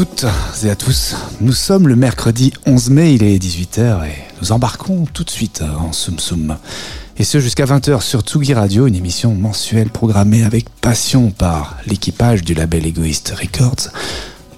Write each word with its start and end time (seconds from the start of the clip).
toutes 0.00 0.24
et 0.64 0.70
à 0.70 0.76
tous. 0.76 1.14
Nous 1.42 1.52
sommes 1.52 1.86
le 1.86 1.94
mercredi 1.94 2.54
11 2.64 2.88
mai, 2.88 3.12
il 3.12 3.22
est 3.22 3.36
18h 3.36 4.06
et 4.06 4.14
nous 4.40 4.50
embarquons 4.50 5.04
tout 5.12 5.24
de 5.24 5.30
suite 5.30 5.62
en 5.78 5.92
Soum 5.92 6.18
Soum. 6.18 6.56
Et 7.18 7.24
ce 7.24 7.38
jusqu'à 7.38 7.66
20h 7.66 8.00
sur 8.00 8.22
Tsugi 8.22 8.54
Radio, 8.54 8.86
une 8.86 8.94
émission 8.94 9.34
mensuelle 9.34 9.90
programmée 9.90 10.42
avec 10.42 10.70
passion 10.70 11.30
par 11.30 11.76
l'équipage 11.86 12.44
du 12.44 12.54
label 12.54 12.86
Egoist 12.86 13.34
Records. 13.38 13.90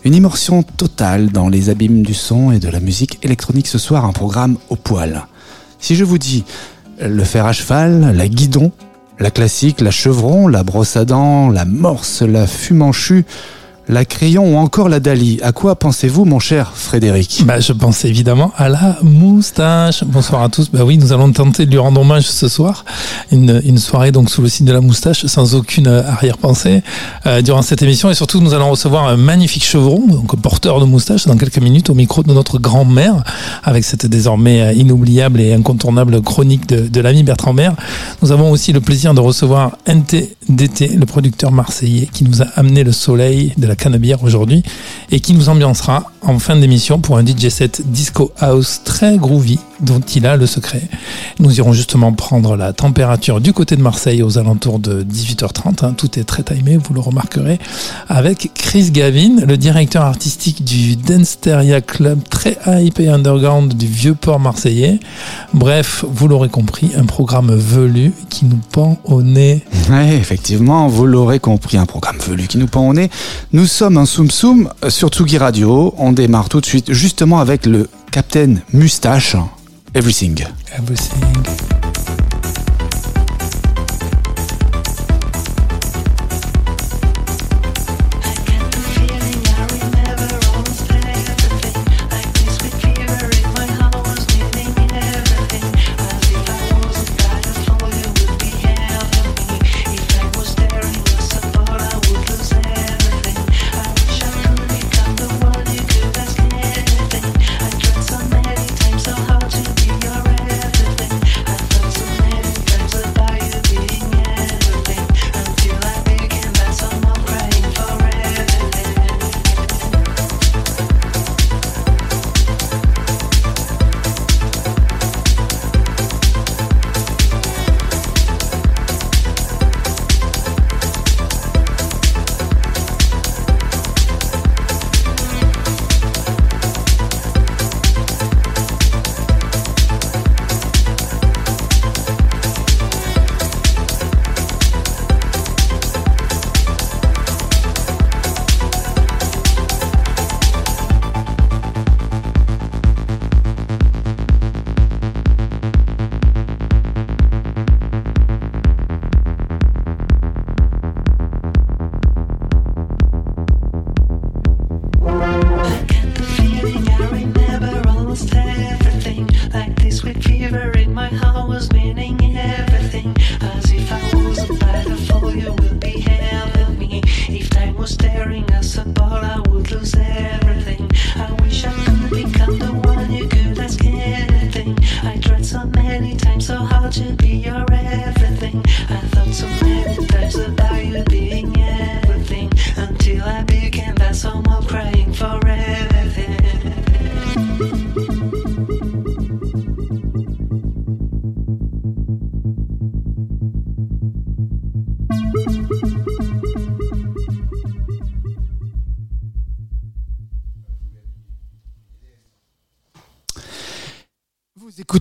Une 0.05 0.15
immersion 0.15 0.63
totale 0.63 1.33
dans 1.33 1.49
les 1.49 1.71
abîmes 1.71 2.05
du 2.05 2.15
son 2.15 2.53
et 2.53 2.61
de 2.61 2.69
la 2.69 2.79
musique 2.79 3.19
électronique 3.25 3.67
ce 3.67 3.79
soir, 3.79 4.05
un 4.05 4.13
programme 4.13 4.59
au 4.69 4.77
poil. 4.77 5.27
Si 5.81 5.97
je 5.97 6.05
vous 6.05 6.19
dis 6.19 6.45
le 7.01 7.25
fer 7.25 7.47
à 7.47 7.53
cheval, 7.53 8.15
la 8.15 8.29
guidon, 8.29 8.71
la 9.19 9.33
classique, 9.33 9.81
la 9.81 9.91
chevron, 9.91 10.47
la 10.47 10.63
brosse 10.63 10.97
à 10.97 11.05
dents, 11.05 11.49
la 11.49 11.65
morse, 11.65 12.23
la 12.23 12.47
fumanchue, 12.47 13.25
la 13.93 14.05
crayon 14.07 14.55
ou 14.55 14.57
encore 14.57 14.89
la 14.89 15.01
Dali. 15.01 15.39
À 15.43 15.53
quoi 15.53 15.77
pensez-vous, 15.77 16.25
mon 16.25 16.39
cher 16.39 16.73
Frédéric 16.75 17.43
bah, 17.45 17.61
Je 17.61 17.73
pense 17.73 18.05
évidemment 18.07 18.51
à 18.57 18.71
la 18.71 18.99
moustache. 19.03 20.03
Bonsoir 20.05 20.43
à 20.43 20.49
tous. 20.49 20.71
Bah 20.71 20.81
oui, 20.85 20.97
nous 20.97 21.13
allons 21.13 21.31
tenter 21.31 21.67
de 21.67 21.71
lui 21.71 21.79
rendre 21.79 22.01
hommage 22.01 22.27
ce 22.27 22.49
soir. 22.49 22.87
Une, 23.31 23.79
soirée 23.79 24.11
donc 24.11 24.31
sous 24.31 24.41
le 24.41 24.49
signe 24.49 24.67
de 24.67 24.73
la 24.73 24.81
moustache, 24.81 25.27
sans 25.27 25.55
aucune 25.55 25.89
arrière-pensée 25.89 26.83
euh, 27.27 27.43
durant 27.43 27.61
cette 27.61 27.83
émission. 27.83 28.11
Et 28.11 28.15
surtout, 28.15 28.41
nous 28.41 28.55
allons 28.55 28.71
recevoir 28.71 29.09
un 29.09 29.17
magnifique 29.17 29.65
chevron, 29.65 30.07
donc 30.07 30.37
porteur 30.41 30.81
de 30.81 30.87
moustache, 30.87 31.27
dans 31.27 31.37
quelques 31.37 31.59
minutes 31.59 31.91
au 31.91 31.95
micro 31.95 32.23
de 32.23 32.33
notre 32.33 32.59
grand-mère, 32.59 33.23
avec 33.63 33.85
cette 33.85 34.07
désormais 34.07 34.63
euh, 34.63 34.73
inoubliable 34.73 35.41
et 35.41 35.53
incontournable 35.53 36.23
chronique 36.23 36.67
de, 36.67 36.89
de 36.89 37.01
l'ami 37.01 37.25
Bertrand 37.25 37.53
Maire. 37.53 37.75
Nous 38.23 38.33
avons 38.33 38.51
aussi 38.51 38.73
le 38.73 38.81
plaisir 38.81 39.13
de 39.13 39.21
recevoir 39.21 39.77
NTDT, 39.87 40.89
le 40.89 41.05
producteur 41.05 41.53
marseillais, 41.53 42.09
qui 42.11 42.25
nous 42.25 42.41
a 42.41 42.47
amené 42.57 42.85
le 42.85 42.93
soleil 42.93 43.53
de 43.59 43.67
la 43.67 43.77
Canabière 43.83 44.23
aujourd'hui 44.23 44.63
et 45.11 45.19
qui 45.19 45.35
nous 45.35 45.49
ambiancera 45.49 46.12
en 46.23 46.39
fin 46.39 46.57
d'émission 46.57 46.99
pour 46.99 47.19
un 47.19 47.27
DJ 47.27 47.49
set 47.49 47.83
disco 47.91 48.33
house 48.39 48.83
très 48.85 49.17
groovy 49.17 49.59
dont 49.81 50.01
il 50.01 50.27
a 50.27 50.37
le 50.37 50.47
secret. 50.47 50.83
Nous 51.41 51.59
irons 51.59 51.73
justement 51.73 52.13
prendre 52.13 52.57
la 52.57 52.73
température 52.73 53.41
du 53.41 53.53
côté 53.53 53.77
de 53.77 53.83
Marseille 53.83 54.23
aux 54.23 54.39
alentours 54.39 54.79
de 54.79 55.03
18h30. 55.03 55.85
Hein. 55.85 55.95
Tout 55.97 56.19
est 56.19 56.25
très 56.25 56.43
timé, 56.43 56.77
vous 56.77 56.95
le 56.95 57.01
remarquerez, 57.01 57.59
avec 58.09 58.53
Chris 58.55 58.91
Gavin, 58.91 59.45
le 59.47 59.57
directeur 59.57 60.03
artistique 60.03 60.65
du 60.65 60.97
Danceteria 60.97 61.81
Club, 61.81 62.21
très 62.31 62.57
hype 62.67 63.01
et 63.01 63.09
underground 63.09 63.75
du 63.75 63.87
vieux 63.87 64.15
port 64.15 64.39
marseillais. 64.39 65.01
Bref, 65.53 66.05
vous 66.09 66.29
l'aurez 66.29 66.49
compris, 66.49 66.93
un 66.97 67.05
programme 67.05 67.53
velu 67.55 68.13
qui 68.31 68.45
nous 68.45 68.61
pend 68.71 68.99
au 69.05 69.23
nez. 69.23 69.65
Oui, 69.91 70.13
effectivement, 70.13 70.87
vous 70.87 71.07
l'aurez 71.07 71.41
compris, 71.41 71.77
un 71.77 71.87
programme 71.87 72.19
velu 72.19 72.47
qui 72.47 72.59
nous 72.59 72.69
pend 72.69 72.89
au 72.89 72.95
nez. 72.95 73.11
Nous 73.53 73.67
sommes 73.67 73.99
un 73.99 74.07
Soum 74.07 74.31
Soum 74.31 74.69
sur 74.89 75.09
Tsugi 75.09 75.39
Radio. 75.39 75.95
Démarre 76.13 76.49
tout 76.49 76.61
de 76.61 76.67
suite 76.67 76.93
justement 76.93 77.41
avec 77.41 77.67
le 77.67 77.89
Captain 78.11 78.57
Moustache. 78.73 79.37
Everything. 79.95 80.45
Everything. 80.79 81.82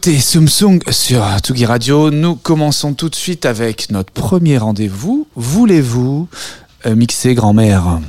Écoutez 0.03 0.19
Samsung 0.19 0.79
sur 0.89 1.23
Tugi 1.43 1.67
Radio. 1.67 2.09
Nous 2.09 2.35
commençons 2.35 2.95
tout 2.95 3.07
de 3.07 3.13
suite 3.13 3.45
avec 3.45 3.91
notre 3.91 4.11
premier 4.11 4.57
rendez-vous. 4.57 5.27
Voulez-vous 5.35 6.27
euh, 6.87 6.95
mixer 6.95 7.35
grand-mère? 7.35 7.99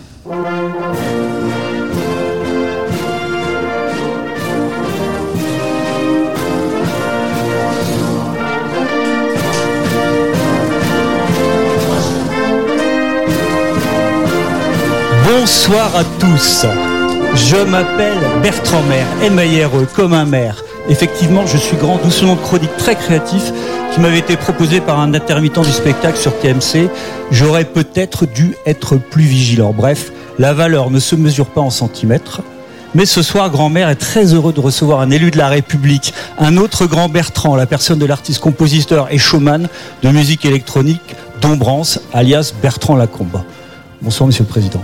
Bonsoir 15.27 15.95
à 15.95 16.05
tous. 16.19 16.65
Je 17.35 17.63
m'appelle 17.71 18.17
Bertrand 18.43 18.83
Maire, 18.85 19.07
M-A-I-R-E, 19.21 19.87
comme 19.95 20.15
un 20.15 20.25
maire. 20.25 20.57
Effectivement, 20.89 21.47
je 21.47 21.57
suis 21.57 21.77
grand 21.77 21.97
doucement 22.03 22.35
de 22.35 22.41
chronique 22.41 22.77
très 22.77 22.97
créatif 22.97 23.53
qui 23.95 24.01
m'avait 24.01 24.19
été 24.19 24.37
proposé 24.37 24.81
par 24.81 24.99
un 24.99 25.15
intermittent 25.15 25.61
du 25.61 25.71
spectacle 25.71 26.19
sur 26.19 26.37
TMC. 26.39 26.89
J'aurais 27.31 27.65
peut-être 27.65 28.27
dû 28.27 28.57
être 28.67 28.97
plus 28.97 29.23
vigilant. 29.23 29.73
Bref, 29.77 30.11
la 30.39 30.53
valeur 30.55 30.91
ne 30.91 30.99
se 30.99 31.15
mesure 31.15 31.47
pas 31.47 31.61
en 31.61 31.71
centimètres. 31.71 32.41
Mais 32.95 33.07
ce 33.07 33.23
soir, 33.23 33.49
grand-mère 33.49 33.89
est 33.89 33.97
très 33.97 34.35
heureux 34.35 34.53
de 34.53 34.61
recevoir 34.61 35.01
un 35.01 35.11
élu 35.11 35.31
de 35.31 35.39
la 35.39 35.49
République, 35.49 36.13
un 36.39 36.57
autre 36.59 36.87
grand 36.87 37.09
Bertrand, 37.09 37.57
la 37.57 37.67
personne 37.67 37.99
de 37.99 38.05
l'artiste 38.05 38.41
compositeur 38.41 39.09
et 39.11 39.19
showman 39.19 39.69
de 40.03 40.09
musique 40.11 40.45
électronique, 40.45 41.01
Dombrance, 41.41 42.01
alias 42.13 42.53
Bertrand 42.61 42.97
Lacombe. 42.97 43.43
Bonsoir, 44.03 44.27
monsieur 44.27 44.45
le 44.45 44.49
président. 44.49 44.83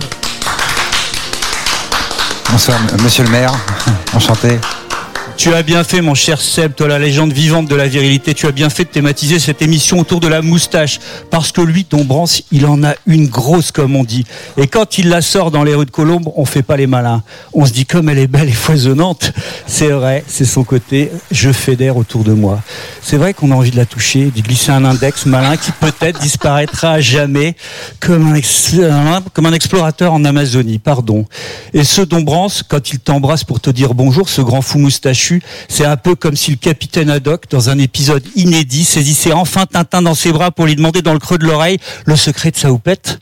Bonsoir, 2.51 2.79
monsieur 3.03 3.25
le 3.25 3.31
maire. 3.31 3.53
Enchanté. 4.15 4.59
Tu 5.39 5.55
as 5.55 5.63
bien 5.63 5.85
fait, 5.85 6.01
mon 6.01 6.17
cher 6.17 6.41
Seb, 6.41 6.75
toi 6.75 6.89
la 6.89 6.99
légende 6.99 7.33
vivante 7.33 7.69
de 7.69 7.77
la 7.77 7.87
virilité, 7.87 8.35
tu 8.35 8.49
as 8.49 8.51
bien 8.51 8.71
fait 8.71 8.83
de 8.83 8.89
thématiser 8.89 9.39
cette 9.39 9.63
émission 9.63 10.01
autour 10.01 10.19
de 10.19 10.27
la 10.27 10.43
moustache. 10.43 10.99
Parce 11.31 11.53
que 11.53 11.61
lui, 11.61 11.85
ton 11.85 12.05
Brance, 12.05 12.43
il 12.51 12.67
en 12.67 12.83
a 12.83 12.97
une 13.07 13.29
grosse, 13.29 13.71
comme 13.71 13.95
on 13.95 14.03
dit. 14.03 14.25
Et 14.57 14.67
quand 14.67 14.99
il 14.99 15.09
la 15.11 15.23
sort 15.23 15.53
dans 15.53 15.63
les 15.63 15.77
rues 15.77 15.87
de 15.87 15.93
Colombe, 15.93 16.29
on 16.35 16.45
fait 16.45 16.65
pas 16.65 16.77
les 16.77 16.89
malins. 16.89 17.23
On 17.53 17.67
se 17.67 17.73
dit, 17.73 17.87
comme 17.87 18.09
elle 18.09 18.19
est 18.19 18.27
belle 18.27 18.49
et 18.49 18.53
foisonnante, 18.53 19.33
c'est 19.69 19.91
vrai, 19.91 20.25
c'est 20.27 20.45
son 20.45 20.65
côté, 20.65 21.13
je 21.31 21.53
fédère 21.53 21.97
autour 21.97 22.25
de 22.25 22.33
moi. 22.33 22.61
C'est 23.01 23.17
vrai 23.17 23.33
qu'on 23.33 23.53
a 23.53 23.55
envie 23.55 23.71
de 23.71 23.77
la 23.77 23.87
toucher, 23.87 24.33
d'y 24.35 24.43
glisser 24.43 24.73
un 24.73 24.85
index 24.85 25.25
malin 25.25 25.57
qui 25.57 25.71
peut-être 25.71 26.19
disparaîtra 26.19 26.95
à 26.95 27.01
jamais 27.01 27.55
comme 28.01 28.35
un, 28.35 29.21
comme 29.33 29.47
un 29.47 29.53
explorateur 29.53 30.13
en 30.15 30.25
Amazonie, 30.25 30.81
pardon. 30.81 31.27
Et 31.75 31.85
ce 31.85 32.03
Dombrance, 32.03 32.65
quand 32.67 32.91
il 32.91 32.99
t'embrasse 32.99 33.45
pour 33.45 33.61
te 33.61 33.71
dire 33.71 33.95
bonjour, 33.95 34.29
ce 34.29 34.41
grand 34.41 34.63
fou 34.63 34.81
moustachu, 34.81 35.28
c'est 35.69 35.85
un 35.85 35.97
peu 35.97 36.15
comme 36.15 36.37
si 36.37 36.51
le 36.51 36.57
capitaine 36.57 37.11
Haddock, 37.11 37.45
dans 37.51 37.71
un 37.71 37.79
épisode 37.79 38.25
inédit, 38.37 38.85
saisissait 38.85 39.33
enfin 39.33 39.67
Tintin 39.67 40.03
dans 40.03 40.15
ses 40.15 40.33
bras 40.33 40.51
pour 40.51 40.67
lui 40.67 40.77
demander 40.77 41.03
dans 41.03 41.13
le 41.13 41.19
creux 41.19 41.39
de 41.39 41.47
l'oreille 41.47 41.79
le 42.07 42.17
secret 42.17 42.51
de 42.51 42.57
sa 42.57 42.73
houppette. 42.73 43.19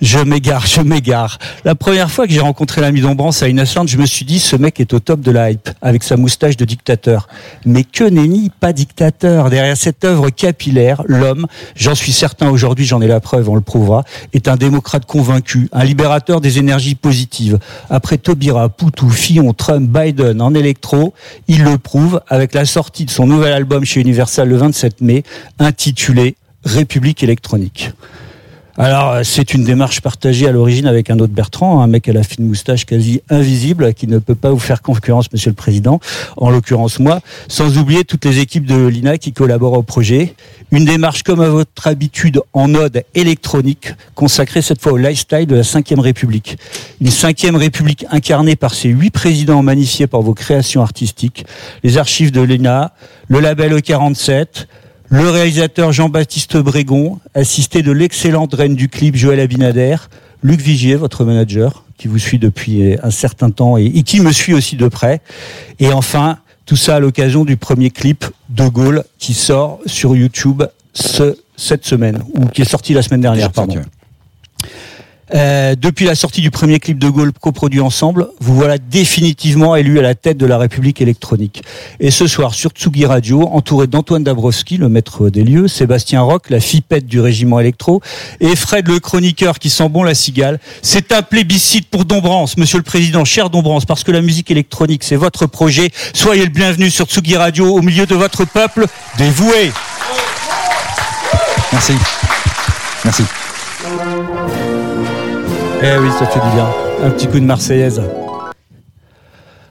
Je 0.00 0.18
m'égare, 0.18 0.66
je 0.66 0.80
m'égare. 0.80 1.38
La 1.64 1.74
première 1.74 2.10
fois 2.10 2.26
que 2.26 2.32
j'ai 2.32 2.40
rencontré 2.40 2.80
l'ami 2.80 3.00
Dombrance 3.00 3.42
à 3.42 3.48
une 3.48 3.58
Islande, 3.58 3.88
je 3.88 3.96
me 3.96 4.06
suis 4.06 4.24
dit, 4.24 4.38
ce 4.38 4.56
mec 4.56 4.80
est 4.80 4.92
au 4.92 5.00
top 5.00 5.20
de 5.20 5.30
la 5.30 5.50
hype, 5.50 5.70
avec 5.82 6.02
sa 6.02 6.16
moustache 6.16 6.56
de 6.56 6.64
dictateur. 6.64 7.28
Mais 7.64 7.84
que 7.84 8.04
nenni, 8.04 8.50
pas 8.60 8.72
dictateur. 8.72 9.50
Derrière 9.50 9.76
cette 9.76 10.04
œuvre 10.04 10.30
capillaire, 10.30 11.02
l'homme, 11.06 11.46
j'en 11.76 11.94
suis 11.94 12.12
certain 12.12 12.50
aujourd'hui, 12.50 12.84
j'en 12.84 13.00
ai 13.00 13.06
la 13.06 13.20
preuve, 13.20 13.48
on 13.48 13.54
le 13.54 13.60
prouvera, 13.60 14.04
est 14.32 14.48
un 14.48 14.56
démocrate 14.56 15.06
convaincu, 15.06 15.68
un 15.72 15.84
libérateur 15.84 16.40
des 16.40 16.58
énergies 16.58 16.94
positives. 16.94 17.58
Après 17.90 18.18
Taubira, 18.18 18.68
Poutou, 18.68 19.10
Fillon, 19.10 19.52
Trump, 19.52 19.88
Biden 19.88 20.42
en 20.42 20.54
électro, 20.54 21.14
il 21.48 21.64
le 21.64 21.78
prouve 21.78 22.20
avec 22.28 22.54
la 22.54 22.64
sortie 22.64 23.04
de 23.04 23.10
son 23.10 23.26
nouvel 23.26 23.52
album 23.52 23.84
chez 23.84 24.00
Universal 24.00 24.48
le 24.48 24.56
27 24.56 25.00
mai, 25.00 25.22
intitulé 25.58 26.36
République 26.64 27.22
électronique. 27.22 27.92
Alors, 28.76 29.12
euh, 29.12 29.20
c'est 29.22 29.54
une 29.54 29.62
démarche 29.62 30.00
partagée 30.00 30.48
à 30.48 30.50
l'origine 30.50 30.88
avec 30.88 31.08
un 31.08 31.20
autre 31.20 31.32
Bertrand, 31.32 31.80
un 31.80 31.86
mec 31.86 32.08
à 32.08 32.12
la 32.12 32.24
fine 32.24 32.44
moustache 32.44 32.84
quasi 32.86 33.22
invisible, 33.30 33.94
qui 33.94 34.08
ne 34.08 34.18
peut 34.18 34.34
pas 34.34 34.50
vous 34.50 34.58
faire 34.58 34.82
concurrence, 34.82 35.32
Monsieur 35.32 35.50
le 35.50 35.54
Président, 35.54 36.00
en 36.36 36.50
l'occurrence 36.50 36.98
moi, 36.98 37.20
sans 37.46 37.78
oublier 37.78 38.02
toutes 38.02 38.24
les 38.24 38.40
équipes 38.40 38.66
de 38.66 38.88
l'INA 38.88 39.18
qui 39.18 39.32
collaborent 39.32 39.78
au 39.78 39.84
projet. 39.84 40.34
Une 40.72 40.86
démarche 40.86 41.22
comme 41.22 41.40
à 41.40 41.48
votre 41.48 41.86
habitude 41.86 42.40
en 42.52 42.66
mode 42.66 43.04
électronique, 43.14 43.94
consacrée 44.16 44.60
cette 44.60 44.82
fois 44.82 44.90
au 44.90 44.96
lifestyle 44.96 45.46
de 45.46 45.54
la 45.54 45.62
Ve 45.62 46.00
République. 46.00 46.58
Une 47.00 47.10
Ve 47.10 47.56
République 47.56 48.06
incarnée 48.10 48.56
par 48.56 48.74
ses 48.74 48.88
huit 48.88 49.10
présidents 49.10 49.62
magnifiés 49.62 50.08
par 50.08 50.20
vos 50.20 50.34
créations 50.34 50.82
artistiques, 50.82 51.46
les 51.84 51.96
archives 51.96 52.32
de 52.32 52.40
l'INA, 52.40 52.92
le 53.28 53.38
label 53.38 53.72
E47, 53.74 54.66
le 55.08 55.30
réalisateur 55.30 55.92
Jean-Baptiste 55.92 56.56
Brégon, 56.56 57.18
assisté 57.34 57.82
de 57.82 57.92
l'excellente 57.92 58.54
reine 58.54 58.74
du 58.74 58.88
clip 58.88 59.16
Joël 59.16 59.40
Abinader, 59.40 59.96
Luc 60.42 60.60
Vigier, 60.60 60.96
votre 60.96 61.24
manager, 61.24 61.84
qui 61.96 62.08
vous 62.08 62.18
suit 62.18 62.38
depuis 62.38 62.96
un 63.02 63.10
certain 63.10 63.50
temps 63.50 63.76
et, 63.78 63.84
et 63.84 64.02
qui 64.02 64.20
me 64.20 64.32
suit 64.32 64.54
aussi 64.54 64.76
de 64.76 64.88
près. 64.88 65.20
Et 65.78 65.92
enfin, 65.92 66.38
tout 66.66 66.76
ça 66.76 66.96
à 66.96 67.00
l'occasion 67.00 67.44
du 67.44 67.56
premier 67.56 67.90
clip 67.90 68.24
de 68.48 68.66
Gaulle 68.68 69.04
qui 69.18 69.34
sort 69.34 69.80
sur 69.86 70.16
YouTube 70.16 70.62
ce, 70.92 71.36
cette 71.56 71.84
semaine, 71.84 72.22
ou 72.34 72.46
qui 72.46 72.62
est 72.62 72.68
sorti 72.68 72.94
la 72.94 73.02
semaine 73.02 73.20
dernière, 73.20 73.50
pardon. 73.52 73.76
Euh, 75.34 75.74
depuis 75.74 76.04
la 76.04 76.14
sortie 76.14 76.40
du 76.40 76.50
premier 76.50 76.78
clip 76.78 76.98
de 76.98 77.08
Gaulle 77.08 77.32
coproduit 77.32 77.80
ensemble, 77.80 78.28
vous 78.40 78.54
voilà 78.54 78.78
définitivement 78.78 79.74
élu 79.76 79.98
à 79.98 80.02
la 80.02 80.14
tête 80.14 80.36
de 80.36 80.46
la 80.46 80.58
République 80.58 81.00
électronique. 81.00 81.62
Et 82.00 82.10
ce 82.10 82.26
soir, 82.26 82.54
sur 82.54 82.70
Tsugi 82.70 83.06
Radio, 83.06 83.48
entouré 83.48 83.86
d'Antoine 83.86 84.22
Dabrowski, 84.22 84.76
le 84.76 84.88
maître 84.88 85.30
des 85.30 85.42
lieux, 85.42 85.68
Sébastien 85.68 86.20
Roch, 86.20 86.42
la 86.50 86.60
fipette 86.60 87.06
du 87.06 87.20
régiment 87.20 87.60
électro, 87.60 88.02
et 88.40 88.54
Fred 88.56 88.88
le 88.88 89.00
chroniqueur 89.00 89.58
qui 89.58 89.70
sent 89.70 89.88
bon 89.88 90.02
la 90.02 90.14
cigale, 90.14 90.60
c'est 90.82 91.12
un 91.12 91.22
plébiscite 91.22 91.88
pour 91.88 92.04
Dombrance, 92.04 92.56
monsieur 92.56 92.78
le 92.78 92.84
président, 92.84 93.24
cher 93.24 93.50
Dombrance, 93.50 93.86
parce 93.86 94.04
que 94.04 94.12
la 94.12 94.20
musique 94.20 94.50
électronique, 94.50 95.04
c'est 95.04 95.16
votre 95.16 95.46
projet. 95.46 95.90
Soyez 96.12 96.44
le 96.44 96.50
bienvenu 96.50 96.90
sur 96.90 97.06
Tsugi 97.06 97.36
Radio, 97.36 97.74
au 97.74 97.80
milieu 97.80 98.06
de 98.06 98.14
votre 98.14 98.44
peuple 98.44 98.86
dévoué. 99.16 99.72
Merci. 101.72 101.94
Merci. 103.04 103.24
Eh 105.86 105.98
oui, 105.98 106.08
ça 106.18 106.24
fait 106.24 106.40
du 106.40 106.54
bien. 106.54 106.66
Un 107.02 107.10
petit 107.10 107.26
coup 107.26 107.38
de 107.38 107.44
Marseillaise. 107.44 108.00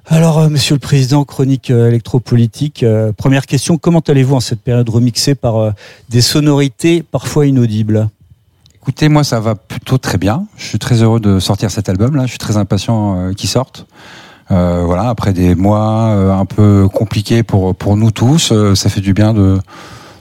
Alors, 0.06 0.38
euh, 0.38 0.48
Monsieur 0.48 0.75
le 0.75 0.80
Président, 0.80 1.24
chronique 1.24 1.71
euh, 1.71 1.88
électropolitique. 1.88 2.83
euh, 2.83 3.12
première 3.13 3.48
question, 3.48 3.80
comment 3.80 4.01
allez-vous 4.07 4.36
en 4.36 4.39
cette 4.39 4.62
période 4.62 4.88
remixée 4.89 5.33
par 5.33 5.57
euh, 5.57 5.71
des 6.10 6.21
sonorités 6.21 7.01
parfois 7.01 7.48
inaudibles? 7.48 8.10
Écoutez, 8.75 9.10
moi, 9.10 9.24
ça 9.24 9.39
va 9.39 9.56
plutôt 9.56 9.98
très 9.98 10.19
bien. 10.19 10.45
Je 10.56 10.65
suis 10.65 10.77
très 10.77 11.01
heureux 11.01 11.19
de 11.19 11.39
sortir 11.39 11.71
cet 11.71 11.89
album-là. 11.89 12.25
Je 12.25 12.30
suis 12.30 12.38
très 12.38 12.57
impatient 12.57 13.33
qu'il 13.36 13.50
sorte. 13.50 13.88
Voilà, 14.50 15.10
après 15.10 15.33
des 15.33 15.56
mois 15.56 16.12
un 16.38 16.45
peu 16.45 16.88
compliqués 16.94 17.42
pour 17.42 17.74
pour 17.74 17.98
nous 17.98 18.12
tous, 18.12 18.54
ça 18.75 18.89
fait 18.89 19.01
du 19.01 19.13
bien 19.13 19.33
de 19.33 19.57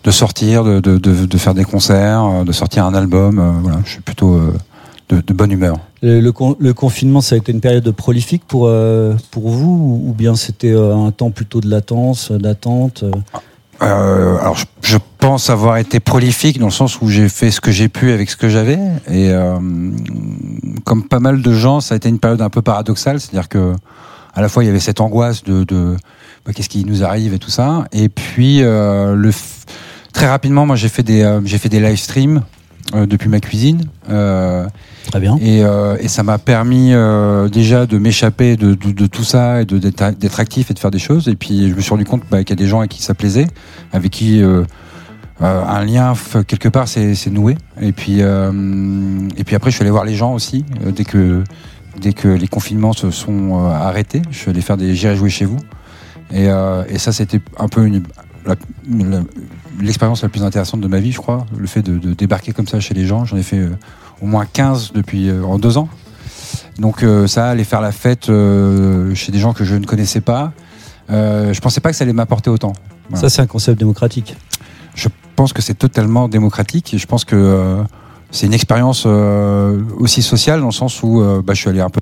de 0.05 0.11
sortir, 0.11 0.65
de 0.65 0.81
de, 0.81 0.97
de, 0.97 1.39
faire 1.39 1.53
des 1.53 1.65
concerts, 1.65 2.45
de 2.45 2.53
sortir 2.53 2.87
un 2.87 2.95
album. 2.95 3.61
voilà, 3.63 3.81
je 3.85 3.91
suis 3.91 4.01
plutôt 4.01 4.41
de, 5.09 5.21
de 5.21 5.33
bonne 5.33 5.51
humeur. 5.53 5.79
le, 6.03 6.21
le 6.21 6.33
con- 6.33 6.57
le 6.59 6.73
confinement, 6.75 7.21
ça 7.21 7.35
a 7.35 7.39
été 7.39 7.53
une 7.53 7.61
période 7.61 7.91
prolifique 7.93 8.43
pour, 8.47 8.67
euh, 8.67 9.15
pour 9.31 9.49
vous 9.51 10.03
ou, 10.07 10.13
bien 10.13 10.35
c'était 10.35 10.73
euh, 10.73 10.95
un 10.97 11.11
temps 11.11 11.31
plutôt 11.31 11.61
de 11.61 11.69
latence, 11.69 12.31
euh, 12.31 12.39
d'attente 12.39 13.05
euh 13.05 13.11
alors, 13.81 14.57
je, 14.57 14.65
je 14.83 14.97
pense 15.19 15.51
avoir 15.51 15.77
été 15.79 15.99
prolifique 15.99 16.61
dans 16.61 16.67
le 16.67 16.73
sens 16.73 17.01
où 17.01 17.09
j'ai 17.09 17.29
fait 17.29 17.51
ce 17.51 17.61
que 17.61 17.73
j'ai 17.73 17.89
pu 17.89 18.13
avec 18.13 18.31
ce 18.31 18.37
que 18.37 18.49
j'avais. 18.49 18.79
Et 19.09 19.31
euh, 19.31 19.59
comme 20.85 21.03
pas 21.09 21.19
mal 21.19 21.43
de 21.43 21.53
gens, 21.53 21.81
ça 21.81 21.95
a 21.95 21.97
été 21.97 22.09
une 22.09 22.21
période 22.21 22.41
un 22.43 22.49
peu 22.51 22.63
paradoxale, 22.63 23.19
c'est-à-dire 23.19 23.49
que 23.49 23.75
à 24.35 24.41
la 24.41 24.49
fois 24.49 24.63
il 24.63 24.69
y 24.69 24.71
avait 24.71 24.79
cette 24.79 25.01
angoisse 25.01 25.43
de, 25.43 25.65
de 25.65 25.97
bah, 26.47 26.53
qu'est-ce 26.55 26.69
qui 26.69 26.85
nous 26.85 27.03
arrive 27.03 27.35
et 27.35 27.41
tout 27.41 27.51
ça, 27.51 27.87
et 27.91 28.09
puis 28.09 28.63
euh, 28.63 29.17
le 29.17 29.31
f- 29.31 29.65
très 30.13 30.29
rapidement, 30.29 30.65
moi 30.65 30.77
j'ai 30.77 30.89
fait 30.89 31.03
des 31.03 31.41
j'ai 31.45 31.59
fait 31.59 31.69
des 31.69 31.81
live 31.81 31.99
streams 31.99 32.43
depuis 32.95 33.29
ma 33.29 33.41
cuisine. 33.41 33.83
Très 35.11 35.21
bien. 35.21 35.37
et, 35.41 35.65
euh, 35.65 35.97
et 36.01 36.09
ça 36.09 36.23
m'a 36.23 36.39
permis 36.39 36.93
euh, 36.93 37.49
déjà 37.49 37.87
de 37.87 37.99
m'échapper 37.99 38.57
de, 38.57 38.75
de, 38.75 38.93
de 38.93 39.07
tout 39.07 39.25
ça 39.25 39.63
et 39.63 39.65
d'être 39.65 40.41
actif 40.41 40.71
et 40.71 40.75
de 40.75 40.79
faire 40.79 40.91
des 40.93 40.99
choses. 40.99 41.29
Et 41.29 41.35
puis 41.35 41.69
je 41.71 41.75
me 41.75 41.81
suis 41.81 41.91
rendu 41.91 42.05
compte 42.05 42.23
bah, 42.31 42.45
qu'il 42.45 42.51
y 42.51 42.61
a 42.61 42.63
des 42.63 42.69
gens 42.69 42.81
à 42.81 42.87
qui 42.87 43.03
ça 43.03 43.15
plaisait, 43.15 43.47
avec 43.93 44.11
qui 44.13 44.43
euh, 44.43 44.63
euh, 45.43 45.65
un 45.65 45.85
lien 45.85 46.15
quelque 46.47 46.69
part 46.69 46.87
s'est 46.89 47.15
noué. 47.31 47.57
Et 47.81 47.93
puis 47.93 48.19
euh, 48.21 48.53
et 49.37 49.45
puis 49.45 49.57
après 49.57 49.71
je 49.71 49.77
suis 49.77 49.83
allé 49.83 49.91
voir 49.91 50.05
les 50.05 50.15
gens 50.15 50.35
aussi 50.35 50.65
euh, 50.87 50.93
dès 50.93 51.05
que 51.05 51.43
dès 52.01 52.13
que 52.13 52.29
les 52.29 52.49
confinements 52.49 52.93
se 52.93 53.11
sont 53.11 53.67
arrêtés. 53.67 54.23
Je 54.31 54.39
suis 54.39 54.51
allé 54.51 54.61
faire 54.61 54.77
des 54.77 54.95
j'irai 54.95 55.17
jouer 55.17 55.31
chez 55.31 55.45
vous. 55.45 55.59
Et, 56.33 56.47
et 56.89 56.99
ça 56.99 57.13
c'était 57.13 57.41
un 57.59 57.69
peu 57.69 57.85
une, 57.85 58.03
la- 58.47 58.55
la- 58.89 59.23
l'expérience 59.81 60.23
la 60.23 60.31
plus 60.31 60.43
intéressante 60.43 60.81
de 60.81 60.89
ma 60.89 60.99
vie, 61.01 61.13
je 61.13 61.19
crois. 61.19 61.47
Le 61.59 61.67
fait 61.67 61.83
de, 61.83 61.99
de 61.99 62.15
débarquer 62.15 62.53
comme 62.53 62.67
ça 62.67 62.81
chez 62.81 62.95
les 62.95 63.05
gens. 63.05 63.27
J'en 63.27 63.37
ai 63.37 63.43
fait 63.43 63.61
au 64.21 64.27
moins 64.27 64.47
15 64.47 64.93
depuis 64.93 65.29
euh, 65.29 65.45
en 65.45 65.59
deux 65.59 65.79
ans. 65.79 65.89
Donc 66.79 67.03
euh, 67.03 67.27
ça, 67.27 67.49
aller 67.49 67.65
faire 67.65 67.81
la 67.81 67.93
fête 67.93 68.29
euh, 68.29 69.15
chez 69.15 69.33
des 69.33 69.39
gens 69.39 69.53
que 69.53 69.65
je 69.65 69.75
ne 69.75 69.85
connaissais 69.85 70.21
pas, 70.21 70.53
je 71.09 71.61
pensais 71.61 71.81
pas 71.81 71.91
que 71.91 71.97
ça 71.97 72.05
allait 72.05 72.13
m'apporter 72.13 72.49
autant. 72.49 72.73
Voilà. 73.11 73.21
Ça, 73.21 73.29
c'est 73.29 73.43
un 73.43 73.47
concept 73.47 73.79
démocratique. 73.79 74.37
Je 74.95 75.09
pense 75.37 75.53
que 75.53 75.61
c'est 75.61 75.75
totalement 75.75 76.29
démocratique 76.29 76.95
et 76.95 76.99
je 76.99 77.07
pense 77.07 77.25
que 77.25 77.83
c'est 78.31 78.47
une 78.47 78.55
expérience 78.55 79.05
aussi 79.05 80.23
sociale 80.23 80.61
dans 80.61 80.67
le 80.67 80.73
sens 80.73 81.03
où 81.03 81.23
bah, 81.45 81.53
je 81.53 81.61
suis 81.61 81.69
allé 81.69 81.81
un 81.81 81.91
peu. 81.91 82.01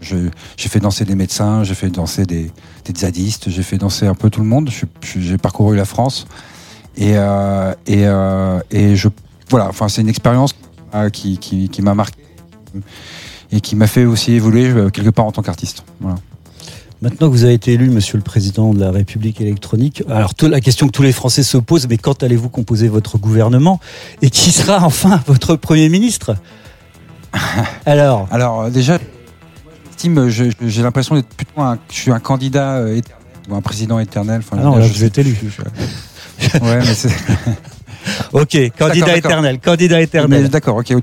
J'ai 0.00 0.68
fait 0.68 0.78
danser 0.78 1.04
des 1.04 1.16
médecins, 1.16 1.64
j'ai 1.64 1.74
fait 1.74 1.88
danser 1.88 2.24
des, 2.24 2.52
des 2.84 3.00
zadistes, 3.00 3.50
j'ai 3.50 3.62
fait 3.64 3.78
danser 3.78 4.06
un 4.06 4.14
peu 4.14 4.30
tout 4.30 4.40
le 4.40 4.46
monde. 4.46 4.70
J'ai 5.02 5.38
parcouru 5.38 5.74
la 5.74 5.84
France 5.84 6.28
et 6.96 7.12
euh, 7.16 7.74
et, 7.86 8.06
euh, 8.06 8.60
et 8.70 8.96
je 8.96 9.08
voilà. 9.48 9.68
Enfin, 9.68 9.88
c'est 9.88 10.00
une 10.00 10.08
expérience 10.08 10.54
qui, 11.12 11.38
qui, 11.38 11.68
qui 11.68 11.82
m'a 11.82 11.94
marqué 11.94 12.16
et 13.52 13.60
qui 13.60 13.76
m'a 13.76 13.86
fait 13.86 14.04
aussi 14.04 14.32
évoluer 14.32 14.66
euh, 14.70 14.90
quelque 14.90 15.10
part 15.10 15.24
en 15.24 15.32
tant 15.32 15.42
qu'artiste. 15.42 15.84
Voilà. 16.00 16.16
Maintenant 17.02 17.26
que 17.28 17.32
vous 17.32 17.44
avez 17.44 17.52
été 17.54 17.74
élu, 17.74 17.90
Monsieur 17.90 18.16
le 18.16 18.22
Président 18.24 18.72
de 18.72 18.80
la 18.80 18.90
République 18.90 19.40
électronique, 19.40 20.02
alors 20.08 20.32
la 20.42 20.60
question 20.60 20.86
que 20.86 20.92
tous 20.92 21.02
les 21.02 21.12
Français 21.12 21.42
se 21.42 21.58
posent, 21.58 21.86
mais 21.88 21.98
quand 21.98 22.22
allez-vous 22.22 22.48
composer 22.48 22.88
votre 22.88 23.18
gouvernement 23.18 23.80
et 24.22 24.30
qui 24.30 24.50
sera 24.50 24.82
enfin 24.84 25.20
votre 25.26 25.56
Premier 25.56 25.88
ministre? 25.88 26.36
Alors, 27.86 28.26
Alors 28.30 28.62
euh, 28.62 28.70
déjà, 28.70 28.98
j'ai 30.02 30.82
l'impression 30.82 31.14
d'être 31.16 31.28
plutôt 31.28 31.60
un, 31.60 31.78
je 31.90 31.94
suis 31.94 32.10
un 32.12 32.20
candidat 32.20 32.76
euh, 32.78 32.96
éternel 32.96 33.22
ou 33.50 33.54
un 33.54 33.60
président 33.60 33.98
éternel. 33.98 34.40
Enfin, 34.44 34.56
Ah 34.60 34.64
non, 34.64 34.74
je- 34.76 34.80
là, 34.80 34.86
je- 34.88 34.92
vous 34.94 35.04
êtes 35.04 35.18
élu. 35.18 35.36
je- 35.42 35.48
je- 36.48 36.58
ouais, 36.64 36.78
mais 36.78 36.94
c'est. 36.94 37.10
ok, 38.32 38.56
candidat 38.78 39.16
éternel, 39.16 39.58
candidat 39.60 39.96
mais 39.96 40.04
éternel. 40.04 40.48
D'accord, 40.48 40.76
ok. 40.76 40.94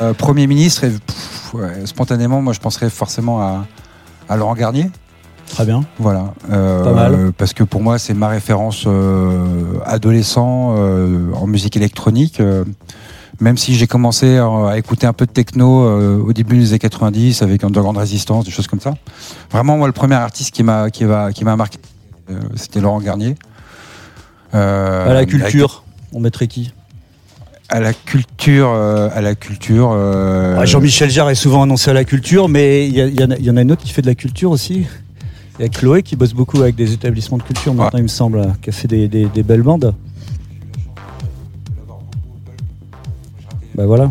Euh, 0.00 0.14
Premier 0.14 0.46
ministre, 0.46 0.84
et, 0.84 0.90
pff, 0.90 1.54
ouais, 1.54 1.86
spontanément, 1.86 2.40
moi, 2.40 2.52
je 2.52 2.60
penserais 2.60 2.90
forcément 2.90 3.40
à, 3.40 3.66
à 4.28 4.36
Laurent 4.36 4.54
Garnier. 4.54 4.90
Très 5.50 5.64
bien. 5.64 5.82
Voilà. 5.98 6.34
Euh, 6.50 6.84
Pas 6.84 6.92
mal. 6.92 7.32
Parce 7.36 7.52
que 7.54 7.64
pour 7.64 7.80
moi, 7.82 7.98
c'est 7.98 8.14
ma 8.14 8.28
référence 8.28 8.84
euh, 8.86 9.78
adolescent 9.84 10.74
euh, 10.76 11.32
en 11.34 11.46
musique 11.46 11.76
électronique. 11.76 12.40
euh, 12.40 12.64
même 13.40 13.56
si 13.56 13.76
j'ai 13.76 13.86
commencé 13.86 14.36
à, 14.36 14.46
à 14.70 14.78
écouter 14.78 15.06
un 15.06 15.12
peu 15.12 15.24
de 15.24 15.30
techno 15.30 15.84
euh, 15.84 16.18
au 16.20 16.32
début 16.32 16.58
des 16.58 16.70
années 16.70 16.80
90 16.80 17.40
avec 17.42 17.62
Underground 17.62 17.96
Resistance, 17.96 18.44
des 18.44 18.50
choses 18.50 18.66
comme 18.66 18.80
ça. 18.80 18.94
Vraiment, 19.50 19.76
moi, 19.78 19.86
le 19.86 19.92
premier 19.92 20.16
artiste 20.16 20.52
qui 20.52 20.64
m'a 20.64 20.90
qui 20.90 21.04
va 21.04 21.32
qui 21.32 21.44
m'a 21.44 21.54
marqué, 21.54 21.78
euh, 22.30 22.40
c'était 22.56 22.80
Laurent 22.80 23.00
Garnier. 23.00 23.36
Euh, 24.54 25.10
à 25.10 25.14
la 25.14 25.26
culture, 25.26 25.84
on 26.12 26.20
mettrait 26.20 26.46
qui? 26.46 26.72
À 27.68 27.80
la 27.80 27.92
culture, 27.92 28.70
euh, 28.70 29.10
à 29.12 29.20
la 29.20 29.34
culture. 29.34 29.90
euh, 29.92 30.56
Ah, 30.58 30.64
Jean-Michel 30.64 31.10
Jarre 31.10 31.28
est 31.30 31.34
souvent 31.34 31.62
annoncé 31.64 31.90
à 31.90 31.94
la 31.94 32.04
culture, 32.04 32.48
mais 32.48 32.88
il 32.88 32.94
y, 32.96 33.22
en 33.22 33.30
a- 33.30 33.36
il 33.36 33.44
y 33.44 33.50
en 33.50 33.56
a 33.58 33.62
une 33.62 33.72
autre 33.72 33.82
qui 33.84 33.92
fait 33.92 34.00
de 34.00 34.06
la 34.06 34.14
culture 34.14 34.50
aussi. 34.50 34.86
Il 35.58 35.62
y 35.62 35.64
a 35.64 35.68
Chloé 35.68 36.02
qui 36.02 36.16
bosse 36.16 36.32
beaucoup 36.32 36.62
avec 36.62 36.76
des 36.76 36.92
établissements 36.94 37.36
de 37.36 37.42
culture 37.42 37.74
maintenant, 37.74 37.98
il 37.98 38.04
me 38.04 38.08
semble, 38.08 38.54
qui 38.62 38.70
a 38.70 38.72
fait 38.72 38.88
des, 38.88 39.06
des- 39.08 39.26
des 39.26 39.42
belles 39.42 39.62
bandes. 39.62 39.92
Bah 43.74 43.84
voilà. 43.86 44.10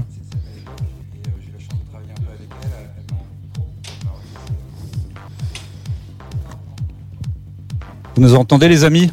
Vous 8.15 8.21
nous 8.21 8.35
entendez 8.35 8.67
les 8.67 8.83
amis? 8.83 9.11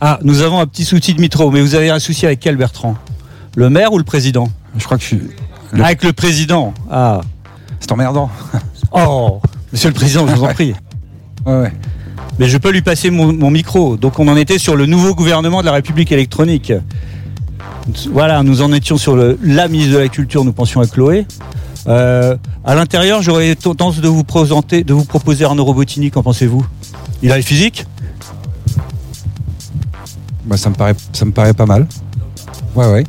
Ah, 0.00 0.18
nous 0.22 0.40
avons 0.42 0.60
un 0.60 0.66
petit 0.66 0.84
souci 0.84 1.14
de 1.14 1.20
micro, 1.20 1.50
mais 1.50 1.60
vous 1.60 1.74
avez 1.74 1.90
un 1.90 1.98
souci 1.98 2.24
avec 2.26 2.40
quel 2.40 2.56
Bertrand? 2.56 2.96
Le 3.54 3.68
maire 3.68 3.92
ou 3.92 3.98
le 3.98 4.04
président? 4.04 4.48
Je 4.78 4.84
crois 4.84 4.96
que 4.96 5.02
je 5.02 5.08
suis. 5.08 5.20
Le- 5.72 5.84
Avec 5.84 6.02
le 6.04 6.12
président. 6.12 6.72
Ah. 6.90 7.20
C'est 7.80 7.92
emmerdant. 7.92 8.30
Oh, 8.92 9.40
monsieur 9.72 9.88
le 9.88 9.94
président, 9.94 10.26
je 10.26 10.34
vous 10.34 10.44
en 10.44 10.52
prie. 10.52 10.74
Ouais, 11.46 11.54
ouais. 11.58 11.72
Mais 12.38 12.48
je 12.50 12.58
peux 12.58 12.70
lui 12.70 12.82
passer 12.82 13.08
mon, 13.10 13.32
mon 13.32 13.50
micro. 13.50 13.96
Donc 13.96 14.18
on 14.18 14.28
en 14.28 14.36
était 14.36 14.58
sur 14.58 14.76
le 14.76 14.84
nouveau 14.84 15.14
gouvernement 15.14 15.60
de 15.62 15.66
la 15.66 15.72
République 15.72 16.12
électronique. 16.12 16.70
Voilà, 18.12 18.42
nous 18.42 18.60
en 18.60 18.72
étions 18.74 18.98
sur 18.98 19.16
le, 19.16 19.38
la 19.42 19.66
ministre 19.68 19.94
de 19.94 19.98
la 19.98 20.08
Culture, 20.08 20.44
nous 20.44 20.52
pensions 20.52 20.82
à 20.82 20.86
Chloé. 20.86 21.26
Euh, 21.88 22.36
à 22.62 22.74
l'intérieur, 22.74 23.22
j'aurais 23.22 23.54
tendance 23.54 24.00
de 24.02 24.08
vous 24.08 24.22
présenter, 24.22 24.84
de 24.84 24.92
vous 24.92 25.04
proposer 25.06 25.46
Arnaud 25.46 25.64
Robotini, 25.64 26.10
qu'en 26.10 26.22
pensez-vous? 26.22 26.64
Il 27.22 27.32
a 27.32 27.36
le 27.38 27.42
physique? 27.42 27.86
Bah, 30.44 30.56
ça 30.56 30.70
me 30.70 30.74
paraît, 30.74 30.94
ça 31.12 31.24
me 31.24 31.32
paraît 31.32 31.54
pas 31.54 31.66
mal. 31.66 31.86
Ouais, 32.74 32.90
ouais. 32.90 33.04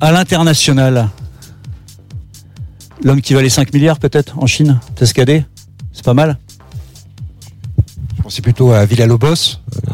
À 0.00 0.12
l'international, 0.12 1.08
l'homme 3.02 3.20
qui 3.20 3.34
valait 3.34 3.48
5 3.50 3.72
milliards 3.72 3.98
peut-être 3.98 4.38
en 4.38 4.46
Chine, 4.46 4.80
Tescadé, 4.96 5.44
c'est 5.92 6.04
pas 6.04 6.14
mal 6.14 6.38
Je 8.16 8.22
pensais 8.22 8.42
plutôt 8.42 8.72
à 8.72 8.84
Villa 8.86 9.06
Lobos. 9.06 9.58
Euh, 9.88 9.92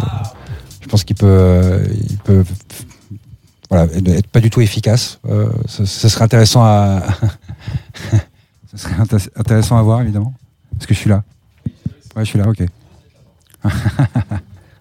je 0.80 0.86
pense 0.88 1.02
qu'il 1.04 1.16
peut, 1.16 1.82
il 2.08 2.16
peut, 2.18 2.44
voilà, 3.68 3.84
être 3.92 4.28
pas 4.28 4.40
du 4.40 4.48
tout 4.50 4.60
efficace. 4.60 5.18
Euh, 5.28 5.50
ce, 5.66 5.84
ce 5.84 6.08
serait 6.08 6.24
intéressant 6.24 6.62
à, 6.64 7.02
ce 8.70 8.76
serait 8.76 8.94
inté- 8.94 9.28
intéressant 9.34 9.76
à 9.76 9.82
voir 9.82 10.00
évidemment, 10.02 10.32
parce 10.72 10.86
que 10.86 10.94
je 10.94 11.00
suis 11.00 11.10
là. 11.10 11.24
Ouais, 12.14 12.24
je 12.24 12.30
suis 12.30 12.38
là, 12.38 12.46
ok. 12.48 12.62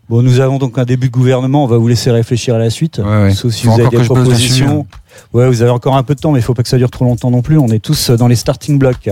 Bon, 0.07 0.21
nous 0.21 0.39
avons 0.39 0.57
donc 0.59 0.77
un 0.77 0.85
début 0.85 1.07
de 1.07 1.11
gouvernement, 1.13 1.63
on 1.63 1.67
va 1.67 1.77
vous 1.77 1.87
laisser 1.87 2.11
réfléchir 2.11 2.53
à 2.55 2.59
la 2.59 2.69
suite. 2.69 2.99
Ouais, 2.99 3.23
ouais. 3.23 3.33
Sauf 3.33 3.51
si 3.53 3.65
Faut 3.65 3.71
vous 3.73 3.79
avez 3.81 3.89
des 3.89 3.97
dessus, 3.97 4.11
hein. 4.11 4.15
propositions. 4.15 4.87
Ouais, 5.33 5.47
vous 5.47 5.61
avez 5.63 5.71
encore 5.71 5.95
un 5.97 6.03
peu 6.03 6.13
de 6.13 6.19
temps, 6.19 6.31
mais 6.31 6.39
il 6.39 6.43
faut 6.43 6.53
pas 6.53 6.61
que 6.63 6.69
ça 6.69 6.77
dure 6.77 6.91
trop 6.91 7.05
longtemps 7.05 7.31
non 7.31 7.41
plus. 7.41 7.57
On 7.57 7.67
est 7.69 7.79
tous 7.79 8.11
dans 8.11 8.27
les 8.27 8.35
starting 8.35 8.77
blocks. 8.77 9.09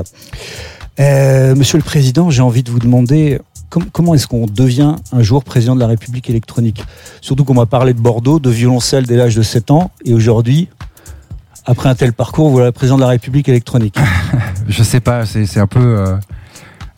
Euh, 0.99 1.55
Monsieur 1.55 1.77
le 1.79 1.83
Président, 1.83 2.29
j'ai 2.29 2.43
envie 2.43 2.61
de 2.61 2.69
vous 2.69 2.77
demander 2.77 3.39
com- 3.71 3.85
comment 3.91 4.13
est-ce 4.13 4.27
qu'on 4.27 4.45
devient 4.45 4.95
un 5.11 5.23
jour 5.23 5.43
président 5.43 5.73
de 5.75 5.79
la 5.79 5.87
République 5.87 6.29
électronique? 6.29 6.85
Surtout 7.21 7.43
qu'on 7.43 7.55
m'a 7.55 7.65
parlé 7.65 7.95
de 7.95 7.99
Bordeaux, 7.99 8.39
de 8.39 8.51
violoncelle 8.51 9.07
dès 9.07 9.15
l'âge 9.17 9.35
de 9.35 9.41
7 9.41 9.71
ans, 9.71 9.89
et 10.05 10.13
aujourd'hui, 10.13 10.67
après 11.65 11.89
un 11.89 11.95
tel 11.95 12.13
parcours, 12.13 12.49
voilà 12.51 12.71
président 12.71 12.97
de 12.97 13.01
la 13.01 13.07
République 13.07 13.49
électronique. 13.49 13.95
Je 14.67 14.83
sais 14.83 14.99
pas, 14.99 15.25
c'est 15.25 15.47
c'est 15.47 15.59
un 15.59 15.65
peu. 15.67 15.79
euh, 15.79 16.15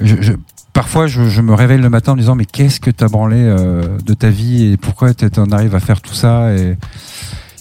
je, 0.02 0.16
je- 0.22 0.34
parfois, 0.76 1.08
je, 1.08 1.24
je 1.30 1.42
me 1.42 1.56
réveille 1.56 1.80
le 1.82 1.90
matin 1.90 2.12
en 2.12 2.16
me 2.16 2.20
disant 2.22 2.36
mais 2.36 2.46
qu'est-ce 2.46 2.80
que 2.80 2.92
t'as 2.92 3.08
branlé 3.08 3.38
euh, 3.40 3.98
de 4.06 4.14
ta 4.14 4.30
vie 4.30 4.74
et 4.74 4.78
pourquoi 4.78 5.14
t'en 5.16 5.46
arrives 5.52 5.74
à 5.74 5.80
faire 5.80 6.02
tout 6.02 6.14
ça 6.14 6.54
et 6.54 6.78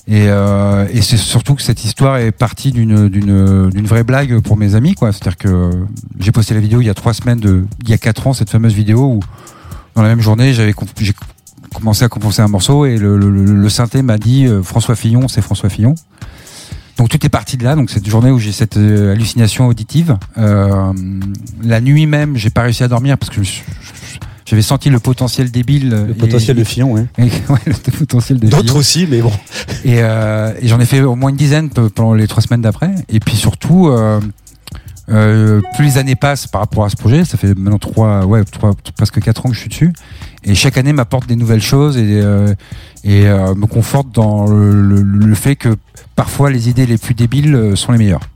et, 0.07 0.27
euh, 0.29 0.87
et 0.93 1.01
c'est 1.01 1.17
surtout 1.17 1.55
que 1.55 1.63
cette 1.63 1.83
histoire 1.83 2.19
est 2.19 2.31
partie 2.31 2.73
d'une 2.73 3.09
d'une 3.09 3.71
d'une 3.71 3.87
vraie 3.87 4.05
blague 4.05 4.41
pour 4.41 4.59
mes 4.59 4.75
amis 4.75 4.95
quoi. 4.95 5.13
C'est-à-dire 5.13 5.39
que 5.39 5.71
j'ai 6.19 6.31
posté 6.31 6.53
la 6.53 6.61
vidéo 6.61 6.83
il 6.83 6.85
y 6.87 6.91
a 6.91 6.95
trois 6.95 7.15
semaines 7.15 7.41
de 7.41 7.65
il 7.85 7.89
y 7.89 7.95
a 7.95 7.99
quatre 7.99 8.27
ans 8.27 8.35
cette 8.35 8.51
fameuse 8.51 8.75
vidéo 8.75 8.99
où 9.15 9.21
dans 9.95 10.03
la 10.03 10.09
même 10.09 10.21
journée 10.21 10.53
j'avais 10.53 10.75
j'ai 10.99 11.15
commencé 11.75 12.05
à 12.05 12.09
composer 12.11 12.43
un 12.43 12.49
morceau 12.49 12.85
et 12.85 12.99
le, 12.99 13.17
le, 13.17 13.31
le- 13.31 13.45
le 13.55 13.69
synthé 13.71 14.03
m'a 14.03 14.19
dit 14.19 14.47
euh, 14.47 14.63
François 14.63 14.95
Fillon 14.95 15.27
c'est 15.27 15.41
François 15.41 15.71
Fillon. 15.71 15.95
Donc 16.99 17.09
tout 17.09 17.25
est 17.27 17.29
parti 17.29 17.57
de 17.57 17.65
là, 17.65 17.75
donc 17.75 17.91
cette 17.91 18.09
journée 18.09 18.31
où 18.31 18.39
j'ai 18.39 18.53
cette 18.53 18.77
euh, 18.77 19.13
hallucination 19.13 19.67
auditive. 19.67 20.17
Euh, 20.39 20.93
la 21.63 21.81
nuit 21.81 22.07
même, 22.07 22.37
j'ai 22.37 22.51
pas 22.51 22.63
réussi 22.63 22.85
à 22.85 22.89
dormir 22.89 23.19
parce 23.19 23.31
que 23.31 23.41
j'avais 24.47 24.63
senti 24.63 24.91
le 24.91 25.01
potentiel 25.01 25.51
débile. 25.51 25.89
Le 25.91 26.15
potentiel 26.15 26.57
de 26.57 26.63
Fillon, 26.65 26.97
hein. 26.97 27.07
et, 27.19 27.23
ouais, 27.23 27.59
le 27.67 27.91
potentiel 27.91 28.39
de 28.39 28.47
D'autres 28.47 28.77
aussi, 28.77 29.07
mais 29.11 29.21
bon. 29.23 29.33
Et, 29.85 29.97
euh, 30.03 30.53
et 30.61 30.69
j'en 30.69 30.79
ai 30.79 30.87
fait 30.87 31.01
au 31.01 31.17
moins 31.17 31.31
une 31.31 31.37
dizaine 31.37 31.69
pe- 31.71 31.89
pendant 31.89 32.15
les 32.15 32.29
trois 32.29 32.43
semaines 32.43 32.63
d'après. 32.63 32.95
Et 33.09 33.19
puis 33.21 33.35
surtout, 33.37 33.91
euh, 35.11 35.61
plus 35.77 35.85
les 35.85 35.99
années 35.99 36.15
passent 36.17 36.47
par 36.47 36.61
rapport 36.63 36.85
à 36.85 36.89
ce 36.91 36.97
projet, 36.97 37.25
ça 37.25 37.37
fait 37.37 37.49
maintenant 37.55 37.79
trois, 37.79 38.25
ouais, 38.25 38.43
trois, 38.45 38.73
presque 38.97 39.21
quatre 39.21 39.45
ans 39.45 39.49
que 39.51 39.55
je 39.55 39.61
suis 39.61 39.69
dessus. 39.69 39.93
Et 40.45 40.55
chaque 40.55 40.77
année 40.79 40.93
m'apporte 40.93 41.27
des 41.27 41.37
nouvelles 41.37 41.63
choses 41.63 41.97
et, 41.97 42.21
euh, 42.23 42.55
et 43.05 43.27
euh, 43.27 43.55
me 43.55 43.67
conforte 43.67 44.11
dans 44.13 44.47
le, 44.47 44.83
le- 44.83 45.03
le 45.03 45.35
fait 45.35 45.57
que 45.57 45.77
parfois 46.17 46.51
les 46.51 46.69
idées 46.69 46.87
les 46.87 46.99
plus 46.99 47.15
débiles 47.15 47.73
sont 47.77 47.93
les 47.93 47.99
meilleures. 47.99 48.29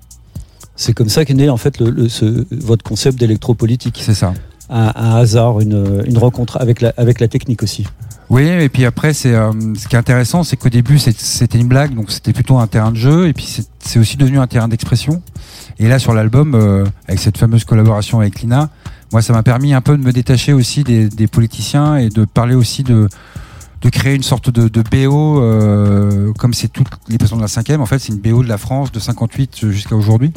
C'est 0.77 0.93
comme 0.93 1.09
ça 1.09 1.25
qu'est 1.25 1.35
né 1.35 1.49
en 1.51 1.57
fait 1.57 1.81
le, 1.81 1.91
le- 1.91 2.09
ce- 2.09 2.47
votre 2.51 2.85
concept 2.85 3.19
d'électropolitique. 3.19 4.01
C'est 4.05 4.15
ça. 4.15 4.33
un, 4.71 4.93
un 4.95 5.17
hasard, 5.17 5.61
une, 5.61 6.03
une 6.07 6.19
rencontre 6.19 6.59
avec 6.61 6.81
la, 6.81 6.93
avec 6.97 7.21
la 7.21 7.29
technique 7.29 7.63
aussi. 7.63 7.87
Oui, 8.31 8.43
et 8.47 8.69
puis 8.69 8.85
après, 8.85 9.15
c'est 9.15 9.35
euh, 9.35 9.53
ce 9.75 9.89
qui 9.89 9.97
est 9.97 9.99
intéressant, 9.99 10.45
c'est 10.45 10.57
qu'au 10.59 10.69
début, 10.69 10.99
c'était 10.99 11.59
une 11.59 11.67
blague, 11.69 11.95
donc 11.95 12.11
c'était 12.11 12.35
plutôt 12.35 12.59
un 12.59 12.67
terrain 12.67 12.91
de 12.91 12.97
jeu, 12.97 13.27
et 13.27 13.33
puis 13.33 13.49
c'est 13.81 13.99
aussi 13.99 14.19
devenu 14.19 14.39
un 14.39 14.47
terrain 14.47 14.69
d'expression. 14.69 15.23
Et 15.79 15.89
là, 15.89 15.99
sur 15.99 16.13
l'album, 16.13 16.55
euh, 16.55 16.85
avec 17.07 17.21
cette 17.21 17.39
fameuse 17.39 17.65
collaboration 17.65 18.21
avec 18.21 18.41
Lina, 18.41 18.71
moi, 19.13 19.23
ça 19.23 19.33
m'a 19.33 19.43
permis 19.43 19.75
un 19.75 19.81
peu 19.81 19.97
de 19.97 20.03
me 20.03 20.13
détacher 20.13 20.53
aussi 20.53 20.85
des, 20.85 21.09
des 21.09 21.27
politiciens 21.27 21.97
et 21.97 22.09
de 22.09 22.25
parler 22.25 22.55
aussi 22.55 22.83
de 22.83 23.09
de 23.81 23.91
créer 23.91 24.17
une 24.17 24.25
sorte 24.25 24.51
de, 24.51 24.67
de 24.67 24.83
BO, 24.83 25.41
euh, 25.41 26.33
comme 26.33 26.53
c'est 26.53 26.67
toutes 26.67 26.89
les 27.09 27.17
personnes 27.17 27.39
de 27.39 27.43
la 27.45 27.49
cinquième. 27.49 27.81
En 27.81 27.87
fait, 27.87 28.01
c'est 28.01 28.13
une 28.13 28.19
BO 28.19 28.43
de 28.43 28.49
la 28.49 28.59
France 28.59 28.91
de 28.91 28.99
58 28.99 29.71
jusqu'à 29.71 29.95
aujourd'hui. 29.95 30.33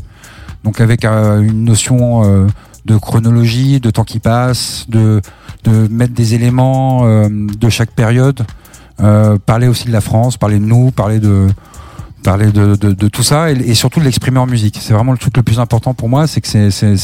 Donc 0.64 0.80
avec 0.80 1.06
euh, 1.06 1.42
une 1.42 1.64
notion 1.66 2.24
euh, 2.24 2.46
de 2.86 2.98
chronologie, 2.98 3.80
de 3.80 3.90
temps 3.90 4.04
qui 4.04 4.20
passe, 4.20 4.86
de 4.90 5.22
de 5.64 5.88
mettre 5.90 6.14
des 6.14 6.34
éléments 6.34 7.02
euh, 7.04 7.28
de 7.30 7.70
chaque 7.70 7.92
période, 7.92 8.42
euh, 9.00 9.38
parler 9.46 9.68
aussi 9.68 9.86
de 9.86 9.92
la 9.92 10.02
France, 10.02 10.38
parler 10.38 10.60
de 10.60 10.66
nous, 10.66 10.92
parler 10.92 11.20
de 11.20 11.48
parler 12.22 12.52
de, 12.52 12.76
de, 12.76 13.08
tout 13.08 13.24
ça 13.24 13.52
et, 13.52 13.74
surtout 13.74 14.00
de 14.00 14.06
l'exprimer 14.06 14.40
en 14.40 14.48
musique. 14.48 14.78
C'est 14.82 14.94
vraiment 14.94 15.12
le 15.12 15.18
truc 15.18 15.36
le 15.38 15.44
plus 15.44 15.60
important 15.60 15.94
pour 15.94 16.10
moi, 16.10 16.28
c'est 16.28 16.42
que 16.42 16.48
c'est, 16.48 16.72
c'est, 16.72 16.96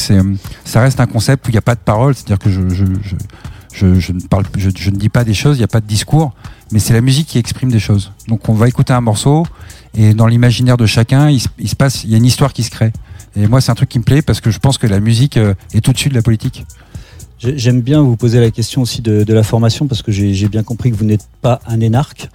ça 0.65 0.81
reste 0.81 0.99
un 0.99 1.05
concept 1.05 1.47
où 1.47 1.49
il 1.49 1.53
n'y 1.53 1.57
a 1.59 1.61
pas 1.61 1.75
de 1.75 1.79
parole, 1.79 2.15
c'est-à-dire 2.15 2.39
que 2.39 2.49
je, 2.49 2.61
je, 2.69 2.85
je, 3.99 4.11
ne 4.11 4.21
parle, 4.21 4.45
je, 4.57 4.89
ne 4.89 4.95
dis 4.95 5.09
pas 5.09 5.23
des 5.23 5.33
choses, 5.33 5.57
il 5.57 5.59
n'y 5.59 5.65
a 5.65 5.69
pas 5.69 5.81
de 5.81 5.87
discours, 5.87 6.33
mais 6.71 6.79
c'est 6.79 6.93
la 6.93 7.01
musique 7.01 7.27
qui 7.27 7.37
exprime 7.37 7.71
des 7.71 7.79
choses. 7.79 8.11
Donc 8.27 8.47
on 8.49 8.53
va 8.53 8.67
écouter 8.67 8.93
un 8.93 9.01
morceau 9.01 9.45
et 9.93 10.13
dans 10.13 10.27
l'imaginaire 10.27 10.77
de 10.77 10.85
chacun, 10.85 11.29
il, 11.29 11.41
se- 11.41 11.47
il 11.59 11.69
se 11.69 11.75
passe, 11.75 12.03
il 12.03 12.11
y 12.11 12.13
a 12.13 12.17
une 12.17 12.25
histoire 12.25 12.53
qui 12.53 12.63
se 12.63 12.71
crée. 12.71 12.91
Et 13.35 13.47
moi, 13.47 13.61
c'est 13.61 13.71
un 13.71 13.75
truc 13.75 13.89
qui 13.89 13.99
me 13.99 14.03
plaît 14.03 14.21
parce 14.23 14.41
que 14.41 14.49
je 14.49 14.57
pense 14.57 14.77
que 14.77 14.87
la 14.87 14.99
musique 14.99 15.37
euh, 15.37 15.53
est 15.73 15.87
au-dessus 15.87 16.09
de 16.09 16.15
la 16.15 16.23
politique. 16.23 16.65
J'ai- 17.39 17.57
J'aime 17.57 17.81
bien 17.81 18.01
vous 18.01 18.15
poser 18.15 18.39
la 18.39 18.49
question 18.51 18.81
aussi 18.81 19.01
de, 19.01 19.23
de 19.23 19.33
la 19.33 19.43
formation 19.43 19.85
parce 19.87 20.01
que 20.01 20.11
j'ai 20.11 20.47
bien 20.47 20.63
compris 20.63 20.91
que 20.91 20.95
vous 20.95 21.05
n'êtes 21.05 21.27
pas 21.41 21.59
un 21.67 21.79
énarque. 21.79 22.29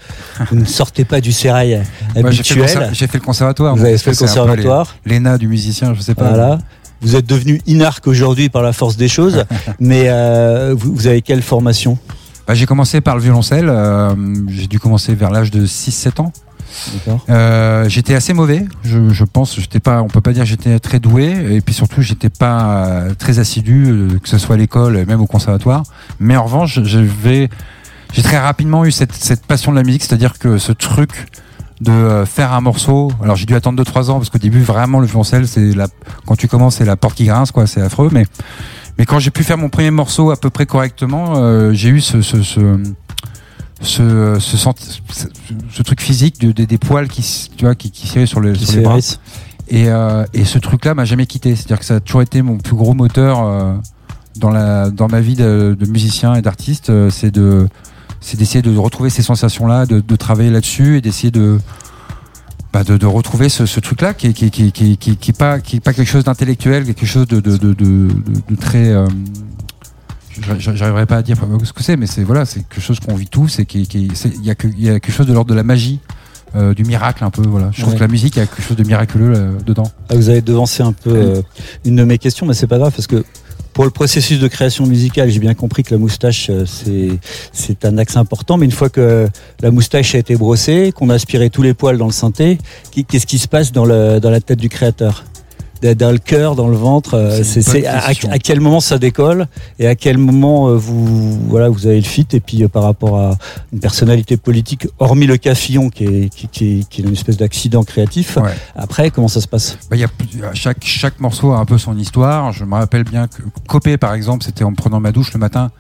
Vous 0.51 0.57
ne 0.57 0.65
sortez 0.65 1.05
pas 1.05 1.21
du 1.21 1.33
sérail 1.33 1.83
Moi, 2.17 2.31
j'ai, 2.31 2.43
fait 2.43 2.55
le 2.55 2.63
habituel. 2.63 2.91
j'ai 2.93 3.07
fait 3.09 3.19
le 3.19 3.25
conservatoire. 3.25 3.75
Vous 3.77 3.85
avez 3.85 3.99
fait 3.99 4.11
le 4.13 4.17
conservatoire. 4.17 4.95
L'ENA 5.05 5.39
du 5.39 5.49
musicien, 5.49 5.95
je 5.95 6.01
sais 6.01 6.15
pas. 6.15 6.29
Voilà. 6.29 6.59
Vous 7.01 7.17
êtes 7.17 7.27
devenu 7.27 7.61
inarque 7.67 8.07
aujourd'hui 8.07 8.49
par 8.49 8.63
la 8.63 8.73
force 8.73 8.97
des 8.97 9.09
choses, 9.09 9.45
mais 9.81 10.05
euh, 10.07 10.73
vous, 10.79 10.95
vous 10.95 11.07
avez 11.09 11.21
quelle 11.21 11.43
formation? 11.43 11.99
Bah, 12.47 12.55
j'ai 12.55 12.67
commencé 12.67 13.01
par 13.01 13.17
le 13.17 13.23
violoncelle. 13.23 13.69
euh, 13.69 14.15
j'ai 14.49 14.69
dû 14.69 14.79
commencer 14.79 15.15
vers 15.15 15.31
l'âge 15.31 15.51
de 15.51 15.67
6-7 15.67 16.21
ans. 16.21 16.33
Euh, 17.29 17.89
j'étais 17.89 18.15
assez 18.15 18.33
mauvais, 18.33 18.65
je, 18.83 19.25
pense. 19.25 19.59
J'étais 19.59 19.81
pas, 19.81 20.03
on 20.03 20.09
peut 20.09 20.21
pas 20.21 20.33
dire 20.33 20.45
j'étais 20.45 20.79
très 20.79 21.01
doué, 21.01 21.57
et 21.57 21.61
puis 21.61 21.75
surtout 21.75 22.03
j'étais 22.03 22.31
pas 22.31 22.87
euh, 22.87 23.15
très 23.15 23.39
assidu, 23.39 23.87
euh, 23.89 24.19
que 24.19 24.29
ce 24.29 24.39
soit 24.39 24.55
à 24.55 24.59
l'école, 24.59 24.97
et 24.97 25.05
même 25.05 25.21
au 25.21 25.27
conservatoire. 25.27 25.83
Mais 26.21 26.37
en 26.37 26.45
revanche, 26.45 26.81
j'ai 26.83 27.49
très 28.23 28.39
rapidement 28.39 28.85
eu 28.85 28.93
cette, 28.93 29.47
passion 29.47 29.73
de 29.73 29.77
la 29.77 29.83
musique, 29.83 30.05
c'est-à-dire 30.05 30.39
que 30.39 30.59
ce 30.59 30.73
truc 30.73 31.27
de 31.81 32.25
faire 32.27 32.53
un 32.53 32.61
morceau. 32.61 33.11
Alors 33.25 33.35
j'ai 33.35 33.47
dû 33.47 33.57
attendre 33.57 33.83
2-3 33.83 34.11
ans 34.11 34.19
parce 34.19 34.31
qu'au 34.31 34.39
début 34.39 34.61
vraiment 34.61 35.01
le 35.01 35.07
violoncelle 35.07 35.49
c'est 35.49 35.73
quand 36.27 36.37
tu 36.37 36.47
commences 36.47 36.77
c'est 36.77 36.85
la 36.85 36.95
porte 36.95 37.17
qui 37.17 37.25
grince 37.25 37.51
quoi, 37.51 37.67
c'est 37.67 37.81
affreux. 37.81 38.09
Mais 38.13 39.05
quand 39.05 39.19
j'ai 39.19 39.33
pu 39.33 39.43
faire 39.43 39.59
mon 39.59 39.69
premier 39.69 39.91
morceau 39.91 40.31
à 40.31 40.37
peu 40.37 40.49
près 40.49 40.65
correctement, 40.65 41.73
j'ai 41.73 41.89
eu 41.89 42.01
ce 42.01 42.23
ce, 43.83 44.37
ce, 44.39 44.57
ce, 44.57 45.27
ce, 45.71 45.83
truc 45.83 46.01
physique 46.01 46.41
de, 46.41 46.53
de, 46.53 46.65
des 46.65 46.79
poils 46.79 47.09
qui 47.09 47.51
tu 47.57 47.65
vois 47.65 47.75
qui, 47.75 47.91
qui 47.91 48.07
sur, 48.27 48.41
le, 48.41 48.53
qui 48.53 48.67
sur 48.67 48.77
les 48.77 48.83
bras. 48.83 48.99
et, 49.69 49.89
euh, 49.89 50.25
et 50.33 50.45
ce 50.45 50.59
truc 50.59 50.85
là 50.85 50.95
m'a 50.95 51.05
jamais 51.05 51.27
quitté. 51.27 51.57
C'est 51.57 51.65
à 51.65 51.69
dire 51.69 51.79
que 51.79 51.85
ça 51.85 51.97
a 51.97 52.01
toujours 52.01 52.23
été 52.23 52.43
mon 52.43 52.59
plus 52.59 52.77
gros 52.77 52.95
moteur 52.95 53.43
euh, 53.43 53.75
dans 54.37 54.51
la 54.51 54.91
dans 54.91 55.09
ma 55.09 55.21
vie 55.21 55.35
de, 55.35 55.77
de 55.79 55.87
musicien 55.87 56.35
et 56.35 56.43
d'artiste 56.43 56.91
euh, 56.91 57.11
c'est 57.11 57.31
de 57.31 57.69
c'est 58.21 58.39
d'essayer 58.39 58.63
de 58.63 58.77
retrouver 58.77 59.11
ces 59.11 59.23
sensations 59.23 59.67
là 59.67 59.85
de, 59.85 60.01
de 60.01 60.17
travailler 60.17 60.51
là 60.51 60.61
dessus 60.61 60.97
et 60.97 61.01
d'essayer 61.01 61.31
de 61.31 61.59
bah 62.73 62.85
de, 62.85 62.97
de, 62.97 63.05
retrouver 63.05 63.51
ce, 63.51 63.67
ce 63.67 63.81
truc 63.81 64.01
là 64.01 64.15
qui 64.15 64.33
qui 64.33 64.51
qui 64.51 64.73
qui 64.73 64.97
qui, 64.97 65.17
qui, 65.17 65.33
pas 65.33 65.61
qui 65.61 65.77
est 65.77 65.81
pas 65.81 65.93
quelque 65.93 66.09
chose 66.09 66.25
d'intellectuel 66.25 66.87
quelque 66.87 67.05
chose 67.05 67.27
de 67.27 67.41
de 67.41 67.59
de, 67.59 67.75
de, 67.75 68.09
de 68.49 68.57
très 68.57 68.89
euh, 68.89 69.07
j'arriverai 70.59 71.07
pas 71.07 71.17
à 71.19 71.23
dire 71.23 71.37
ce 71.65 71.73
que 71.73 71.83
c'est, 71.83 71.97
mais 71.97 72.07
c'est 72.07 72.23
voilà, 72.23 72.45
c'est 72.45 72.61
quelque 72.61 72.81
chose 72.81 73.01
qu'on 73.01 73.15
vit 73.17 73.27
tous 73.27 73.59
et 73.59 73.67
qui, 73.67 73.87
qui 73.87 74.11
il 74.25 74.45
y 74.45 74.51
a 74.51 74.55
quelque 74.55 75.13
chose 75.13 75.27
de 75.27 75.33
l'ordre 75.33 75.51
de 75.51 75.55
la 75.57 75.63
magie. 75.65 76.01
Euh, 76.55 76.75
du 76.75 76.85
miracle 76.85 77.25
un 77.25 77.31
peu 77.31 77.41
voilà 77.49 77.71
je 77.73 77.81
trouve 77.81 77.95
Ouais. 77.95 77.99
que 77.99 78.05
la 78.05 78.09
musique 78.09 78.37
il 78.37 78.41
y 78.41 78.43
a 78.43 78.47
quelque 78.47 78.61
chose 78.61 78.77
de 78.77 78.85
miraculeux 78.85 79.33
là, 79.33 79.39
dedans 79.65 79.91
Ah, 80.11 80.17
Vous 80.17 80.29
avez 80.29 80.43
devancé 80.43 80.83
un 80.83 80.93
peu 80.93 81.09
euh, 81.11 81.43
une 81.87 81.97
de 81.97 82.05
mes 82.05 82.19
questions, 82.19 82.45
mais 82.45 82.53
c'est 82.53 82.67
pas 82.67 82.77
grave 82.77 82.93
parce 82.95 83.07
que 83.07 83.25
pour 83.73 83.85
le 83.85 83.91
processus 83.91 84.39
de 84.39 84.49
création 84.49 84.85
musicale, 84.87 85.31
j'ai 85.31 85.39
bien 85.39 85.55
compris 85.55 85.83
que 85.83 85.95
la 85.95 85.99
moustache 85.99 86.51
euh, 86.51 86.67
c'est 87.55 87.87
un 87.87 87.97
axe 87.97 88.19
important, 88.19 88.59
mais 88.59 88.67
une 88.67 88.71
fois 88.73 88.91
que 88.91 89.27
la 89.63 89.71
moustache 89.71 90.15
a 90.15 90.19
été 90.19 90.37
brossée, 90.37 90.93
qu'on 90.95 91.09
a 91.09 91.15
aspiré 91.15 91.49
tous 91.49 91.63
les 91.63 91.73
poils 91.73 91.97
dans 91.97 92.05
le 92.05 92.13
synthé, 92.13 92.59
qu'est-ce 93.09 93.27
qui 93.27 93.39
se 93.39 93.49
passe 93.49 93.73
dans 93.73 93.87
le 93.87 94.21
dans 94.21 94.29
la 94.31 94.43
tête 94.43 94.59
du 94.61 94.69
créateur? 94.69 95.25
Dans 95.83 96.13
le 96.13 96.19
cœur, 96.19 96.55
dans 96.55 96.69
le 96.69 96.77
ventre, 96.77 97.15
euh, 97.15 97.43
C'est 97.43 97.87
à, 97.87 98.39
quel 98.39 98.61
moment 98.61 98.81
ça 98.81 98.99
décolle 98.99 99.47
et 99.79 99.87
à 99.87 99.95
quel 99.95 100.17
moment 100.17 100.69
euh, 100.69 100.77
vous 100.77 101.39
voilà 101.49 101.69
vous 101.69 101.87
avez 101.87 101.97
le 101.97 102.05
fit 102.05 102.27
et 102.33 102.41
puis 102.41 102.63
euh, 102.63 102.69
par 102.69 102.85
rapport 102.85 103.19
à 103.19 103.37
une 103.73 103.81
personnalité 103.81 104.37
politique, 104.37 104.87
hormis 104.99 105.27
le 105.27 105.37
cas 105.37 105.55
Fillon 105.55 105.91
qui 105.91 106.05
est 106.05 106.29
qui, 106.29 106.49
qui 106.49 106.79
est, 106.79 106.89
qui 106.89 107.03
est 107.03 107.05
une 107.05 107.13
espèce 107.13 107.37
d'accident 107.37 107.83
créatif. 107.83 108.37
ouais 108.37 108.55
Après 108.77 109.11
comment 109.11 109.29
ça 109.29 109.41
se 109.41 109.49
passe? 109.49 109.77
Bah, 109.91 109.97
y 109.97 110.05
a 110.05 110.09
chaque 110.55 110.85
chaque 110.85 111.19
morceau 111.21 111.53
a 111.53 111.59
un 111.59 111.65
peu 111.65 111.79
son 111.79 111.99
histoire. 111.99 112.53
Je 112.53 112.65
me 112.65 112.75
rappelle 112.75 113.05
bien 113.05 113.27
que 113.27 113.43
Copé 113.67 113.97
par 113.97 114.15
exemple, 114.15 114.45
c'était 114.45 114.65
en 114.65 114.75
prenant 114.75 115.01
ma 115.01 115.11
douche 115.11 115.33
le 115.35 115.41
matin 115.41 115.71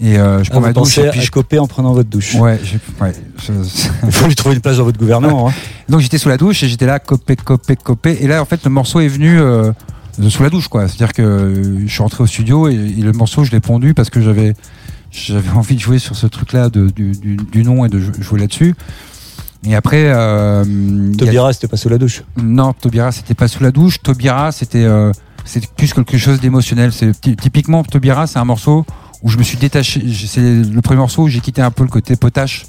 et 0.00 0.18
euh, 0.18 0.42
je 0.42 0.50
prends 0.50 0.60
ma 0.60 0.72
douche 0.72 0.98
et 0.98 1.08
puis 1.10 1.20
je... 1.20 1.30
coper 1.30 1.58
en 1.58 1.66
prenant 1.66 1.92
votre 1.92 2.08
douche. 2.08 2.34
ouais, 2.34 2.58
ouais, 3.00 3.12
je- 3.46 3.52
Il 4.06 4.12
faut 4.12 4.26
lui 4.26 4.34
trouver 4.34 4.54
une 4.56 4.60
place 4.60 4.78
dans 4.78 4.84
votre 4.84 4.98
gouvernement. 4.98 5.48
hein. 5.48 5.52
donc 5.88 6.00
j'étais 6.00 6.18
sous 6.18 6.28
la 6.28 6.36
douche 6.36 6.62
et 6.62 6.68
j'étais 6.68 6.86
là 6.86 6.98
copé 6.98 7.36
copé 7.36 7.76
copé 7.76 8.18
et 8.20 8.26
là 8.26 8.42
en 8.42 8.44
fait 8.44 8.64
le 8.64 8.70
morceau 8.70 9.00
est 9.00 9.08
venu 9.08 9.38
euh, 9.38 9.72
sous 10.28 10.42
la 10.42 10.50
douche 10.50 10.68
quoi. 10.68 10.88
C'est-à-dire 10.88 11.12
que 11.12 11.22
euh, 11.22 11.86
je 11.86 11.92
suis 11.92 12.02
rentré 12.02 12.22
au 12.22 12.26
studio 12.26 12.68
et, 12.68 12.74
et 12.74 13.02
le 13.02 13.12
morceau 13.12 13.44
je 13.44 13.50
l'ai 13.52 13.60
pondu 13.60 13.94
parce 13.94 14.10
que 14.10 14.20
j'avais 14.20 14.54
j'avais 15.10 15.50
envie 15.54 15.76
de 15.76 15.80
jouer 15.80 15.98
sur 15.98 16.16
ce 16.16 16.26
truc 16.26 16.52
là 16.52 16.68
de, 16.68 16.88
du, 16.90 17.12
du, 17.12 17.36
du 17.36 17.62
nom 17.62 17.84
et 17.84 17.88
de 17.88 18.00
jou- 18.00 18.12
jouer 18.20 18.40
là-dessus. 18.40 18.74
Et 19.66 19.74
après 19.74 20.04
euh, 20.08 20.62
a- 20.62 21.16
Tobira, 21.16 21.52
c'était 21.52 21.68
pas 21.68 21.76
sous 21.78 21.88
la 21.88 21.96
douche. 21.98 22.22
Non, 22.36 22.72
Tobira, 22.74 23.12
c'était 23.12 23.32
pas 23.34 23.48
sous 23.48 23.62
la 23.62 23.70
douche. 23.70 24.02
Tobira, 24.02 24.52
c'était 24.52 24.84
euh, 24.84 25.10
plus 25.76 25.94
quelque 25.94 26.18
chose 26.18 26.38
d'émotionnel. 26.40 26.92
C'est 26.92 27.12
typiquement 27.40 27.82
Tobira, 27.82 28.26
c'est 28.26 28.38
un 28.38 28.44
morceau 28.44 28.84
où 29.24 29.28
je 29.30 29.38
me 29.38 29.42
suis 29.42 29.56
détaché. 29.56 30.04
C'est 30.26 30.40
le 30.62 30.80
premier 30.82 30.98
morceau 31.00 31.22
où 31.24 31.28
j'ai 31.28 31.40
quitté 31.40 31.62
un 31.62 31.70
peu 31.72 31.82
le 31.82 31.88
côté 31.88 32.14
potache 32.14 32.66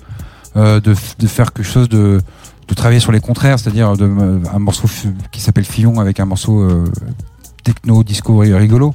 euh, 0.55 0.79
de, 0.79 0.93
faire 1.27 1.53
quelque 1.53 1.67
chose 1.67 1.89
de 1.89 2.21
de 2.67 2.73
travailler 2.73 2.99
sur 2.99 3.11
les 3.11 3.19
contraires, 3.19 3.59
c'est-à-dire 3.59 3.89
un 3.89 4.57
morceau 4.59 4.87
qui 5.31 5.39
s'appelle 5.39 5.65
Fillon 5.65 5.99
avec 5.99 6.19
un 6.19 6.25
morceau 6.25 6.61
euh, 6.61 6.91
techno 7.63 8.03
disco 8.03 8.39
ri- 8.39 8.55
rigolo. 8.55 8.91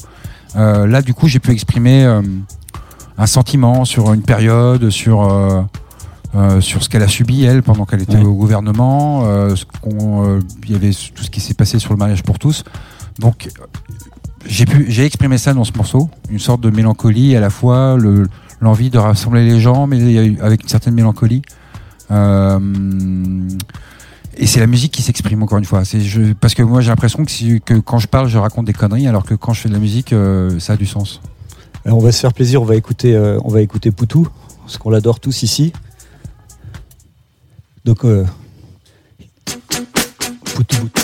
Euh, 0.56 0.88
là, 0.88 1.02
du 1.02 1.14
coup, 1.14 1.28
j'ai 1.28 1.38
pu 1.38 1.52
exprimer 1.52 2.04
un 3.16 3.26
sentiment 3.26 3.84
sur 3.84 4.12
une 4.12 4.22
période, 4.22 4.90
sur 4.90 5.22
euh, 6.34 6.60
sur 6.60 6.82
ce 6.82 6.88
qu'elle 6.88 7.02
a 7.04 7.08
subi 7.08 7.44
elle 7.44 7.62
pendant 7.62 7.84
qu'elle 7.86 8.02
était 8.02 8.16
au 8.18 8.34
gouvernement. 8.34 9.22
euh, 9.26 9.54
euh, 9.86 10.40
il 10.64 10.72
y 10.72 10.74
avait 10.74 10.90
tout 10.90 11.22
ce 11.22 11.30
qui 11.30 11.40
s'est 11.40 11.54
passé 11.54 11.78
sur 11.78 11.92
le 11.92 11.96
mariage 11.98 12.24
pour 12.24 12.40
tous. 12.40 12.64
Donc 13.20 13.48
j'ai 14.46 14.64
pu 14.64 14.86
j'ai 14.88 15.04
exprimé 15.04 15.38
ça 15.38 15.54
dans 15.54 15.64
ce 15.64 15.72
morceau, 15.72 16.08
une 16.30 16.38
sorte 16.38 16.60
de 16.60 16.70
mélancolie 16.70 17.36
à 17.36 17.40
la 17.40 17.50
fois 17.50 17.96
le 17.96 18.26
l'envie 18.60 18.90
de 18.90 18.98
rassembler 18.98 19.44
les 19.44 19.58
gens, 19.58 19.86
mais 19.86 20.38
avec 20.40 20.62
une 20.62 20.68
certaine 20.68 20.94
mélancolie. 20.94 21.42
Euh, 22.10 22.58
et 24.36 24.46
c'est 24.46 24.60
la 24.60 24.66
musique 24.66 24.92
qui 24.92 25.02
s'exprime 25.02 25.42
encore 25.42 25.58
une 25.58 25.64
fois. 25.64 25.84
C'est 25.84 26.00
parce 26.40 26.54
que 26.54 26.62
moi 26.62 26.80
j'ai 26.80 26.90
l'impression 26.90 27.24
que, 27.24 27.58
que 27.58 27.74
quand 27.74 27.98
je 27.98 28.06
parle 28.06 28.28
je 28.28 28.38
raconte 28.38 28.66
des 28.66 28.72
conneries, 28.72 29.06
alors 29.06 29.24
que 29.24 29.34
quand 29.34 29.52
je 29.52 29.60
fais 29.60 29.68
de 29.68 29.74
la 29.74 29.80
musique 29.80 30.12
euh, 30.12 30.58
ça 30.58 30.74
a 30.74 30.76
du 30.76 30.86
sens. 30.86 31.20
On 31.86 31.98
va 31.98 32.12
se 32.12 32.20
faire 32.20 32.34
plaisir, 32.34 32.60
on 32.60 32.66
va 32.66 32.76
écouter, 32.76 33.14
euh, 33.14 33.38
on 33.42 33.48
va 33.48 33.62
écouter 33.62 33.90
Poutou, 33.90 34.28
parce 34.60 34.76
qu'on 34.76 34.90
l'adore 34.90 35.18
tous 35.18 35.42
ici. 35.42 35.72
Donc, 37.86 38.04
poutou. 40.54 40.99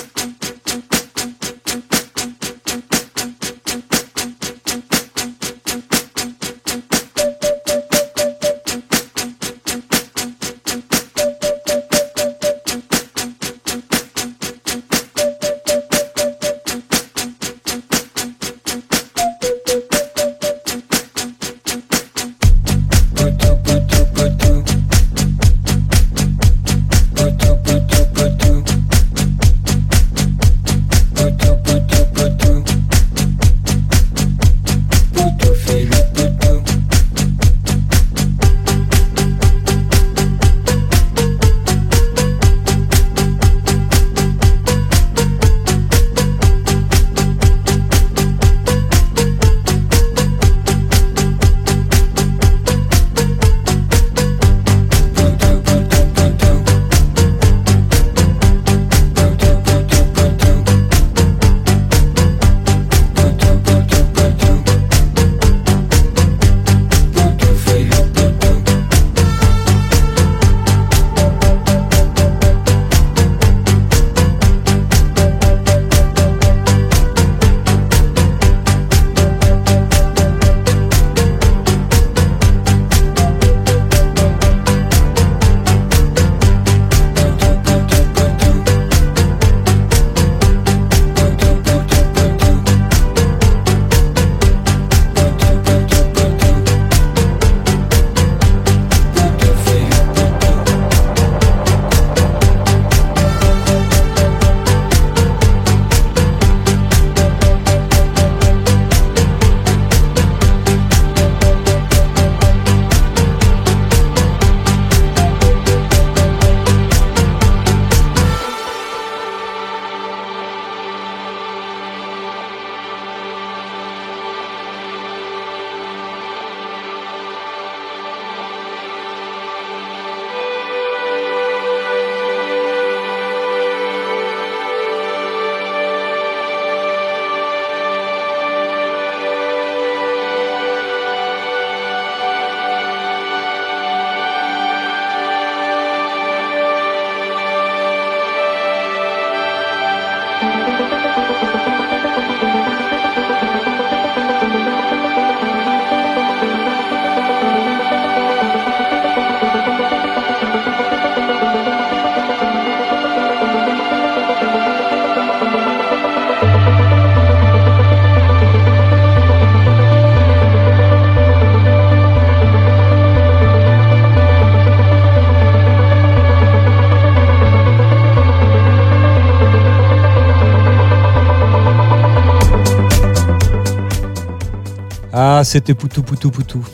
C'était 185.56 185.72
Poutou 185.74 186.02
Poutou 186.02 186.30
Poutou. 186.30 186.66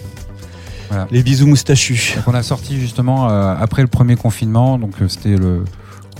Voilà. 0.88 1.06
Les 1.12 1.22
bisous 1.22 1.46
moustachus. 1.46 2.14
Donc 2.16 2.26
on 2.26 2.34
a 2.34 2.42
sorti 2.42 2.80
justement 2.80 3.30
euh, 3.30 3.54
après 3.56 3.80
le 3.82 3.88
premier 3.88 4.16
confinement, 4.16 4.76
donc 4.76 4.90
euh, 5.00 5.08
c'était 5.08 5.36
le 5.36 5.62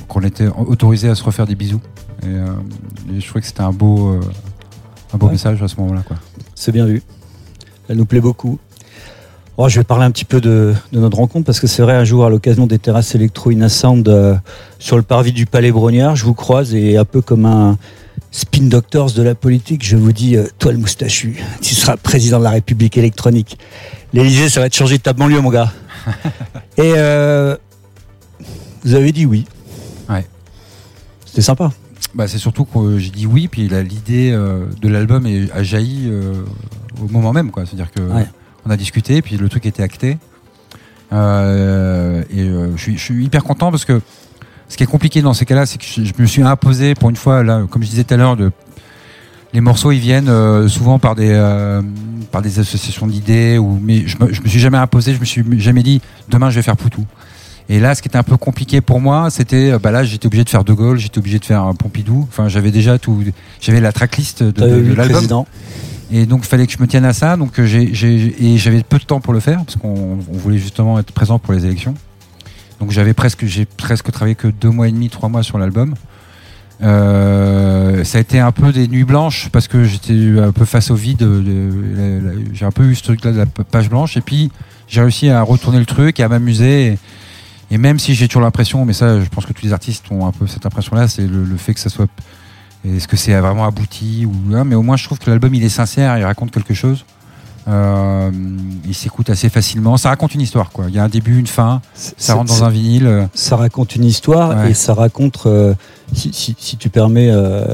qu'on 0.08 0.22
était 0.22 0.46
autorisé 0.46 1.08
à 1.08 1.14
se 1.16 1.24
refaire 1.24 1.46
des 1.46 1.54
bisous. 1.56 1.80
Et, 2.22 2.26
euh, 2.26 2.46
et 3.12 3.20
je 3.20 3.26
trouvais 3.26 3.40
que 3.40 3.46
c'était 3.46 3.62
un 3.62 3.72
beau, 3.72 4.10
euh, 4.14 4.20
un 5.12 5.16
beau 5.18 5.26
Ouais. 5.26 5.32
message 5.32 5.60
à 5.62 5.66
ce 5.68 5.76
moment-là. 5.80 6.02
C'est 6.54 6.70
bien 6.70 6.86
vu. 6.86 7.02
Elle 7.88 7.96
nous 7.96 8.04
plaît 8.06 8.20
beaucoup. 8.20 8.58
Oh, 9.56 9.68
je 9.68 9.80
vais 9.80 9.84
parler 9.84 10.04
un 10.04 10.10
petit 10.12 10.24
peu 10.24 10.40
de, 10.40 10.72
de 10.92 11.00
notre 11.00 11.16
rencontre 11.18 11.44
parce 11.44 11.58
que 11.60 11.66
c'est 11.66 11.82
vrai, 11.82 11.94
un 11.94 12.04
jour, 12.04 12.24
à 12.24 12.30
l'occasion 12.30 12.66
des 12.66 12.78
terrasses 12.78 13.14
électro 13.14 13.50
euh, 13.50 14.36
sur 14.78 14.96
le 14.96 15.02
parvis 15.02 15.32
du 15.32 15.46
Palais 15.46 15.72
Brognard, 15.72 16.14
je 16.14 16.24
vous 16.24 16.34
croise 16.34 16.74
et 16.74 16.96
un 16.96 17.04
peu 17.04 17.22
comme 17.22 17.44
un 17.44 17.76
spin 18.62 18.68
doctors 18.68 19.12
de 19.12 19.22
la 19.22 19.34
politique, 19.34 19.84
je 19.84 19.96
vous 19.96 20.12
dis, 20.12 20.36
euh, 20.36 20.46
toi 20.58 20.72
le 20.72 20.78
moustachu, 20.78 21.36
tu 21.60 21.74
seras 21.74 21.96
président 21.96 22.38
de 22.38 22.44
la 22.44 22.50
République 22.50 22.96
électronique. 22.96 23.58
L'Élysée, 24.12 24.48
ça 24.48 24.60
va 24.60 24.68
te 24.68 24.74
changer 24.74 24.98
de 24.98 25.02
ta 25.02 25.12
banlieue, 25.12 25.40
mon 25.40 25.50
gars. 25.50 25.72
et 26.76 26.92
euh, 26.96 27.56
vous 28.84 28.94
avez 28.94 29.12
dit 29.12 29.26
oui. 29.26 29.44
Ouais. 30.08 30.26
C'était 31.24 31.42
sympa. 31.42 31.72
Bah, 32.14 32.28
c'est 32.28 32.38
surtout 32.38 32.64
que 32.64 32.98
j'ai 32.98 33.10
dit 33.10 33.26
oui, 33.26 33.48
puis 33.48 33.68
l'idée 33.68 34.32
euh, 34.32 34.66
de 34.80 34.88
l'album 34.88 35.26
a 35.54 35.62
jailli 35.62 36.10
au 37.02 37.08
moment 37.08 37.32
même. 37.32 37.50
C'est-à-dire 37.54 37.90
que 37.90 38.00
Ouais. 38.00 38.26
on 38.66 38.70
a 38.70 38.76
discuté, 38.76 39.22
puis 39.22 39.36
le 39.36 39.48
truc 39.48 39.66
était 39.66 39.82
acté. 39.82 40.18
Euh, 41.12 42.22
et 42.30 42.46
je, 42.76 42.82
suis, 42.82 42.96
je 42.98 43.02
suis 43.02 43.24
hyper 43.24 43.44
content 43.44 43.70
parce 43.70 43.84
que 43.84 44.00
ce 44.72 44.76
qui 44.78 44.84
est 44.84 44.86
compliqué 44.86 45.20
dans 45.20 45.34
ces 45.34 45.44
cas-là, 45.44 45.66
c'est 45.66 45.76
que 45.76 45.84
je, 45.84 46.02
je 46.02 46.12
me 46.18 46.26
suis 46.26 46.42
imposé 46.42 46.94
pour 46.94 47.10
une 47.10 47.16
fois, 47.16 47.42
là, 47.42 47.62
comme 47.68 47.82
je 47.82 47.90
disais 47.90 48.04
tout 48.04 48.14
à 48.14 48.16
l'heure, 48.16 48.36
de 48.36 48.50
les 49.52 49.60
morceaux 49.60 49.92
ils 49.92 49.98
viennent 49.98 50.30
euh, 50.30 50.66
souvent 50.66 50.98
par 50.98 51.14
des 51.14 51.28
euh, 51.30 51.82
par 52.30 52.40
des 52.40 52.58
associations 52.58 53.06
d'idées 53.06 53.58
ou 53.58 53.78
mais 53.82 54.06
je 54.06 54.16
me, 54.18 54.32
je 54.32 54.40
me 54.40 54.48
suis 54.48 54.58
jamais 54.58 54.78
imposé, 54.78 55.12
je 55.12 55.20
me 55.20 55.26
suis 55.26 55.44
jamais 55.60 55.82
dit 55.82 56.00
demain 56.30 56.48
je 56.48 56.56
vais 56.56 56.62
faire 56.62 56.78
Poutou. 56.78 57.04
Et 57.68 57.80
là, 57.80 57.94
ce 57.94 58.00
qui 58.00 58.08
était 58.08 58.16
un 58.16 58.22
peu 58.22 58.38
compliqué 58.38 58.80
pour 58.80 58.98
moi, 58.98 59.28
c'était, 59.28 59.72
euh, 59.72 59.78
bah 59.78 59.90
là, 59.90 60.04
j'étais 60.04 60.26
obligé 60.26 60.42
de 60.42 60.48
faire 60.48 60.64
De 60.64 60.72
Gaulle, 60.72 60.98
j'étais 60.98 61.18
obligé 61.18 61.38
de 61.38 61.44
faire 61.44 61.62
un 61.62 61.74
Pompidou. 61.74 62.26
Enfin, 62.28 62.48
j'avais 62.48 62.70
déjà 62.70 62.98
tout, 62.98 63.22
j'avais 63.60 63.80
la 63.80 63.92
tracklist 63.92 64.42
de, 64.42 64.50
de, 64.50 64.94
l'album. 64.94 65.44
Et 66.10 66.26
donc, 66.26 66.40
il 66.44 66.48
fallait 66.48 66.66
que 66.66 66.72
je 66.72 66.82
me 66.82 66.88
tienne 66.88 67.04
à 67.04 67.12
ça. 67.12 67.36
Donc, 67.36 67.62
j'ai, 67.62 67.92
et 68.44 68.58
j'avais 68.58 68.82
peu 68.82 68.98
de 68.98 69.04
temps 69.04 69.20
pour 69.20 69.32
le 69.32 69.40
faire 69.40 69.64
parce 69.64 69.76
qu'on 69.76 70.18
on 70.28 70.36
voulait 70.38 70.58
justement 70.58 70.98
être 70.98 71.12
présent 71.12 71.38
pour 71.38 71.54
les 71.54 71.64
élections. 71.64 71.94
Donc, 72.82 72.90
j'avais 72.90 73.14
presque, 73.14 73.46
j'ai 73.46 73.64
presque 73.64 74.10
travaillé 74.10 74.34
que 74.34 74.48
deux 74.48 74.70
mois 74.70 74.88
et 74.88 74.90
demi, 74.90 75.08
trois 75.08 75.28
mois 75.28 75.44
sur 75.44 75.56
l'album. 75.56 75.94
Euh, 76.82 78.02
ça 78.02 78.18
a 78.18 78.20
été 78.20 78.40
un 78.40 78.50
peu 78.50 78.72
des 78.72 78.88
nuits 78.88 79.04
blanches 79.04 79.50
parce 79.52 79.68
que 79.68 79.84
j'étais 79.84 80.40
un 80.40 80.50
peu 80.50 80.64
face 80.64 80.90
au 80.90 80.96
vide. 80.96 81.22
la- 81.22 82.32
j'ai 82.52 82.64
un 82.64 82.72
peu 82.72 82.82
eu 82.82 82.96
ce 82.96 83.04
truc-là 83.04 83.30
de 83.30 83.38
la 83.38 83.46
page 83.46 83.88
blanche. 83.88 84.16
Et 84.16 84.20
puis, 84.20 84.50
j'ai 84.88 85.00
réussi 85.00 85.28
à 85.28 85.42
retourner 85.42 85.78
le 85.78 85.86
truc 85.86 86.18
et 86.18 86.24
à 86.24 86.28
m'amuser. 86.28 86.98
Et, 87.70 87.78
même 87.78 88.00
si 88.00 88.14
j'ai 88.16 88.26
toujours 88.26 88.42
l'impression, 88.42 88.84
mais 88.84 88.94
ça, 88.94 89.20
je 89.20 89.28
pense 89.28 89.46
que 89.46 89.52
tous 89.52 89.64
les 89.64 89.72
artistes 89.72 90.06
ont 90.10 90.26
un 90.26 90.32
peu 90.32 90.48
cette 90.48 90.66
impression-là, 90.66 91.06
c'est 91.06 91.28
le, 91.28 91.44
le 91.44 91.56
fait 91.56 91.74
que 91.74 91.80
ça 91.80 91.88
soit. 91.88 92.08
Est-ce 92.84 93.06
que 93.06 93.16
c'est 93.16 93.38
vraiment 93.38 93.64
abouti 93.64 94.26
ou 94.26 94.56
hein, 94.56 94.64
Mais 94.64 94.74
au 94.74 94.82
moins, 94.82 94.96
je 94.96 95.04
trouve 95.04 95.20
que 95.20 95.30
l'album 95.30 95.54
il 95.54 95.62
est 95.62 95.68
sincère, 95.68 96.18
il 96.18 96.24
raconte 96.24 96.50
quelque 96.50 96.74
chose. 96.74 97.04
Euh, 97.68 98.30
il 98.86 98.94
s'écoute 98.94 99.30
assez 99.30 99.48
facilement. 99.48 99.96
Ça 99.96 100.08
raconte 100.08 100.34
une 100.34 100.40
histoire, 100.40 100.70
quoi. 100.70 100.86
Il 100.88 100.94
y 100.94 100.98
a 100.98 101.04
un 101.04 101.08
début, 101.08 101.38
une 101.38 101.46
fin. 101.46 101.80
Ça 101.94 102.34
rentre 102.34 102.52
dans 102.52 102.64
un 102.64 102.70
vinyle. 102.70 103.06
euh, 103.06 103.26
ça 103.34 103.56
raconte 103.56 103.94
une 103.96 104.04
histoire 104.04 104.50
Ouais. 104.64 104.70
et 104.70 104.74
ça 104.74 104.94
raconte, 104.94 105.40
euh, 105.46 105.74
si, 106.12 106.32
si- 106.32 106.56
si 106.58 106.76
tu 106.76 106.88
permets, 106.90 107.30
euh, 107.30 107.64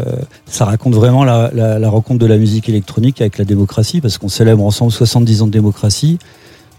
ça 0.46 0.64
raconte 0.66 0.94
vraiment 0.94 1.24
la, 1.24 1.50
la- 1.54 1.78
la 1.78 1.88
rencontre 1.88 2.18
de 2.20 2.26
la 2.26 2.36
musique 2.36 2.68
électronique 2.68 3.20
avec 3.20 3.38
la 3.38 3.44
démocratie, 3.44 4.00
parce 4.00 4.18
qu'on 4.18 4.28
célèbre 4.28 4.62
ensemble 4.64 4.92
70 4.92 5.42
ans 5.42 5.46
de 5.46 5.52
démocratie. 5.52 6.18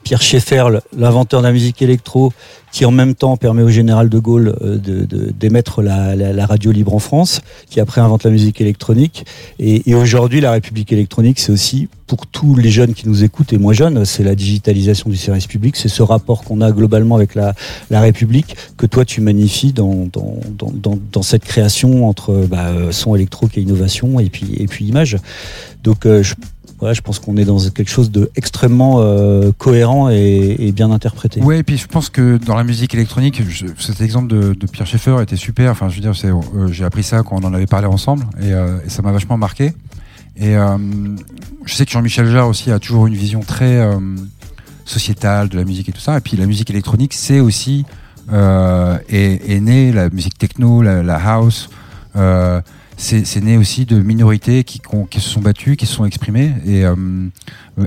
Pierre 0.04 0.22
Schaeffer, 0.22 0.66
l'inventeur 0.98 1.42
de 1.42 1.46
la 1.48 1.52
musique 1.54 1.82
électro, 1.82 2.32
qui 2.72 2.86
en 2.86 2.92
même 2.92 3.16
temps 3.16 3.36
permet 3.36 3.64
au 3.64 3.70
général 3.70 4.10
de 4.10 4.20
Gaulle 4.20 4.56
euh, 4.62 4.78
de- 4.78 5.04
de- 5.06 5.32
d'émettre 5.32 5.82
la, 5.82 6.16
la- 6.16 6.34
la 6.34 6.46
radio 6.46 6.72
libre 6.72 6.94
en 6.94 7.00
France, 7.00 7.42
qui 7.70 7.80
après 7.80 8.00
invente 8.02 8.24
la 8.24 8.30
musique 8.32 8.62
électronique. 8.62 9.26
Et, 9.60 9.90
et 9.90 9.96
aujourd'hui, 9.96 10.40
la 10.40 10.52
République 10.52 10.92
électronique, 10.92 11.40
c'est 11.40 11.52
aussi 11.52 11.88
pour 12.08 12.26
tous 12.28 12.56
les 12.56 12.70
jeunes 12.70 12.94
qui 12.94 13.08
nous 13.08 13.24
écoutent, 13.24 13.54
et 13.54 13.58
moi 13.58 13.74
jeune, 13.74 14.04
c'est 14.06 14.24
la 14.24 14.36
digitalisation 14.36 15.10
du 15.10 15.18
service 15.18 15.48
public, 15.48 15.76
c'est 15.76 15.90
ce 15.90 16.02
rapport 16.04 16.44
qu'on 16.44 16.62
a 16.62 16.72
globalement 16.72 17.16
avec 17.16 17.36
la, 17.36 17.54
la 17.90 18.02
République 18.02 18.56
que 18.78 18.86
toi 18.88 19.06
tu 19.06 19.22
magnifies 19.22 19.74
dans, 19.74 20.08
dans, 20.12 20.40
dans, 20.58 20.72
dans, 20.72 21.00
dans 21.12 21.22
cette 21.22 21.44
création 21.46 22.08
entre 22.08 22.46
bah, 22.50 22.68
euh, 22.70 22.92
son 22.92 23.16
électro 23.16 23.48
qui 23.48 23.60
est 23.60 23.64
innovation 23.64 24.20
et 24.20 24.30
puis, 24.30 24.54
et 24.58 24.66
puis 24.68 24.86
image. 24.86 25.18
Donc 25.84 26.06
euh, 26.06 26.24
je, 26.24 26.34
voilà, 26.80 26.94
je 26.94 27.02
pense 27.02 27.20
qu'on 27.20 27.36
est 27.36 27.44
dans 27.46 27.60
quelque 27.70 27.89
chose 27.89 28.10
de 28.10 28.32
extrêmement 28.36 28.98
euh, 29.00 29.52
cohérent 29.58 30.10
et, 30.10 30.72
bien 30.74 30.92
interprété. 30.92 31.42
Ouais, 31.42 31.60
et 31.60 31.63
puis 31.63 31.78
je 31.78 31.88
pense 31.88 32.10
que 32.10 32.38
dans 32.38 32.56
la 32.56 32.63
musique 32.63 32.94
électronique, 32.94 33.42
cet 33.78 34.00
exemple 34.00 34.28
de, 34.28 34.54
Pierre 34.72 34.88
Schaeffer 34.88 35.18
était 35.22 35.36
super. 35.36 35.72
Enfin, 35.72 35.89
je 35.89 35.96
veux 35.96 36.02
dire, 36.02 36.13
euh, 36.24 36.68
j'ai 36.72 36.86
appris 36.86 37.04
ça 37.04 37.22
quand 37.24 37.44
on 37.44 37.48
en 37.48 37.54
avait 37.54 37.68
parlé 37.68 37.88
ensemble, 37.88 38.26
et, 38.42 38.54
euh, 38.54 38.78
ça 38.88 39.02
m'a 39.02 39.12
vachement 39.12 39.38
marqué. 39.38 39.74
Et 40.38 40.56
euh, 40.56 40.78
je 41.65 41.74
sais 41.74 41.86
que 41.86 41.92
Jean-Michel 41.92 42.28
Jarre 42.28 42.48
aussi 42.48 42.72
a 42.72 42.80
toujours 42.80 43.08
une 43.08 43.15
vision 43.15 43.42
très 43.42 43.86
sociétale 44.86 45.50
de 45.50 45.58
la 45.58 45.65
musique 45.65 45.89
et 45.89 45.92
tout 45.92 46.00
ça. 46.00 46.18
Et 46.18 46.22
puis 46.22 46.38
la 46.38 46.46
musique 46.46 46.70
électronique, 46.70 47.13
c'est 47.13 47.42
aussi 47.42 47.86
est, 48.32 49.52
est 49.52 49.60
né 49.60 49.92
la 49.92 50.10
musique 50.10 50.38
techno, 50.38 50.82
la 50.82 51.15
house. 51.15 51.70
Euh, 53.00 53.22
c'est, 53.24 53.42
né 53.42 53.58
aussi 53.58 53.86
de 53.86 54.00
minorités 54.02 54.64
qui, 54.64 54.82
qui 55.10 55.20
se 55.22 55.30
sont 55.30 55.42
battues, 55.42 55.76
qui 55.76 55.86
se 55.86 55.94
sont 55.94 56.06
exprimées. 56.06 56.54
Et 56.66 56.86
euh, 56.86 56.96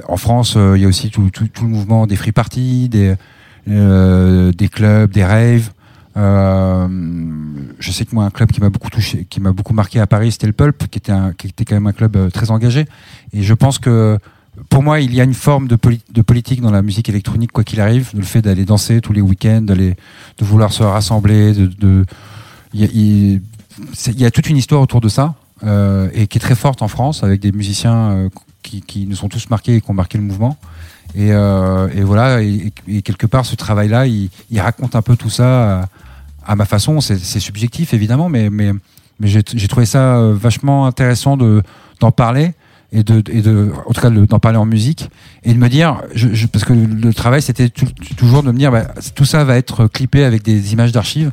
en 0.09 0.17
France, 0.17 0.55
euh, 0.57 0.77
il 0.77 0.83
y 0.83 0.85
a 0.85 0.89
aussi 0.89 1.11
tout, 1.11 1.31
tout, 1.31 1.47
tout 1.49 1.65
le 1.65 1.71
mouvement 1.71 2.07
des 2.07 2.17
free 2.17 2.33
parties, 2.33 2.89
des, 2.89 3.15
euh, 3.69 4.53
des 4.53 4.69
clubs, 4.69 5.11
des 5.11 5.25
raves. 5.25 5.71
Euh, 6.17 6.89
je 7.79 7.91
sais 7.91 8.05
que 8.05 8.15
moi, 8.15 8.25
un 8.25 8.31
club 8.31 8.51
qui 8.53 8.61
m'a 8.61 8.71
beaucoup 8.71 8.91
touché, 8.91 9.27
qui 9.29 9.41
m'a 9.41 9.53
beaucoup 9.53 9.75
marqué 9.75 10.01
à 10.01 10.07
Paris, 10.07 10.33
c'était 10.33 10.47
le 10.47 10.53
Pulp, 10.53 10.89
qui 10.89 10.99
était, 10.99 11.13
un, 11.13 11.33
qui 11.33 11.49
était 11.49 11.65
quand 11.65 11.75
même 11.77 11.87
un 11.87 11.93
club 11.93 12.17
euh, 12.17 12.31
très 12.31 12.51
engagé. 12.51 12.87
Et 13.33 13.43
je 13.43 13.55
pense 13.55 13.79
que 13.79 14.19
pour 14.69 14.83
moi, 14.83 15.01
il 15.01 15.15
y 15.15 15.21
a 15.21 15.25
une 15.25 15.33
forme 15.35 15.69
de, 15.69 15.77
poli- 15.77 16.03
de 16.13 16.21
politique 16.23 16.61
dans 16.61 16.71
la 16.71 16.83
musique 16.83 17.09
électronique, 17.09 17.53
quoi 17.53 17.65
qu'il 17.65 17.81
arrive, 17.81 18.11
le 18.15 18.23
fait 18.23 18.43
d'aller 18.43 18.67
danser 18.67 19.01
tous 19.01 19.15
les 19.15 19.23
week-ends, 19.23 19.63
d'aller, 19.63 19.95
de 20.39 20.45
vouloir 20.45 20.73
se 20.73 20.83
rassembler, 20.83 21.55
de, 21.55 21.67
de 21.67 22.05
y 22.75 22.85
a, 22.85 22.89
c'est- 22.89 23.41
il 24.07 24.21
y 24.21 24.25
a 24.25 24.31
toute 24.31 24.49
une 24.49 24.57
histoire 24.57 24.81
autour 24.81 25.01
de 25.01 25.09
ça 25.09 25.35
euh, 25.65 26.09
et 26.13 26.27
qui 26.27 26.39
est 26.39 26.41
très 26.41 26.55
forte 26.55 26.83
en 26.83 26.89
France 26.89 27.23
avec 27.23 27.41
des 27.41 27.53
musiciens 27.53 28.11
euh, 28.11 28.29
qui, 28.63 29.07
nous 29.07 29.17
sont 29.17 29.29
tous 29.29 29.49
marqués 29.51 29.77
et 29.77 29.81
qui 29.81 29.91
ont 29.91 29.95
marqué 29.95 30.19
le 30.19 30.25
mouvement. 30.25 30.57
Et, 31.15 31.33
euh, 31.33 31.89
voilà, 32.05 32.43
et, 32.43 32.73
quelque 33.05 33.27
part, 33.27 33.45
ce 33.45 33.55
travail-là, 33.55 34.07
il, 34.07 34.31
raconte 34.57 34.97
un 34.97 35.03
peu 35.03 35.17
tout 35.17 35.31
ça 35.31 35.89
à, 36.47 36.57
ma 36.57 36.65
façon. 36.65 37.01
C'est 37.01 37.19
subjectif, 37.41 37.93
évidemment, 37.93 38.29
mais, 38.29 38.51
mais, 38.51 38.73
j'ai 39.21 39.69
trouvé 39.69 39.87
ça 39.87 40.21
vachement 40.33 40.87
intéressant 40.87 41.37
de 41.37 41.63
d'en 42.01 42.11
parler 42.11 42.55
et 42.93 43.05
de, 43.05 43.23
et 43.31 43.43
de 43.43 43.73
en 43.87 43.93
tout 43.93 44.01
cas 44.01 44.11
de- 44.11 44.27
d'en 44.27 44.39
parler 44.39 44.59
en 44.59 44.67
musique 44.67 45.09
et 45.45 45.55
de 45.55 45.59
me 45.59 45.69
dire 45.69 46.03
parce 46.53 46.65
que 46.65 46.73
le, 46.73 47.15
travail 47.15 47.41
c'était 47.41 47.69
tou- 47.69 47.87
toujours 48.17 48.43
de 48.43 48.51
me 48.51 48.59
dire 48.59 48.73
bah, 48.73 48.89
tout 49.15 49.25
ça 49.25 49.45
va 49.45 49.57
être 49.57 49.87
clippé 49.87 50.25
avec 50.25 50.43
des 50.43 50.73
images 50.73 50.93
d'archives 50.93 51.31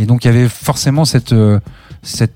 et 0.00 0.06
donc 0.06 0.24
il 0.24 0.28
y 0.28 0.30
avait 0.30 0.48
forcément 0.48 1.04
cette 1.04 1.32
euh, 1.32 1.60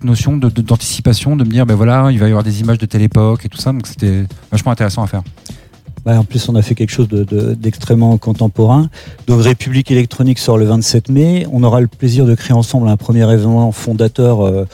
notion 0.02 0.36
de- 0.36 0.50
de- 0.50 0.60
d'anticipation 0.62 1.34
de, 1.36 1.44
me 1.44 1.50
dire 1.50 1.64
ben 1.66 1.74
voilà 1.74 2.10
il 2.10 2.18
va 2.18 2.26
y 2.26 2.28
avoir 2.28 2.44
des 2.44 2.60
images 2.60 2.78
de 2.78 2.86
telle 2.86 3.02
époque 3.02 3.44
et 3.46 3.48
tout 3.48 3.58
ça. 3.58 3.72
Donc 3.72 3.86
c'était 3.86 4.26
vachement 4.52 4.70
intéressant 4.72 5.02
à 5.02 5.06
faire 5.06 5.22
Ouais, 6.06 6.14
en 6.16 6.24
plus, 6.24 6.48
on 6.50 6.54
a 6.54 6.60
fait 6.60 6.74
quelque 6.74 6.90
chose 6.90 7.08
de- 7.08 7.24
de- 7.24 7.54
d'extrêmement 7.54 8.18
contemporain. 8.18 8.90
Donc, 9.26 9.40
République 9.40 9.90
électronique 9.90 10.38
sort 10.38 10.58
le 10.58 10.66
27 10.66 11.08
mai. 11.08 11.46
On 11.50 11.62
aura 11.62 11.80
le 11.80 11.86
plaisir 11.86 12.26
de 12.26 12.34
créer 12.34 12.52
ensemble 12.54 12.88
un 12.88 12.96
premier 12.98 13.22
événement 13.22 13.72
fondateur 13.72 14.42
euh, 14.44 14.66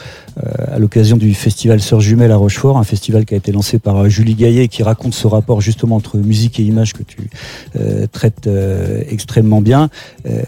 euh, 0.44 0.74
à 0.74 0.78
l'occasion 0.80 1.16
du 1.16 1.32
festival 1.34 1.80
Sœurs 1.80 2.00
Jumelles 2.00 2.32
à 2.32 2.36
Rochefort, 2.36 2.78
un 2.78 2.84
festival 2.84 3.24
qui 3.26 3.34
a 3.34 3.36
été 3.36 3.52
lancé 3.52 3.78
par 3.78 3.96
euh, 3.96 4.08
Julie 4.08 4.34
Gaillet 4.34 4.64
et 4.64 4.68
qui 4.68 4.82
raconte 4.82 5.14
ce 5.14 5.28
rapport 5.28 5.60
justement 5.60 5.96
entre 5.96 6.18
musique 6.18 6.58
et 6.58 6.64
image 6.64 6.94
que 6.94 7.04
tu 7.04 7.30
euh, 7.78 8.06
traites 8.10 8.48
euh, 8.48 9.02
extrêmement 9.08 9.60
bien. 9.60 9.88
Euh, 10.28 10.40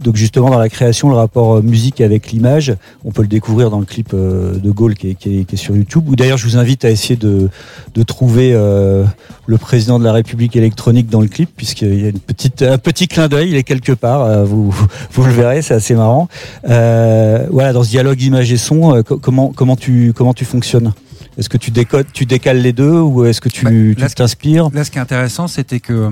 donc, 0.00 0.16
justement, 0.16 0.48
dans 0.48 0.58
la 0.58 0.70
création, 0.70 1.10
le 1.10 1.16
rapport 1.16 1.62
musique 1.62 2.00
avec 2.00 2.32
l'image, 2.32 2.74
on 3.04 3.10
peut 3.12 3.22
le 3.22 3.28
découvrir 3.28 3.68
dans 3.70 3.80
le 3.80 3.84
clip 3.86 4.14
de 4.14 4.70
Gaulle 4.70 4.94
qui 4.94 5.10
est, 5.10 5.14
qui 5.14 5.40
est- 5.40 5.44
qui 5.44 5.54
est 5.54 5.58
sur 5.58 5.76
YouTube. 5.76 6.08
Ou 6.08 6.16
d'ailleurs, 6.16 6.38
je 6.38 6.46
vous 6.46 6.56
invite 6.56 6.84
à 6.86 6.90
essayer 6.90 7.16
de, 7.16 7.50
de 7.94 8.02
trouver 8.02 8.52
le 8.52 9.58
président 9.58 9.98
de 9.98 10.04
la 10.04 10.12
République 10.12 10.21
électronique 10.54 11.08
dans 11.08 11.20
le 11.20 11.28
clip, 11.28 11.50
puisqu'il 11.56 12.00
y 12.02 12.06
a 12.06 12.08
une 12.08 12.18
petite, 12.20 12.62
un 12.62 12.78
petit 12.78 13.08
clin 13.08 13.28
d'œil, 13.28 13.50
il 13.50 13.56
est 13.56 13.62
quelque 13.62 13.92
part, 13.92 14.22
euh, 14.22 14.44
vous, 14.44 14.70
vous 15.12 15.24
le 15.24 15.30
verrez, 15.32 15.62
c'est 15.62 15.74
assez 15.74 15.94
marrant. 15.94 16.28
Euh, 16.68 17.46
voilà, 17.50 17.72
dans 17.72 17.82
ce 17.82 17.90
dialogue 17.90 18.20
image 18.22 18.52
et 18.52 18.56
son, 18.56 18.94
euh, 18.96 19.02
co- 19.02 19.18
comment, 19.18 19.52
comment, 19.54 19.76
tu, 19.76 20.12
comment 20.14 20.34
tu 20.34 20.44
fonctionnes? 20.44 20.92
Est-ce 21.38 21.48
que 21.48 21.56
tu, 21.56 21.70
décodes, 21.70 22.06
tu 22.12 22.26
décales 22.26 22.58
les 22.60 22.72
deux 22.72 22.98
ou 23.00 23.24
est-ce 23.24 23.40
que 23.40 23.48
tu 23.48 23.64
Bah, 23.64 23.70
là, 24.02 24.08
t'inspires? 24.08 24.68
Là, 24.74 24.84
ce 24.84 24.90
qui 24.90 24.98
est 24.98 25.00
intéressant, 25.00 25.48
c'était 25.48 25.80
que 25.80 26.10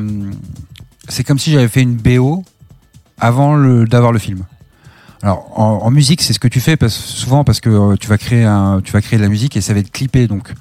c'est 1.08 1.24
comme 1.24 1.38
si 1.38 1.52
j'avais 1.52 1.68
fait 1.68 1.82
une 1.82 1.94
BO 1.96 2.42
avant 3.18 3.58
d'avoir 3.84 4.12
le 4.12 4.18
film. 4.18 4.44
Alors, 5.22 5.52
en, 5.54 5.80
en 5.84 5.90
musique, 5.90 6.22
c'est 6.22 6.32
ce 6.32 6.38
que 6.38 6.48
tu 6.48 6.60
fais 6.60 6.78
parce, 6.78 6.94
souvent 6.94 7.44
parce 7.44 7.60
que 7.60 7.96
tu 7.96 8.08
vas 8.08 8.16
créer 8.16 8.44
un, 8.44 8.80
tu 8.82 8.92
vas 8.92 9.02
créer 9.02 9.18
de 9.18 9.22
la 9.22 9.28
musique 9.28 9.54
et 9.56 9.60
ça 9.60 9.74
va 9.74 9.80
être 9.80 9.90
clippé. 9.92 10.26
Donc, 10.26 10.54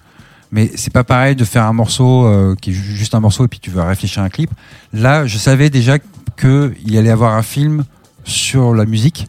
Mais 0.51 0.71
c'est 0.75 0.91
pas 0.91 1.03
pareil 1.03 1.35
de 1.35 1.45
faire 1.45 1.65
un 1.65 1.73
morceau 1.73 2.25
euh, 2.25 2.55
qui 2.59 2.71
est 2.71 2.73
juste 2.73 3.13
un 3.13 3.19
morceau 3.19 3.45
et 3.45 3.47
puis 3.47 3.59
tu 3.59 3.69
vas 3.69 3.85
réfléchir 3.85 4.23
à 4.23 4.25
un 4.25 4.29
clip. 4.29 4.49
Là, 4.93 5.25
je 5.25 5.37
savais 5.37 5.69
déjà 5.69 5.97
qu'il 6.39 6.73
y 6.91 6.97
allait 6.97 7.11
avoir 7.11 7.35
un 7.35 7.43
film 7.43 7.83
sur 8.23 8.73
la 8.73 8.85
musique. 8.85 9.27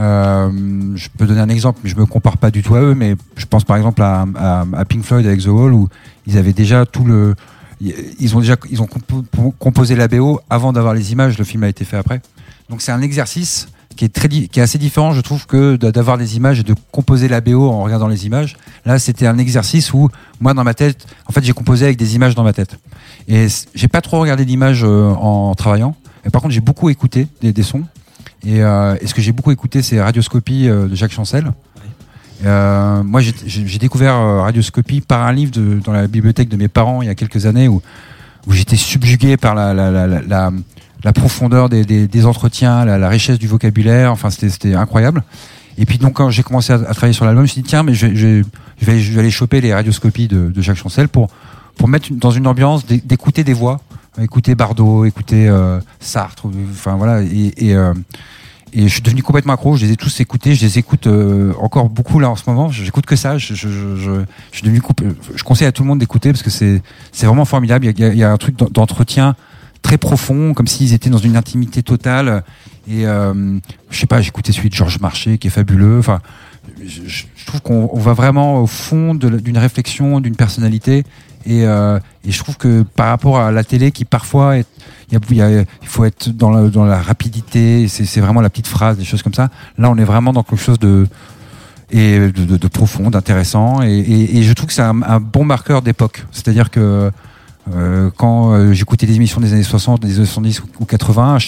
Euh, 0.00 0.50
je 0.94 1.08
peux 1.18 1.26
donner 1.26 1.40
un 1.40 1.48
exemple, 1.50 1.80
mais 1.84 1.90
je 1.90 1.96
me 1.96 2.06
compare 2.06 2.38
pas 2.38 2.50
du 2.50 2.62
tout 2.62 2.74
à 2.74 2.80
eux, 2.80 2.94
mais 2.94 3.16
je 3.36 3.44
pense 3.44 3.64
par 3.64 3.76
exemple 3.76 4.00
à, 4.02 4.24
à, 4.74 4.84
Pink 4.86 5.04
Floyd 5.04 5.26
avec 5.26 5.42
The 5.42 5.48
Wall 5.48 5.74
où 5.74 5.88
ils 6.26 6.38
avaient 6.38 6.54
déjà 6.54 6.86
tout 6.86 7.04
le, 7.04 7.34
ils 7.80 8.34
ont 8.34 8.40
déjà 8.40 8.56
ils 8.70 8.80
ont 8.80 8.86
compo- 8.86 9.52
composé 9.58 9.96
la 9.96 10.08
BO 10.08 10.40
avant 10.48 10.72
d'avoir 10.72 10.94
les 10.94 11.12
images. 11.12 11.36
Le 11.36 11.44
film 11.44 11.64
a 11.64 11.68
été 11.68 11.84
fait 11.84 11.98
après. 11.98 12.22
Donc 12.70 12.80
c'est 12.80 12.92
un 12.92 13.02
exercice 13.02 13.68
qui 14.00 14.06
est 14.06 14.08
très 14.08 14.30
qui 14.30 14.58
est 14.58 14.62
assez 14.62 14.78
différent, 14.78 15.12
je 15.12 15.20
trouve, 15.20 15.46
que 15.46 15.76
d'avoir 15.76 16.16
des 16.16 16.34
images 16.34 16.58
et 16.58 16.62
de 16.62 16.74
composer 16.90 17.28
la 17.28 17.42
BO 17.42 17.68
en 17.68 17.82
regardant 17.82 18.08
les 18.08 18.24
images. 18.24 18.56
Là, 18.86 18.98
c'était 18.98 19.26
un 19.26 19.36
exercice 19.36 19.92
où 19.92 20.08
moi 20.40 20.54
dans 20.54 20.64
ma 20.64 20.72
tête, 20.72 21.06
en 21.26 21.32
fait, 21.32 21.44
j'ai 21.44 21.52
composé 21.52 21.84
avec 21.84 21.98
des 21.98 22.14
images 22.14 22.34
dans 22.34 22.42
ma 22.42 22.54
tête. 22.54 22.78
Et 23.28 23.48
j'ai 23.74 23.88
pas 23.88 24.00
trop 24.00 24.18
regardé 24.18 24.46
d'images 24.46 24.84
euh, 24.84 25.10
en 25.10 25.54
travaillant. 25.54 25.94
Mais 26.24 26.30
par 26.30 26.40
contre, 26.40 26.54
j'ai 26.54 26.62
beaucoup 26.62 26.88
écouté 26.88 27.28
des, 27.42 27.52
des 27.52 27.62
sons. 27.62 27.82
Et, 28.42 28.62
euh, 28.62 28.96
et 29.02 29.06
ce 29.06 29.12
que 29.12 29.20
j'ai 29.20 29.32
beaucoup 29.32 29.50
écouté, 29.50 29.82
c'est 29.82 30.00
Radioscopie 30.00 30.66
euh, 30.66 30.88
de 30.88 30.94
Jacques 30.94 31.12
Chancel. 31.12 31.52
Euh, 32.46 33.02
moi, 33.02 33.20
j'ai- 33.20 33.78
découvert 33.78 34.14
Radioscopie 34.14 35.02
par 35.02 35.26
un 35.26 35.32
livre 35.34 35.50
de, 35.52 35.78
dans 35.84 35.92
la 35.92 36.06
bibliothèque 36.06 36.48
de 36.48 36.56
mes 36.56 36.68
parents 36.68 37.02
il 37.02 37.06
y 37.06 37.10
a 37.10 37.14
quelques 37.14 37.44
années 37.44 37.68
où, 37.68 37.82
où 38.46 38.52
j'étais 38.52 38.76
subjugué 38.76 39.36
par 39.36 39.54
la, 39.54 39.74
la, 39.74 39.90
la, 39.90 40.06
la, 40.22 40.50
la- 41.04 41.12
profondeur 41.12 41.68
des, 41.68 41.84
des, 41.84 42.06
des 42.08 42.26
entretiens, 42.26 42.84
la, 42.84 42.98
la 42.98 43.08
richesse 43.08 43.38
du 43.38 43.46
vocabulaire. 43.48 44.12
Enfin, 44.12 44.30
c'était 44.30 44.74
incroyable. 44.74 45.22
Et 45.78 45.86
puis 45.86 45.98
donc, 45.98 46.14
quand 46.14 46.30
j'ai 46.30 46.42
commencé 46.42 46.72
à, 46.72 46.78
travailler 46.78 47.12
sur 47.14 47.24
l'album, 47.24 47.44
je 47.46 47.50
me 47.50 47.52
suis 47.52 47.62
dit 47.62 47.68
tiens, 47.68 47.82
mais 47.82 47.94
je, 47.94 48.08
je, 48.14 48.42
je 48.80 48.86
vais, 48.86 48.98
je 49.00 49.12
vais 49.12 49.20
aller 49.20 49.30
choper 49.30 49.60
les 49.60 49.72
radioscopies 49.72 50.28
de, 50.28 50.50
de 50.50 50.60
Jacques 50.62 50.76
Chancel 50.78 51.08
pour 51.08 51.28
pour 51.76 51.88
mettre 51.88 52.08
dans 52.12 52.30
une 52.30 52.46
ambiance 52.46 52.84
d'é- 52.84 53.00
d'écouter 53.02 53.42
des 53.44 53.54
voix, 53.54 53.80
écouter 54.20 54.54
Bardot, 54.54 55.06
écouter 55.06 55.48
euh, 55.48 55.80
Sartre, 55.98 56.46
enfin 56.72 56.96
voilà, 56.96 57.22
et, 57.22 57.54
et, 57.56 57.74
euh, 57.74 57.94
et 58.74 58.82
je 58.82 58.92
suis 58.92 59.00
devenu 59.00 59.22
complètement 59.22 59.54
accro. 59.54 59.76
Je 59.76 59.86
les 59.86 59.92
ai 59.92 59.96
tous 59.96 60.20
écoutés. 60.20 60.54
Je 60.54 60.64
les 60.66 60.78
écoute 60.78 61.06
euh, 61.06 61.54
encore 61.58 61.88
beaucoup 61.88 62.18
là 62.20 62.28
en 62.28 62.36
ce 62.36 62.42
moment. 62.48 62.68
J'écoute 62.70 63.06
que 63.06 63.16
ça. 63.16 63.38
Je, 63.38 63.54
je, 63.54 63.68
je, 63.68 63.96
je, 63.96 64.10
suis 64.52 64.62
devenu. 64.62 64.82
Je 65.34 65.42
conseille 65.42 65.66
à 65.68 65.72
tout 65.72 65.82
le 65.82 65.88
monde 65.88 66.00
d'écouter 66.00 66.32
parce 66.32 66.42
que 66.42 66.50
c'est 66.50 66.82
c'est 67.12 67.24
vraiment 67.26 67.46
formidable. 67.46 67.86
Il 67.86 67.98
y 67.98 68.04
a, 68.04 68.08
il 68.08 68.18
y 68.18 68.24
a 68.24 68.30
un 68.30 68.36
truc 68.36 68.56
d'en- 68.56 68.68
d'entretien 68.70 69.34
très 69.82 69.98
profond, 69.98 70.54
comme 70.54 70.66
s'ils 70.66 70.94
étaient 70.94 71.10
dans 71.10 71.18
une 71.18 71.36
intimité 71.36 71.82
totale. 71.82 72.44
Et 72.88 73.06
euh, 73.06 73.58
je 73.90 73.98
sais 73.98 74.06
pas, 74.06 74.20
écouté 74.20 74.52
celui 74.52 74.68
de 74.68 74.74
Georges 74.74 75.00
Marché 75.00 75.38
qui 75.38 75.48
est 75.48 75.50
fabuleux. 75.50 75.98
Enfin, 75.98 76.20
je, 76.84 77.24
trouve 77.46 77.60
qu'on 77.60 77.90
on 77.92 77.98
va 77.98 78.12
vraiment 78.12 78.60
au 78.60 78.66
fond 78.66 79.14
d'une 79.14 79.58
réflexion, 79.58 80.20
d'une 80.20 80.36
personnalité. 80.36 81.04
Et, 81.46 81.64
euh, 81.64 81.98
et 82.24 82.32
je 82.32 82.38
trouve 82.38 82.56
que 82.56 82.82
par 82.82 83.08
rapport 83.08 83.38
à 83.38 83.50
la 83.50 83.64
télé 83.64 83.92
qui 83.92 84.04
parfois 84.04 84.56
il, 85.10 85.16
faut 85.84 86.04
être 86.04 86.28
dans 86.28 86.50
la, 86.50 87.00
rapidité, 87.00 87.88
c'est 87.88 88.20
vraiment 88.20 88.42
la 88.42 88.50
petite 88.50 88.66
phrase, 88.66 88.98
des 88.98 89.04
choses 89.04 89.22
comme 89.22 89.34
ça. 89.34 89.48
Là, 89.78 89.90
on 89.90 89.96
est 89.96 90.04
vraiment 90.04 90.32
dans 90.32 90.42
quelque 90.42 90.62
chose 90.62 90.78
de, 90.78 91.06
et 91.90 92.18
de, 92.18 92.68
profond, 92.68 93.10
d'intéressant. 93.10 93.82
Et 93.82 94.42
je 94.42 94.52
trouve 94.52 94.68
que 94.68 94.74
c'est 94.74 94.82
un, 94.82 95.02
un 95.02 95.18
bon 95.18 95.44
marqueur 95.44 95.82
d'époque. 95.82 96.26
C'est-à-dire 96.30 96.70
que 96.70 97.10
euh, 97.74 98.10
quand 98.16 98.52
euh, 98.52 98.72
j'écoutais 98.72 99.06
des 99.06 99.16
émissions 99.16 99.40
des 99.40 99.52
années 99.52 99.62
60, 99.62 100.00
des 100.00 100.16
années 100.16 100.26
70 100.26 100.60
ou, 100.60 100.64
ou 100.80 100.84
80, 100.84 101.38
je- 101.38 101.46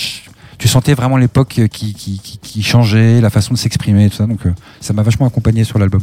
tu 0.58 0.68
sentais 0.68 0.94
vraiment 0.94 1.16
l'époque 1.16 1.60
qui, 1.72 1.92
qui, 1.94 2.62
changeait, 2.62 3.20
la 3.20 3.30
façon 3.30 3.52
de 3.52 3.58
s'exprimer, 3.58 4.08
tout 4.10 4.16
ça. 4.16 4.26
Donc 4.26 4.46
euh, 4.46 4.50
ça 4.80 4.92
m'a 4.92 5.02
vachement 5.02 5.26
accompagné 5.26 5.64
sur 5.64 5.78
l'album. 5.80 6.02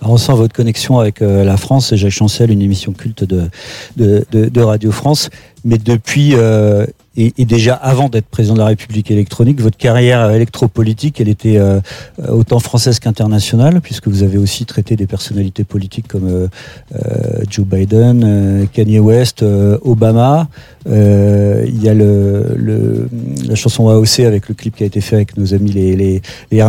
On 0.00 0.16
sent 0.16 0.32
votre 0.32 0.54
connexion 0.54 0.98
avec 0.98 1.20
euh, 1.20 1.44
la 1.44 1.58
France, 1.58 1.94
Jacques 1.94 2.10
Chancel, 2.10 2.50
une 2.50 2.62
émission 2.62 2.92
culte 2.92 3.24
de, 3.24 4.60
Radio 4.62 4.90
France. 4.92 5.28
Mais 5.66 5.76
depuis, 5.76 6.34
euh, 6.34 6.86
et, 7.16 7.32
et 7.38 7.44
déjà 7.44 7.74
avant 7.74 8.08
d'être 8.08 8.26
président 8.26 8.54
de 8.54 8.60
la 8.60 8.66
République 8.66 9.10
électronique, 9.10 9.60
votre 9.60 9.76
carrière 9.76 10.30
électropolitique, 10.30 11.20
elle 11.20 11.28
était 11.28 11.56
euh, 11.56 11.80
autant 12.28 12.60
française 12.60 13.00
qu'internationale, 13.00 13.80
puisque 13.80 14.06
vous 14.06 14.22
avez 14.22 14.38
aussi 14.38 14.64
traité 14.64 14.94
des 14.94 15.08
personnalités 15.08 15.64
politiques 15.64 16.06
comme 16.06 16.28
euh, 16.28 16.48
euh, 16.94 17.42
Joe 17.50 17.66
Biden, 17.66 18.22
euh, 18.24 18.66
Kanye 18.72 19.00
West, 19.00 19.42
euh, 19.42 19.78
Obama. 19.82 20.48
Il 20.86 21.82
y 21.82 21.88
a 21.88 21.94
le, 21.94 22.54
le, 22.56 23.08
la 23.46 23.54
chanson 23.54 23.88
AOC 23.88 24.20
avec 24.20 24.48
le 24.48 24.54
clip 24.54 24.76
qui 24.76 24.84
a 24.84 24.86
été 24.86 25.00
fait 25.00 25.16
avec 25.16 25.36
nos 25.36 25.52
amis 25.52 25.72
les, 25.72 25.96
les, 25.96 26.22
les. 26.50 26.62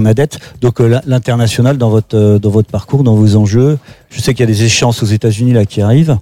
Donc 0.59 0.79
l'international 1.05 1.77
dans 1.77 1.89
votre, 1.89 2.39
dans 2.39 2.49
votre 2.49 2.69
parcours, 2.69 3.03
dans 3.03 3.15
vos 3.15 3.35
enjeux. 3.35 3.77
Je 4.09 4.19
sais 4.19 4.33
qu'il 4.33 4.41
y 4.41 4.49
a 4.49 4.51
des 4.51 4.63
échéances 4.63 5.01
aux 5.03 5.05
États-Unis 5.07 5.53
là 5.53 5.65
qui 5.65 5.81
arrivent. 5.81 6.17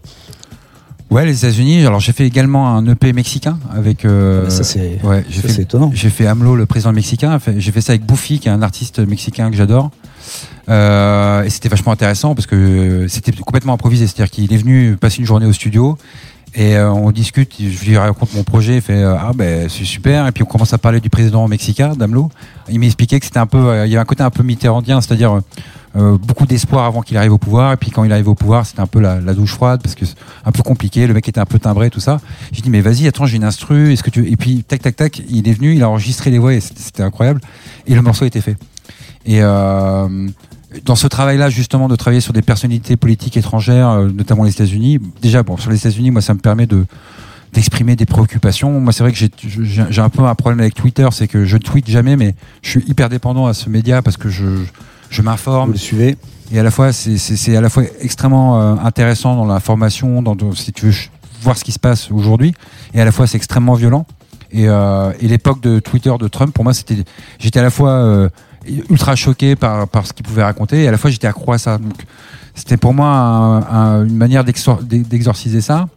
Ouais, 1.10 1.26
les 1.26 1.38
États-Unis. 1.40 1.86
Alors 1.86 2.00
j'ai 2.00 2.14
fait 2.14 2.26
également 2.26 2.70
un 2.70 2.86
EP 2.86 3.14
mexicain 3.14 3.58
avec. 3.74 4.06
Euh, 4.06 4.50
ça 4.50 4.64
c'est 4.64 5.00
ouais, 5.04 5.26
j'ai 5.30 5.42
fait 5.42 5.64
étonnant. 5.64 5.92
J'ai 5.94 6.10
fait 6.10 6.28
AMLO, 6.28 6.56
le 6.56 6.66
président 6.66 6.94
mexicain. 6.94 7.40
J'ai 7.58 7.72
fait 7.72 7.82
ça 7.82 7.94
avec 7.94 8.06
Bouffi, 8.06 8.40
qui 8.40 8.48
est 8.48 8.52
un 8.52 8.62
artiste 8.62 9.00
mexicain 9.00 9.50
que 9.50 9.58
j'adore. 9.58 9.90
Euh, 10.70 11.44
et 11.44 11.50
c'était 11.50 11.70
vachement 11.70 11.92
intéressant 11.92 12.36
parce 12.36 12.46
que 12.46 13.08
c'était 13.08 13.32
complètement 13.32 13.74
improvisé. 13.74 14.06
C'est-à-dire 14.06 14.30
qu'il 14.30 14.54
est 14.54 14.58
venu 14.58 14.98
passer 14.98 15.20
une 15.20 15.26
journée 15.26 15.48
au 15.48 15.54
studio 15.54 15.98
et 16.56 16.76
euh, 16.76 16.92
on 16.92 17.12
discute. 17.12 17.54
Je 17.60 17.86
lui 17.86 17.98
raconte 17.98 18.34
mon 18.34 18.44
projet. 18.44 18.76
Il 18.76 18.82
fait 18.82 19.04
euh, 19.04 19.16
ah 19.18 19.32
ben 19.36 19.70
c'est 19.70 19.86
super. 19.86 20.28
Et 20.28 20.32
puis 20.32 20.44
on 20.44 20.46
commence 20.46 20.74
à 20.74 20.78
parler 20.78 21.00
du 21.00 21.10
président 21.10 21.48
mexicain, 21.48 21.94
d'AMLO. 21.96 22.30
Il 22.70 22.80
m'expliquait 22.80 23.20
que 23.20 23.26
c'était 23.26 23.40
un 23.40 23.48
peu, 23.48 23.58
euh, 23.58 23.86
il 23.86 23.92
y 23.92 23.96
avait 23.96 24.02
un 24.02 24.06
côté 24.06 24.24
un 24.24 24.30
peu 24.30 24.44
mitterrandien, 24.44 25.02
c'est-à-dire 25.02 25.40
beaucoup 25.96 26.46
d'espoir 26.46 26.86
avant 26.86 27.02
qu'il 27.02 27.18
arrive 27.18 27.34
au 27.34 27.38
pouvoir. 27.38 27.74
Et 27.74 27.78
puis 27.78 27.92
quand 27.92 28.04
il 28.04 28.14
arrive 28.14 28.30
au 28.30 28.36
pouvoir, 28.36 28.66
c'était 28.66 28.80
un 28.80 28.88
peu 28.88 29.00
la, 29.00 29.20
douche 29.34 29.54
froide 29.54 29.82
parce 29.82 29.96
que 29.96 30.06
c'est 30.06 30.16
un 30.46 30.52
peu 30.52 30.64
compliqué. 30.64 31.08
Le 31.08 31.14
mec 31.14 31.28
était 31.28 31.40
un 31.40 31.46
peu 31.46 31.60
timbré, 31.60 31.90
tout 31.90 32.00
ça. 32.00 32.22
J'ai 32.52 32.62
dit 32.62 32.70
mais 32.70 32.82
vas-y, 32.82 33.08
attends, 33.08 33.26
j'ai 33.26 33.38
une 33.38 33.44
instru. 33.44 33.92
Est-ce 33.92 34.04
que 34.04 34.10
tu 34.10 34.30
et 34.32 34.36
puis 34.36 34.64
tac 34.64 34.82
tac 34.82 34.96
tac, 34.96 35.22
il 35.30 35.48
est 35.48 35.54
venu, 35.54 35.76
il 35.76 35.84
a 35.84 35.90
enregistré 35.90 36.30
les 36.32 36.40
voix 36.40 36.54
et 36.54 36.60
c'était 36.60 37.04
incroyable. 37.04 37.42
Et 37.88 37.96
le 37.96 38.02
morceau 38.02 38.26
été 38.26 38.42
fait. 38.42 38.56
Et 39.26 39.42
dans 40.86 40.96
ce 40.96 41.08
travail-là, 41.08 41.50
justement, 41.50 41.88
de 41.88 41.96
travailler 41.96 42.22
sur 42.22 42.34
des 42.34 42.42
personnalités 42.42 42.96
politiques 42.96 43.38
étrangères, 43.38 43.90
euh, 43.90 44.10
notamment 44.10 44.44
les 44.44 44.52
États-Unis. 44.52 45.00
Déjà, 45.22 45.42
bon, 45.44 45.58
sur 45.58 45.72
les 45.72 45.78
États-Unis, 45.78 46.12
moi, 46.12 46.22
ça 46.22 46.34
me 46.34 46.40
permet 46.40 46.66
de 46.68 46.86
d'exprimer 47.52 47.96
des 47.96 48.06
préoccupations. 48.06 48.80
Moi, 48.80 48.94
c'est 48.94 49.02
vrai 49.04 49.12
que 49.12 49.18
j'ai 49.18 50.02
un 50.02 50.10
peu 50.10 50.22
un 50.24 50.36
problème 50.36 50.60
avec 50.60 50.76
Twitter, 50.76 51.08
c'est 51.12 51.28
que 51.28 51.46
je 51.46 51.56
ne 51.58 51.62
tweete 51.62 51.90
jamais, 51.90 52.16
mais 52.16 52.36
je 52.62 52.70
suis 52.70 52.84
hyper 52.88 53.10
dépendant 53.10 53.48
à 53.48 53.56
ce 53.56 53.70
média 53.70 54.04
parce 54.04 54.18
que 54.18 54.30
je 54.30 54.46
je 55.10 55.22
Vous 55.22 55.26
m'informe 55.26 55.72
le 55.72 55.78
suivez 55.80 56.16
et 56.52 56.60
à 56.60 56.64
la 56.64 56.70
fois 56.70 56.94
c'est 56.94 57.18
c'est 57.18 57.36
c'est 57.36 57.58
à 57.58 57.62
la 57.62 57.70
fois 57.70 57.82
extrêmement 58.02 58.62
euh, 58.62 58.76
intéressant 58.84 59.36
dans 59.36 59.48
la 59.48 59.60
formation, 59.60 60.22
dans 60.22 60.36
dans- 60.36 60.52
si 60.54 60.72
tu 60.72 60.86
veux 60.86 60.94
voir 61.42 61.58
ce 61.58 61.64
qui 61.64 61.72
se 61.72 61.80
passe 61.80 62.12
aujourd'hui, 62.12 62.54
et 62.94 63.02
à 63.02 63.06
la 63.06 63.12
fois 63.12 63.26
c'est 63.26 63.38
extrêmement 63.38 63.74
violent. 63.74 64.06
Et, 64.52 64.68
euh, 64.68 65.12
et 65.20 65.28
l'époque 65.28 65.60
de 65.62 65.80
Twitter 65.80 66.12
de 66.20 66.28
Trump, 66.28 66.54
pour 66.54 66.64
moi, 66.64 66.76
c'était 66.76 67.04
j'étais 67.40 67.60
à 67.60 67.64
la 67.64 67.72
fois 67.72 67.92
euh, 67.94 68.30
ultra 68.90 69.16
choqué 69.16 69.56
par 69.56 69.88
par 69.88 70.06
ce 70.08 70.14
qu'il 70.14 70.26
pouvait 70.26 70.44
raconter, 70.44 70.84
et 70.84 70.88
à 70.88 70.92
la 70.92 70.98
fois 70.98 71.10
j'étais 71.10 71.28
accro 71.28 71.54
à 71.54 71.58
ça. 71.58 71.78
Donc 71.78 71.94
c'était 72.56 72.78
pour 72.78 72.94
moi 72.94 73.08
un- 73.08 73.58
un- 73.62 74.06
une 74.06 74.16
manière 74.18 74.44
d'exor- 74.44 74.82
d'exorciser 74.84 75.62
ça. 75.62 75.88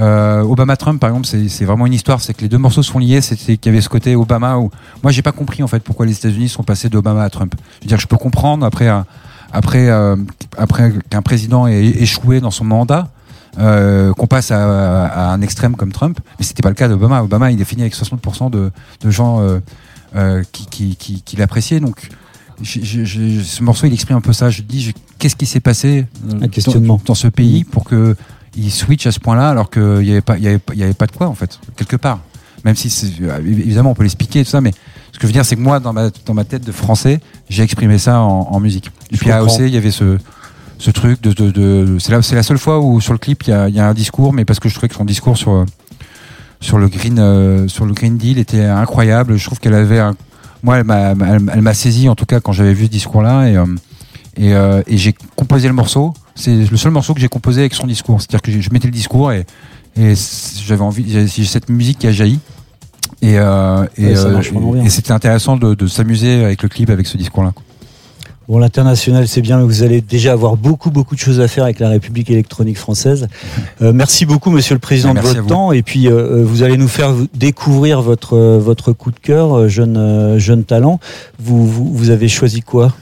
Euh, 0.00 0.42
Obama 0.42 0.76
Trump 0.76 1.00
par 1.00 1.10
exemple 1.10 1.26
c'est 1.26 1.64
vraiment 1.64 1.86
une 1.86 1.92
histoire. 1.92 2.20
C'est 2.20 2.32
que 2.32 2.42
les 2.42 2.48
deux 2.48 2.58
morceaux 2.58 2.82
sont 2.84 2.98
liés. 3.00 3.20
C'était 3.20 3.56
qu'il 3.56 3.72
y 3.72 3.74
avait 3.74 3.82
ce 3.82 3.88
côté 3.88 4.14
Obama 4.14 4.56
où 4.58 4.70
moi 5.02 5.10
j'ai 5.12 5.22
pas 5.22 5.32
compris 5.32 5.62
en 5.62 5.66
fait 5.66 5.80
pourquoi 5.82 6.06
les 6.06 6.12
États-Unis 6.16 6.48
sont 6.48 6.62
passés 6.62 6.88
d'Obama 6.88 7.22
à 7.24 7.30
Trump. 7.30 7.54
Je 7.80 7.84
veux 7.84 7.88
dire 7.88 7.98
je 7.98 8.06
peux 8.06 8.16
comprendre 8.16 8.64
après 8.64 8.88
un- 8.88 9.04
après 9.52 9.88
euh, 9.90 10.14
après 10.56 10.92
qu'un 11.10 11.22
président 11.22 11.66
ait 11.66 11.82
échoué 11.84 12.40
dans 12.40 12.50
son 12.52 12.64
mandat 12.64 13.08
euh, 13.58 14.12
qu'on 14.12 14.28
passe 14.28 14.52
à, 14.52 15.06
à 15.06 15.32
un 15.32 15.40
extrême 15.40 15.74
comme 15.74 15.90
Trump. 15.90 16.20
Mais 16.38 16.44
c'était 16.44 16.62
pas 16.62 16.68
le 16.68 16.76
cas 16.76 16.86
d'Obama. 16.86 17.22
Obama 17.24 17.50
il 17.50 17.60
est 17.60 17.64
fini 17.64 17.82
avec 17.82 17.94
60% 17.96 18.50
de, 18.50 18.70
de 19.00 19.10
gens 19.10 19.40
euh, 20.16 20.40
euh, 20.40 20.42
qui, 20.52 20.96
qui, 20.96 21.36
l'appréciaient 21.36 21.80
donc 21.80 22.08
ce 22.64 23.62
morceau 23.62 23.86
il 23.86 23.92
exprime 23.92 24.16
un 24.16 24.20
peu 24.20 24.32
ça. 24.32 24.50
Je 24.50 24.62
dis 24.62 24.92
qu'est-ce 25.18 25.36
qui 25.36 25.46
s'est 25.46 25.60
passé 25.60 26.06
euh, 26.30 26.42
Un 26.42 26.48
questionnement. 26.48 26.96
dans, 26.96 27.02
dans 27.06 27.14
ce 27.14 27.28
pays 27.28 27.64
pour 27.64 27.84
que 27.84 28.16
il 28.56 28.70
switch 28.72 29.06
à 29.06 29.12
ce 29.12 29.20
point-là 29.20 29.48
alors 29.50 29.70
qu'il 29.70 29.82
n'y 30.00 30.10
avait 30.10 30.20
pas 30.20 30.36
il 30.38 30.44
y 30.44 30.48
avait, 30.48 30.58
pas- 30.58 30.74
il 30.74 30.80
y 30.80 30.82
avait 30.82 30.94
pas 30.94 31.06
de 31.06 31.12
quoi 31.12 31.28
en 31.28 31.34
fait 31.34 31.58
quelque 31.76 31.96
part. 31.96 32.20
Même 32.64 32.74
si 32.74 32.92
euh, 33.22 33.38
évidemment 33.38 33.90
on 33.92 33.94
peut 33.94 34.02
l'expliquer 34.02 34.40
et 34.40 34.44
tout 34.44 34.50
ça 34.50 34.60
mais 34.60 34.72
ce 35.12 35.18
que 35.18 35.22
je 35.22 35.26
veux 35.28 35.32
dire 35.32 35.44
c'est 35.44 35.54
que 35.56 35.60
moi 35.60 35.78
dans 35.78 35.92
ma 35.92 36.10
dans 36.26 36.34
ma 36.34 36.44
tête 36.44 36.64
de 36.64 36.72
français 36.72 37.20
j'ai 37.48 37.62
exprimé 37.62 37.98
ça 37.98 38.20
en, 38.20 38.48
en 38.50 38.60
musique. 38.60 38.90
Et 39.12 39.16
puis 39.16 39.30
à. 39.30 39.38
AOC 39.38 39.60
il 39.60 39.68
y 39.70 39.76
avait 39.76 39.92
ce 39.92 40.18
ce 40.80 40.90
truc 40.92 41.20
de, 41.22 41.32
de, 41.32 41.50
de 41.50 41.98
c'est 41.98 42.34
la 42.34 42.42
seule 42.42 42.58
fois 42.58 42.80
où 42.80 43.00
sur 43.00 43.12
le 43.12 43.18
clip 43.18 43.44
il 43.46 43.50
y 43.68 43.72
y 43.74 43.80
a 43.80 43.88
un 43.88 43.94
discours 43.94 44.32
mais 44.32 44.44
parce 44.44 44.58
que 44.60 44.68
je 44.68 44.74
trouvais 44.74 44.88
que 44.88 44.94
son 44.94 45.04
discours 45.04 45.36
sur 45.36 45.64
sur 46.60 46.78
le 46.78 46.88
green 46.88 47.18
euh, 47.18 47.68
sur 47.68 47.86
le 47.86 47.92
green 47.92 48.16
deal 48.16 48.38
était 48.38 48.64
incroyable 48.64 49.36
je 49.36 49.44
trouve 49.44 49.58
qu'elle 49.60 49.74
avait 49.74 50.00
un- 50.00 50.16
moi 50.62 50.78
elle 50.78 50.84
m'a 50.84 51.10
elle, 51.10 51.62
m'a 51.62 51.74
saisi 51.74 52.08
en 52.08 52.14
tout 52.14 52.26
cas 52.26 52.40
quand 52.40 52.52
j'avais 52.52 52.74
vu 52.74 52.86
ce 52.86 52.90
discours 52.90 53.22
là 53.22 53.48
et 53.48 53.56
euh, 53.56 53.64
et, 54.36 54.54
euh, 54.54 54.82
et 54.86 54.96
j'ai 54.98 55.14
composé 55.34 55.66
le 55.66 55.74
morceau. 55.74 56.14
C'est 56.36 56.54
le 56.54 56.76
seul 56.76 56.92
morceau 56.92 57.12
que 57.12 57.18
j'ai 57.18 57.28
composé 57.28 57.62
avec 57.62 57.74
son 57.74 57.88
discours. 57.88 58.20
C'est-à-dire 58.20 58.40
que 58.40 58.52
je 58.52 58.70
mettais 58.70 58.86
le 58.86 58.92
discours 58.92 59.32
et, 59.32 59.44
et 59.96 60.14
j'avais 60.64 60.82
envie, 60.82 61.28
cette 61.44 61.68
musique 61.68 61.98
qui 61.98 62.06
a 62.06 62.12
jailli. 62.12 62.38
Et, 63.20 63.36
et, 63.96 64.14
Ouais, 64.84 64.88
c'était 64.90 65.10
intéressant 65.10 65.56
de, 65.56 65.74
de 65.74 65.86
s'amuser 65.88 66.44
avec 66.44 66.62
le 66.62 66.68
clip 66.68 66.88
avec 66.90 67.08
ce 67.08 67.16
discours-là. 67.16 67.52
Bon, 68.48 68.56
l'international, 68.56 69.28
c'est 69.28 69.42
bien, 69.42 69.58
mais 69.58 69.64
vous 69.64 69.82
allez 69.82 70.00
déjà 70.00 70.32
avoir 70.32 70.56
beaucoup, 70.56 70.90
beaucoup 70.90 71.14
de 71.14 71.20
choses 71.20 71.38
à 71.38 71.48
faire 71.48 71.64
avec 71.64 71.80
la 71.80 71.90
République 71.90 72.30
électronique 72.30 72.78
française. 72.78 73.28
Euh, 73.82 73.92
merci 73.92 74.24
beaucoup, 74.24 74.48
Monsieur 74.48 74.74
le 74.74 74.78
Président, 74.78 75.12
de 75.12 75.20
votre 75.20 75.44
temps. 75.44 75.70
Et 75.70 75.82
puis, 75.82 76.08
euh, 76.08 76.44
vous 76.46 76.62
allez 76.62 76.78
nous 76.78 76.88
faire 76.88 77.12
découvrir 77.34 78.00
votre 78.00 78.38
votre 78.56 78.94
coup 78.94 79.10
de 79.10 79.18
cœur, 79.18 79.68
jeune 79.68 80.38
jeune 80.38 80.64
talent. 80.64 80.98
Vous, 81.38 81.66
vous, 81.66 81.92
vous 81.92 82.08
avez 82.08 82.28
choisi 82.28 82.62
quoi? 82.62 82.94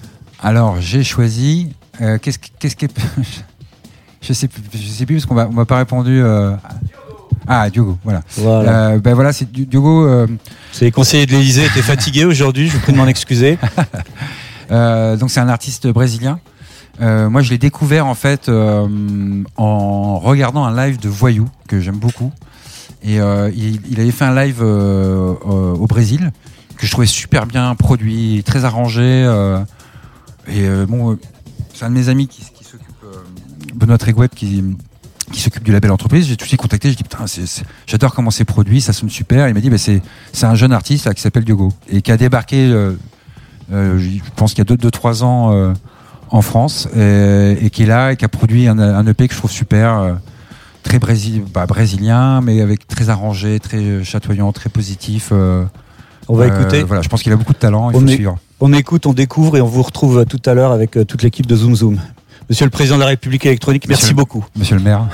Alors, 0.42 0.80
j'ai 0.80 1.04
choisi. 1.04 1.68
qu'est-ce 2.00 2.40
qu'est-ce 2.59 2.74
qui 2.74 2.88
je 4.20 4.32
sais 4.32 4.48
je 4.74 4.88
sais 4.88 5.06
plus 5.06 5.14
parce 5.14 5.26
qu'on 5.26 5.35
m'a 5.37 5.46
m'a 5.46 5.64
pas 5.64 5.78
répondu. 5.78 6.24
Ah, 7.46 7.70
Diogo, 7.70 7.96
voilà. 8.02 8.22
Voilà. 8.37 8.98
ben 8.98 9.14
voilà, 9.14 9.32
c'est 9.32 9.48
Diogo. 9.48 10.26
C'est 10.72 10.87
les 10.87 10.90
conseillers 10.90 11.26
de 11.26 11.30
l'Élysée 11.30 11.66
étaient 11.66 11.82
fatigués 11.82 12.24
aujourd'hui. 12.24 12.66
Je 12.66 12.72
vous 12.72 12.80
prie 12.80 12.92
de 12.92 12.98
m'en 12.98 13.06
excuser. 13.06 13.59
Euh, 14.70 15.16
donc 15.16 15.31
c'est 15.31 15.40
un 15.40 15.48
artiste 15.48 15.87
brésilien. 15.88 16.40
Euh, 17.00 17.29
moi, 17.29 17.42
je 17.42 17.50
l'ai 17.50 17.59
découvert 17.59 18.07
en 18.07 18.14
fait 18.14 18.48
euh, 18.48 19.42
en 19.57 20.18
regardant 20.18 20.64
un 20.64 20.74
live 20.74 20.98
de 20.98 21.09
Voyou 21.09 21.48
que 21.68 21.81
j'aime 21.81 21.98
beaucoup. 21.98 22.33
Et 23.02 23.16
il, 23.16 24.00
avait 24.00 24.11
fait 24.11 24.24
un 24.24 24.35
live 24.35 24.62
au 24.62 25.87
Brésil 25.87 26.33
que 26.76 26.87
je 26.87 26.90
trouvais 26.90 27.07
super 27.07 27.46
bien 27.46 27.74
produit, 27.76 28.42
très 28.44 28.64
arrangé. 28.64 29.22
et 30.48 30.68
bon, 30.88 31.16
c'est 31.72 31.85
un 31.85 31.90
de 31.90 31.94
mes 31.94 32.09
amis 32.09 32.26
qui, 32.26 32.42
s'occupe, 32.64 33.05
Benoît 33.76 33.98
Trégouet, 33.98 34.29
qui 34.29 34.74
s'occupe 35.35 35.62
du 35.62 35.70
label 35.70 35.92
entreprise. 35.92 36.26
J'ai 36.26 36.37
tout 36.37 36.46
de 36.46 36.48
suite 36.48 36.61
contacté. 36.61 36.90
Je 36.90 36.96
dis 36.96 37.05
putain, 37.05 37.26
j'adore 37.87 38.12
comment 38.12 38.33
c'est 38.33 38.44
produit, 38.44 38.81
ça 38.81 38.92
sonne 38.92 39.11
super. 39.11 39.46
Il 39.46 39.55
m'a 39.55 39.61
dit 39.61 39.70
bah, 39.70 39.79
c'est 39.79 40.02
un 40.42 40.55
jeune 40.57 40.72
artiste 40.72 41.12
qui 41.14 41.22
s'appelle 41.22 41.44
Diogo 41.44 41.72
et 41.88 42.02
qui 42.02 42.11
a 42.11 42.16
débarqué 42.16 42.74
je 43.70 44.18
pense 44.37 44.55
qu'il 44.55 44.64
y 44.64 44.72
a 44.72 44.74
2-3 44.74 44.79
deux, 44.79 44.90
trois 44.90 45.24
ans 45.24 45.52
euh, 45.52 45.72
en 46.31 46.42
France 46.42 46.88
et, 46.96 47.57
et, 47.61 47.70
qui 47.70 47.85
est 47.85 47.87
là 47.87 48.12
et 48.12 48.16
qui 48.16 48.24
a 48.24 48.29
produit 48.29 48.68
un, 48.68 48.79
un 48.79 49.07
EP 49.07 49.29
que 49.29 49.35
je 49.35 49.38
trouve 49.38 49.50
super 49.50 49.98
euh, 49.98 50.12
très 50.83 50.98
brésil, 50.98 51.44
bah, 51.52 51.66
brésilien, 51.66 52.40
mais 52.40 52.61
avec 52.61 52.87
très 52.87 53.09
arrangé, 53.11 53.59
très 53.61 54.05
chatoyant, 54.05 54.52
très 54.52 54.68
positif. 54.68 55.31
Euh, 55.33 55.64
on 56.29 56.37
va 56.37 56.46
écouter. 56.48 56.83
Voilà, 56.83 57.02
je 57.02 57.09
pense 57.09 57.22
qu'il 57.22 57.33
a 57.33 57.37
beaucoup 57.37 57.52
de 57.52 57.59
talent. 57.59 57.90
Il 57.90 57.96
on, 57.96 58.00
faut 58.00 58.09
suivre. 58.09 58.38
on 58.61 58.72
écoute, 58.72 59.07
on 59.07 59.12
découvre 59.12 59.57
et 59.57 59.61
on 59.61 59.66
vous 59.66 59.83
retrouve 59.83 60.24
tout 60.26 60.42
à 60.44 60.55
l'heure 60.55 60.72
avec 60.72 60.98
toute 61.07 61.22
l'équipe 61.22 61.46
de 61.46 61.57
Zoom 61.57 61.76
Zoom. 61.76 61.98
Monsieur 62.48 62.64
le 62.64 62.70
Président 62.70 62.96
de 62.96 63.00
la 63.00 63.09
République 63.09 63.46
électronique, 63.46 63.88
merci 63.88 64.14
beaucoup. 64.14 64.44
Monsieur 64.57 64.76
le 64.76 64.83
maire. 64.83 65.07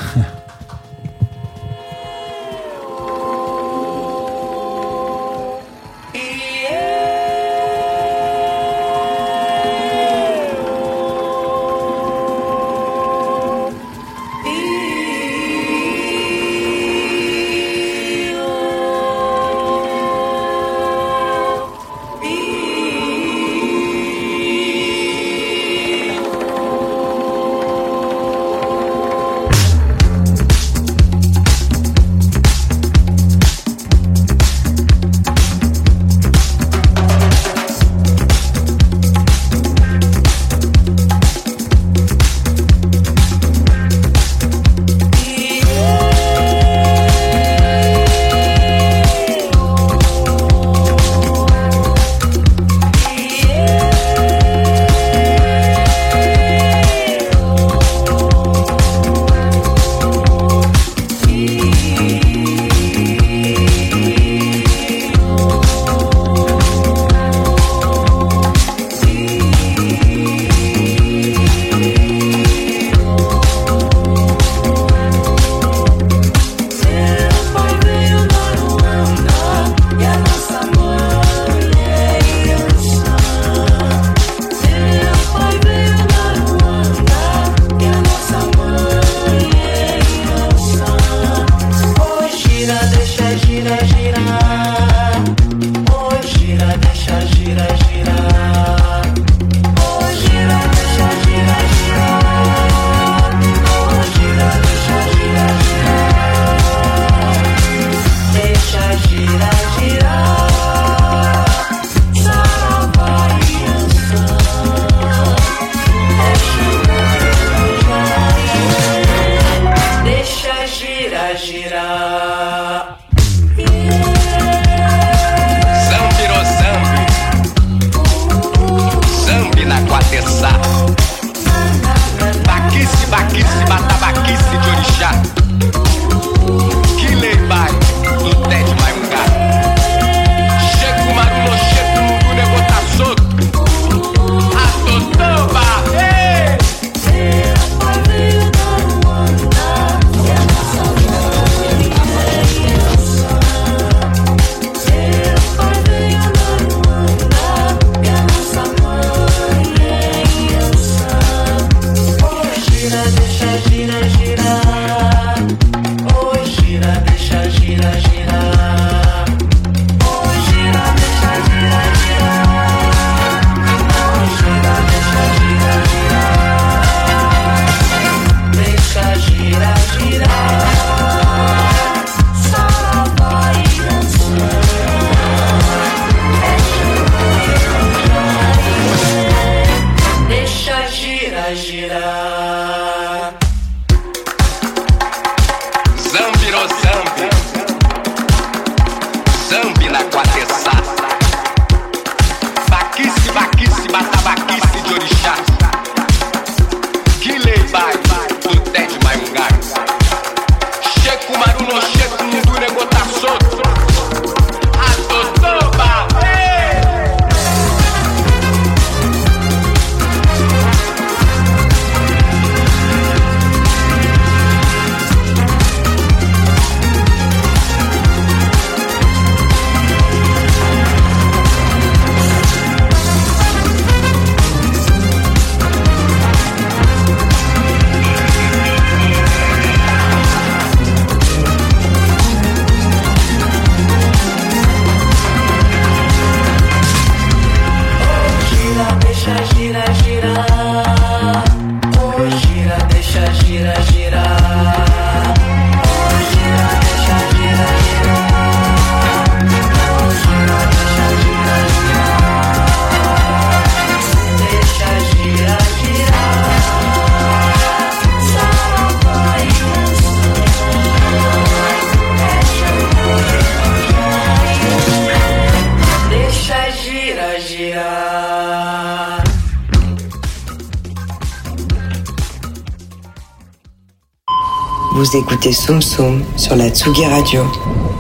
Vous 285.12 285.18
écoutez 285.18 285.52
Soum 285.52 285.82
Soum 285.82 286.24
sur 286.38 286.56
la 286.56 286.70
Tsugi 286.70 287.04
Radio, 287.04 287.42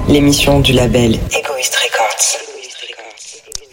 l'émission 0.08 0.60
du 0.60 0.72
label 0.72 1.12
Egoist 1.12 1.76
Records. 1.76 2.38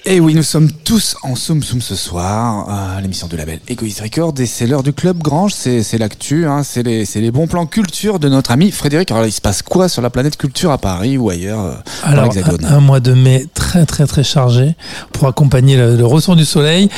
Et 0.06 0.20
oui, 0.20 0.34
nous 0.34 0.44
sommes 0.44 0.72
tous 0.72 1.16
en 1.24 1.36
Soum 1.36 1.62
Soum 1.62 1.82
ce 1.82 1.96
soir, 1.96 2.68
à 2.70 3.00
l'émission 3.00 3.28
du 3.28 3.38
label 3.38 3.60
Egoist 3.70 4.02
Records, 4.02 4.34
et 4.40 4.46
c'est 4.46 4.66
l'heure 4.66 4.84
du 4.84 4.92
Club 4.92 5.20
Grange, 5.20 5.54
c'est, 5.54 5.84
c'est 5.84 5.98
l'actu, 5.98 6.48
hein, 6.48 6.64
c'est, 6.64 6.84
les, 6.84 7.06
c'est 7.06 7.22
les 7.22 7.32
bons 7.32 7.48
plans 7.48 7.66
culture 7.66 8.20
de 8.20 8.28
notre 8.28 8.52
ami 8.52 8.72
Frédéric. 8.72 9.12
Alors 9.12 9.26
il 9.26 9.32
se 9.32 9.40
passe 9.40 9.62
quoi 9.62 9.88
sur 9.88 10.02
la 10.02 10.10
planète 10.10 10.36
culture 10.36 10.72
à 10.72 10.78
Paris 10.78 11.18
ou 11.18 11.30
ailleurs 11.30 11.64
euh, 11.64 11.74
Alors, 12.04 12.26
l'Hexagone 12.26 12.66
un, 12.66 12.78
un 12.78 12.80
mois 12.82 13.00
de 13.00 13.14
mai 13.14 13.46
très 13.54 13.86
très 13.86 14.06
très 14.06 14.24
chargé 14.24 14.76
pour 15.14 15.28
accompagner 15.28 15.78
le, 15.78 15.96
le 15.96 16.06
retour 16.06 16.36
du 16.36 16.46
soleil. 16.46 16.90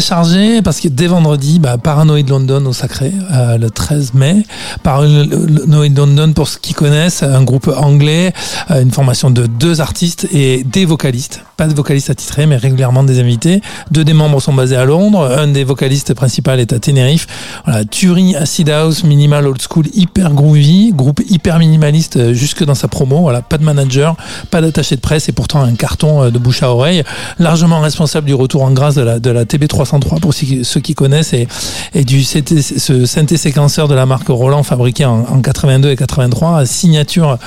Chargé 0.00 0.62
parce 0.62 0.80
que 0.80 0.88
dès 0.88 1.06
vendredi, 1.06 1.58
bah, 1.58 1.78
Paranoid 1.78 2.28
London 2.28 2.64
au 2.66 2.72
Sacré, 2.72 3.12
euh, 3.32 3.58
le 3.58 3.70
13 3.70 4.14
mai. 4.14 4.44
Paranoid 4.82 5.94
London, 5.94 6.32
pour 6.32 6.48
ceux 6.48 6.58
qui 6.60 6.74
connaissent, 6.74 7.22
un 7.22 7.42
groupe 7.42 7.68
anglais, 7.76 8.32
euh, 8.70 8.82
une 8.82 8.90
formation 8.90 9.30
de 9.30 9.46
deux 9.46 9.80
artistes 9.80 10.26
et 10.32 10.64
des 10.64 10.84
vocalistes. 10.84 11.43
Pas 11.56 11.68
de 11.68 11.74
vocalistes 11.74 12.10
attitrés, 12.10 12.46
mais 12.46 12.56
régulièrement 12.56 13.04
des 13.04 13.20
invités. 13.20 13.60
Deux 13.90 14.04
des 14.04 14.12
membres 14.12 14.40
sont 14.40 14.52
basés 14.52 14.76
à 14.76 14.84
Londres. 14.84 15.30
Un 15.38 15.48
des 15.48 15.62
vocalistes 15.62 16.12
principaux 16.14 16.50
est 16.52 16.72
à 16.72 16.78
Tenerife. 16.78 17.26
Voilà, 17.64 17.84
Turing, 17.84 18.34
Acid 18.34 18.68
House, 18.70 19.04
Minimal 19.04 19.46
Old 19.46 19.60
School, 19.60 19.86
hyper 19.94 20.32
groovy, 20.32 20.92
groupe 20.92 21.20
hyper 21.28 21.58
minimaliste 21.58 22.16
euh, 22.16 22.34
jusque 22.34 22.64
dans 22.64 22.74
sa 22.74 22.88
promo. 22.88 23.20
Voilà, 23.20 23.40
pas 23.40 23.58
de 23.58 23.64
manager, 23.64 24.16
pas 24.50 24.60
d'attaché 24.60 24.96
de 24.96 25.00
presse 25.00 25.28
et 25.28 25.32
pourtant 25.32 25.62
un 25.62 25.74
carton 25.74 26.24
euh, 26.24 26.30
de 26.30 26.38
bouche 26.38 26.62
à 26.62 26.70
oreille. 26.70 27.04
Largement 27.38 27.80
responsable 27.80 28.26
du 28.26 28.34
retour 28.34 28.62
en 28.62 28.72
grâce 28.72 28.96
de 28.96 29.02
la, 29.02 29.20
de 29.20 29.30
la 29.30 29.44
TB303 29.44 30.20
pour 30.20 30.34
ceux 30.34 30.80
qui 30.80 30.94
connaissent 30.94 31.32
et, 31.32 31.46
et 31.94 32.04
du 32.04 32.24
ce 32.24 33.06
synthé 33.06 33.36
séquenceur 33.36 33.86
de 33.86 33.94
la 33.94 34.06
marque 34.06 34.28
Roland 34.28 34.62
fabriqué 34.62 35.04
en, 35.04 35.20
en 35.20 35.40
82 35.40 35.90
et 35.90 35.96
83, 35.96 36.66
signature 36.66 37.38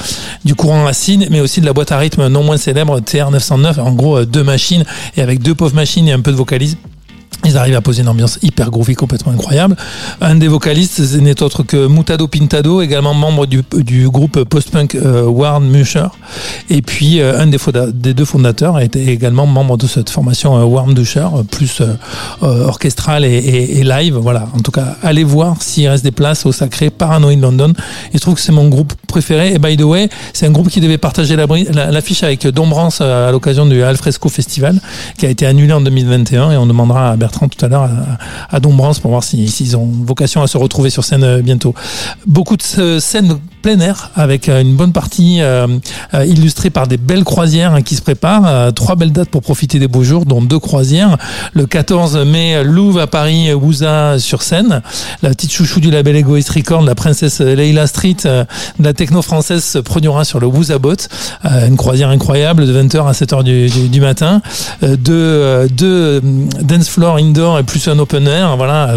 du 0.46 0.56
courant 0.56 0.86
acide, 0.88 1.28
mais 1.30 1.42
aussi 1.42 1.62
de 1.62 1.66
la 1.66 1.74
boîte 1.74 1.92
à 1.92 1.98
rythme 1.98 2.28
non 2.28 2.44
moins 2.44 2.58
célèbre 2.58 3.00
TR909. 3.00 3.80
En 3.80 3.92
gros, 3.98 4.20
euh, 4.20 4.26
deux 4.26 4.44
machines 4.44 4.86
et 5.18 5.22
avec 5.22 5.42
deux 5.42 5.54
pauvres 5.54 5.76
machines 5.76 6.08
et 6.08 6.14
un 6.14 6.22
peu 6.22 6.32
de 6.32 6.38
vocalise. 6.38 6.78
Ils 7.46 7.56
arrivent 7.58 7.76
à 7.76 7.82
poser 7.82 8.02
une 8.02 8.10
ambiance 8.10 8.40
hyper 8.42 8.72
groovy, 8.72 8.96
complètement 8.96 9.32
incroyable. 9.32 9.78
Un 10.20 10.36
des 10.36 10.48
vocalistes 10.48 11.00
n'est 11.16 11.42
autre 11.42 11.64
que 11.64 11.88
Mutado 11.88 12.28
Pintado, 12.28 12.82
également 12.82 13.14
membre 13.14 13.46
du, 13.46 14.10
groupe 14.10 14.44
post-punk 14.44 14.96
euh, 14.96 15.24
Warren 15.24 15.64
Musher. 15.64 16.08
Et 16.70 16.82
puis 16.82 17.22
euh, 17.22 17.40
un 17.40 17.48
des, 17.48 18.14
deux 18.14 18.26
fondateurs 18.26 18.80
était 18.80 19.06
également 19.06 19.46
membre 19.46 19.78
de 19.78 19.88
cette 19.88 20.10
formation 20.10 20.58
euh, 20.58 20.64
Warren 20.64 20.94
plus 21.50 21.82
euh, 21.82 21.94
euh, 22.44 22.66
orchestral 22.66 23.24
et, 23.24 23.84
live. 23.84 24.16
Voilà. 24.16 24.48
En 24.56 24.60
tout 24.60 24.72
cas, 24.72 24.98
allez 25.04 25.24
voir 25.24 25.62
s'il 25.62 25.88
reste 25.88 26.04
des 26.04 26.12
places 26.12 26.46
au 26.46 26.52
sacré 26.52 26.90
Paranoid 26.90 27.40
London. 27.40 27.74
Et 28.14 28.18
je 28.18 28.20
trouve 28.20 28.36
que 28.36 28.42
c'est 28.42 28.52
mon 28.52 28.68
groupe 28.68 28.94
préféré. 29.08 29.54
Et 29.54 29.60
by 29.60 29.78
the 29.78 29.84
way, 29.84 30.10
c'est 30.34 30.48
un 30.48 30.52
groupe 30.52 30.70
qui 30.70 30.82
devait 30.82 30.98
partager 30.98 31.36
l'affiche 31.36 32.24
avec 32.24 32.48
Dombrance 32.48 33.02
à 33.02 33.32
l'occasion 33.32 33.66
du 33.66 33.84
Alfresco 33.84 34.30
Festival, 34.30 34.80
qui 35.18 35.26
a 35.26 35.30
été 35.30 35.46
annulé 35.46 35.74
en 35.74 35.82
2021. 35.82 36.52
Et 36.52 36.58
on 36.58 36.66
demandera 36.66 37.12
à 37.12 37.17
Bertrand 37.18 37.48
tout 37.50 37.64
à 37.66 37.68
l'heure 37.68 37.84
à, 37.84 38.56
à 38.56 38.60
Dombrance 38.60 39.00
pour 39.00 39.12
voir 39.12 39.24
si- 39.24 39.48
s'ils 39.50 39.76
ont 39.76 39.86
vocation 39.86 40.42
à 40.42 40.48
se 40.48 40.58
retrouver 40.58 40.90
sur 40.90 41.04
scène 41.04 41.24
euh, 41.24 41.42
bientôt. 41.42 41.74
Beaucoup 42.26 42.56
de 42.58 42.64
euh, 42.80 43.00
scènes 43.00 43.38
plein 43.62 43.80
air 43.80 44.12
avec 44.16 44.50
euh, 44.50 44.62
une 44.62 44.76
bonne 44.76 44.94
partie 44.94 45.42
euh, 45.42 45.68
euh, 46.14 46.26
illustrée 46.26 46.70
par 46.70 46.88
des 46.88 46.98
belles 46.98 47.24
croisières 47.24 47.74
hein, 47.74 47.82
qui 47.82 47.96
se 47.96 48.02
préparent. 48.02 48.74
Trois 48.74 48.96
belles 48.96 49.12
dates 49.12 49.30
pour 49.30 49.42
profiter 49.42 49.80
des 49.80 49.88
beaux 49.88 50.04
jours, 50.04 50.26
dont 50.26 50.42
deux 50.42 50.60
croisières. 50.60 51.18
Le 51.54 51.66
14 51.66 52.18
mai, 52.26 52.64
Louvre 52.64 53.02
à 53.02 53.08
Paris, 53.08 53.54
Wouza 53.54 54.20
sur 54.20 54.42
scène. 54.42 54.82
La 55.22 55.30
petite 55.30 55.52
chouchou 55.52 55.80
du 55.80 55.92
label 55.92 56.16
Egoist 56.16 56.50
Record, 56.50 56.84
la 56.84 56.96
princesse 56.96 57.40
Leila 57.40 57.88
Street 57.88 58.18
la 58.80 58.94
techno 58.94 59.22
française 59.22 59.64
se 59.64 59.80
produira 59.80 60.24
sur 60.24 60.40
le 60.40 60.48
Wouza 60.48 60.78
Boat. 60.80 61.08
Une 61.44 61.78
croisière 61.78 62.10
incroyable 62.10 62.66
de 62.66 62.82
20h 62.82 63.08
à 63.08 63.12
7h 63.12 63.44
du, 63.44 64.02
matin. 64.02 64.42
Deux, 64.82 65.68
deux 65.70 66.22
dance 66.62 66.90
floor 66.90 67.18
indoor 67.18 67.60
et 67.60 67.64
plus 67.64 67.88
un 67.88 68.00
open 68.00 68.28
air. 68.28 68.56
Voilà, 68.58 68.96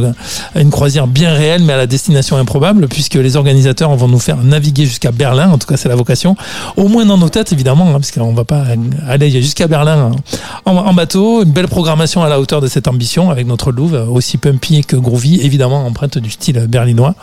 une 0.54 0.70
croisière 0.70 1.06
bien 1.06 1.32
réelle 1.32 1.62
mais 1.62 1.72
à 1.72 1.78
la 1.78 1.86
destination 1.86 2.36
improbable 2.36 2.88
puisque 2.88 3.14
les 3.14 3.36
organisateurs 3.36 3.94
vont 3.96 4.08
nous 4.08 4.18
faire 4.18 4.38
naviguer 4.50 4.84
jusqu'à 4.84 5.12
Berlin. 5.12 5.50
En 5.50 5.58
tout 5.58 5.66
cas, 5.66 5.76
c'est 5.76 5.88
la 5.88 5.96
vocation. 5.96 6.36
Au 6.76 6.88
moins 6.88 7.06
dans 7.06 7.18
nos 7.18 7.28
têtes, 7.28 7.52
évidemment, 7.52 7.88
hein, 7.88 7.92
parce 7.92 8.10
qu'on 8.10 8.32
va 8.32 8.44
pas 8.44 8.64
aller 9.08 9.30
jusqu'à 9.30 9.66
Berlin 9.66 10.12
hein, 10.12 10.16
en, 10.64 10.92
bateau. 10.94 11.42
Une 11.42 11.52
belle 11.52 11.68
programmation 11.68 12.22
à 12.22 12.28
la 12.28 12.40
hauteur 12.40 12.60
de 12.60 12.66
cette 12.66 12.88
ambition 12.88 13.30
avec 13.30 13.46
notre 13.46 13.72
Louvre, 13.72 14.08
aussi 14.10 14.36
pumpy 14.38 14.84
que 14.84 14.96
groovy, 14.96 15.40
évidemment 15.40 15.86
empreinte 15.86 16.18
du 16.18 16.30
style 16.30 16.66
berlinois. 16.68 17.14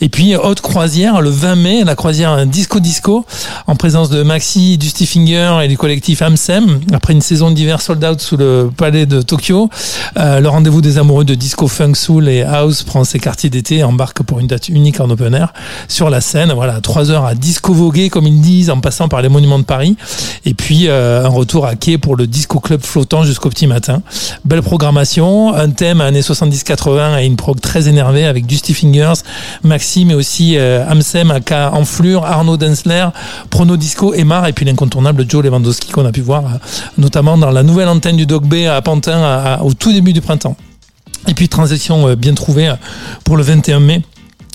Et 0.00 0.08
puis 0.08 0.36
haute 0.36 0.60
croisière 0.60 1.20
le 1.20 1.30
20 1.30 1.54
mai, 1.56 1.84
la 1.84 1.94
croisière 1.94 2.46
Disco 2.46 2.80
Disco 2.80 3.24
en 3.66 3.76
présence 3.76 4.10
de 4.10 4.22
Maxi, 4.22 4.78
du 4.78 4.88
Finger 5.06 5.58
et 5.62 5.68
du 5.68 5.76
collectif 5.76 6.22
Amsem. 6.22 6.80
Après 6.92 7.12
une 7.12 7.20
saison 7.20 7.50
d'hiver 7.50 7.80
sold 7.80 8.04
out 8.04 8.20
sous 8.20 8.36
le 8.36 8.70
palais 8.74 9.06
de 9.06 9.22
Tokyo, 9.22 9.68
euh, 10.16 10.40
le 10.40 10.48
rendez-vous 10.48 10.80
des 10.80 10.98
amoureux 10.98 11.24
de 11.24 11.34
disco, 11.34 11.68
funk, 11.68 11.94
soul 11.94 12.28
et 12.28 12.42
house 12.42 12.82
prend 12.82 13.04
ses 13.04 13.18
quartiers 13.18 13.50
d'été 13.50 13.84
embarque 13.84 14.22
pour 14.22 14.40
une 14.40 14.46
date 14.46 14.68
unique 14.68 15.00
en 15.00 15.10
open 15.10 15.34
air 15.34 15.52
sur 15.88 16.10
la 16.10 16.20
scène. 16.20 16.52
Voilà, 16.52 16.63
trois 16.80 17.10
heures 17.10 17.24
à 17.24 17.34
disco 17.34 17.72
voguer 17.72 18.10
comme 18.10 18.26
ils 18.26 18.40
disent 18.40 18.70
en 18.70 18.80
passant 18.80 19.08
par 19.08 19.22
les 19.22 19.28
monuments 19.28 19.58
de 19.58 19.64
Paris. 19.64 19.96
Et 20.44 20.54
puis 20.54 20.88
euh, 20.88 21.24
un 21.24 21.28
retour 21.28 21.66
à 21.66 21.74
quai 21.74 21.98
pour 21.98 22.16
le 22.16 22.26
disco 22.26 22.60
club 22.60 22.82
flottant 22.82 23.24
jusqu'au 23.24 23.48
petit 23.48 23.66
matin. 23.66 24.02
Belle 24.44 24.62
programmation, 24.62 25.54
un 25.54 25.70
thème 25.70 26.00
années 26.00 26.20
70-80 26.20 27.20
et 27.20 27.26
une 27.26 27.36
prog 27.36 27.60
très 27.60 27.88
énervée 27.88 28.26
avec 28.26 28.46
Dusty 28.46 28.74
Fingers, 28.74 29.22
Maxi, 29.62 30.04
mais 30.04 30.14
aussi 30.14 30.56
euh, 30.56 30.84
Amsem, 30.88 31.30
Aka 31.30 31.72
Enflure, 31.72 32.24
Arnaud 32.24 32.56
Densler, 32.56 33.08
Prono 33.50 33.76
Disco, 33.76 34.14
Emar 34.14 34.46
et 34.46 34.52
puis 34.52 34.64
l'incontournable 34.64 35.24
Joe 35.28 35.44
Lewandowski 35.44 35.90
qu'on 35.90 36.06
a 36.06 36.12
pu 36.12 36.20
voir 36.20 36.44
euh, 36.44 36.58
notamment 36.98 37.38
dans 37.38 37.50
la 37.50 37.62
nouvelle 37.62 37.88
antenne 37.88 38.16
du 38.16 38.26
Dog 38.26 38.46
Bay 38.46 38.66
à 38.66 38.80
Pantin 38.82 39.58
au 39.62 39.74
tout 39.74 39.92
début 39.92 40.12
du 40.12 40.20
printemps. 40.20 40.56
Et 41.26 41.34
puis 41.34 41.48
transition 41.48 42.08
euh, 42.08 42.16
bien 42.16 42.34
trouvée 42.34 42.72
pour 43.24 43.36
le 43.36 43.42
21 43.42 43.80
mai 43.80 44.02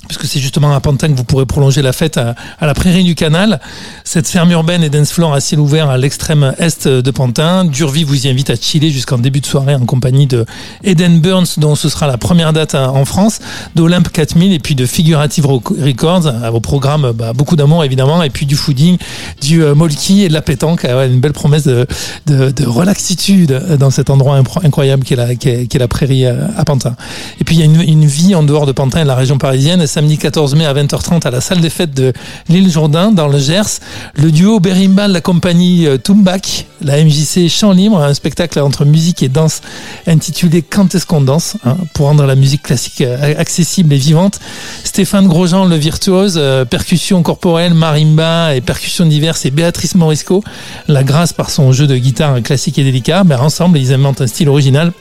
puisque 0.09 0.25
c'est 0.25 0.39
justement 0.39 0.73
à 0.73 0.79
Pantin 0.79 1.07
que 1.07 1.13
vous 1.13 1.23
pourrez 1.23 1.45
prolonger 1.45 1.81
la 1.83 1.93
fête 1.93 2.17
à, 2.17 2.35
la 2.59 2.73
prairie 2.73 3.03
du 3.03 3.15
canal. 3.15 3.61
Cette 4.03 4.27
ferme 4.27 4.51
urbaine 4.51 4.83
et 4.83 4.89
dance 4.89 5.11
floor 5.11 5.33
à 5.33 5.39
ciel 5.39 5.59
ouvert 5.59 5.89
à 5.89 5.97
l'extrême 5.97 6.55
est 6.57 6.87
de 6.87 7.11
Pantin. 7.11 7.63
Durvie 7.63 8.03
vous 8.03 8.25
y 8.25 8.29
invite 8.29 8.49
à 8.49 8.55
chiller 8.55 8.89
jusqu'en 8.89 9.19
début 9.19 9.39
de 9.39 9.45
soirée 9.45 9.75
en 9.75 9.85
compagnie 9.85 10.25
de 10.25 10.45
Eden 10.83 11.19
Burns, 11.19 11.45
dont 11.57 11.75
ce 11.75 11.89
sera 11.89 12.07
la 12.07 12.17
première 12.17 12.53
date 12.53 12.73
en 12.73 13.05
France, 13.05 13.39
d'Olympe 13.75 14.09
4000 14.11 14.51
et 14.51 14.59
puis 14.59 14.73
de 14.73 14.87
Figurative 14.87 15.45
Records, 15.45 16.27
à 16.27 16.49
vos 16.49 16.59
programmes, 16.59 17.11
bah, 17.11 17.33
beaucoup 17.33 17.55
d'amour 17.55 17.83
évidemment, 17.83 18.23
et 18.23 18.31
puis 18.31 18.47
du 18.47 18.55
fooding, 18.55 18.97
du 19.41 19.63
euh, 19.63 19.75
et 20.09 20.27
de 20.27 20.33
la 20.33 20.41
pétanque. 20.41 20.85
Ah 20.85 21.05
une 21.05 21.19
belle 21.19 21.33
promesse 21.33 21.63
de, 21.63 21.85
de, 22.25 22.49
de 22.49 22.65
relaxitude 22.65 23.77
dans 23.79 23.91
cet 23.91 24.09
endroit 24.09 24.41
incroyable 24.63 25.03
qu'est 25.03 25.15
la, 25.15 25.35
qu'est 25.35 25.77
la 25.77 25.87
prairie 25.87 26.25
euh, 26.25 26.47
à 26.57 26.65
Pantin. 26.65 26.95
Et 27.39 27.43
puis 27.43 27.55
il 27.55 27.59
y 27.59 27.61
a 27.61 27.65
une, 27.65 27.81
une 27.81 28.05
vie 28.05 28.33
en 28.35 28.43
dehors 28.43 28.65
de 28.65 28.71
Pantin 28.71 28.99
et 28.99 29.03
de 29.03 29.07
la 29.07 29.15
région 29.15 29.37
parisienne. 29.37 29.85
Samedi 29.99 30.17
14 30.17 30.55
mai 30.55 30.65
à 30.65 30.73
20h30 30.73 31.27
à 31.27 31.29
la 31.29 31.41
salle 31.41 31.59
des 31.59 31.69
fêtes 31.69 31.93
de 31.93 32.13
l'île 32.47 32.71
Jourdain 32.71 33.11
dans 33.11 33.27
le 33.27 33.37
Gers. 33.37 33.81
Le 34.13 34.31
duo 34.31 34.61
Berimbal, 34.61 35.11
la 35.11 35.19
compagnie 35.19 35.87
euh, 35.87 35.97
Tumbak, 35.97 36.67
la 36.81 37.03
MJC 37.03 37.49
Chant 37.49 37.73
Libre, 37.73 38.01
un 38.01 38.13
spectacle 38.13 38.61
entre 38.61 38.85
musique 38.85 39.23
et 39.23 39.27
danse 39.27 39.59
intitulé 40.07 40.61
Quand 40.61 40.95
est-ce 40.95 41.05
qu'on 41.05 41.19
danse 41.19 41.57
hein, 41.65 41.75
pour 41.93 42.05
rendre 42.05 42.25
la 42.25 42.35
musique 42.35 42.63
classique 42.63 43.01
euh, 43.01 43.33
accessible 43.37 43.93
et 43.93 43.97
vivante. 43.97 44.39
Stéphane 44.85 45.27
Grosjean, 45.27 45.65
le 45.65 45.75
virtuose, 45.75 46.35
euh, 46.37 46.63
percussion 46.63 47.21
corporelle, 47.21 47.73
marimba 47.73 48.55
et 48.55 48.61
percussions 48.61 49.05
diverses 49.05 49.45
et 49.45 49.51
Béatrice 49.51 49.95
Morisco, 49.95 50.41
la 50.87 51.03
grâce 51.03 51.33
par 51.33 51.49
son 51.49 51.73
jeu 51.73 51.87
de 51.87 51.97
guitare 51.97 52.41
classique 52.41 52.79
et 52.79 52.85
délicat. 52.85 53.25
Ben, 53.25 53.41
ensemble, 53.41 53.77
ils 53.77 53.91
inventent 53.91 54.21
un 54.21 54.27
style 54.27 54.47
original 54.47 54.93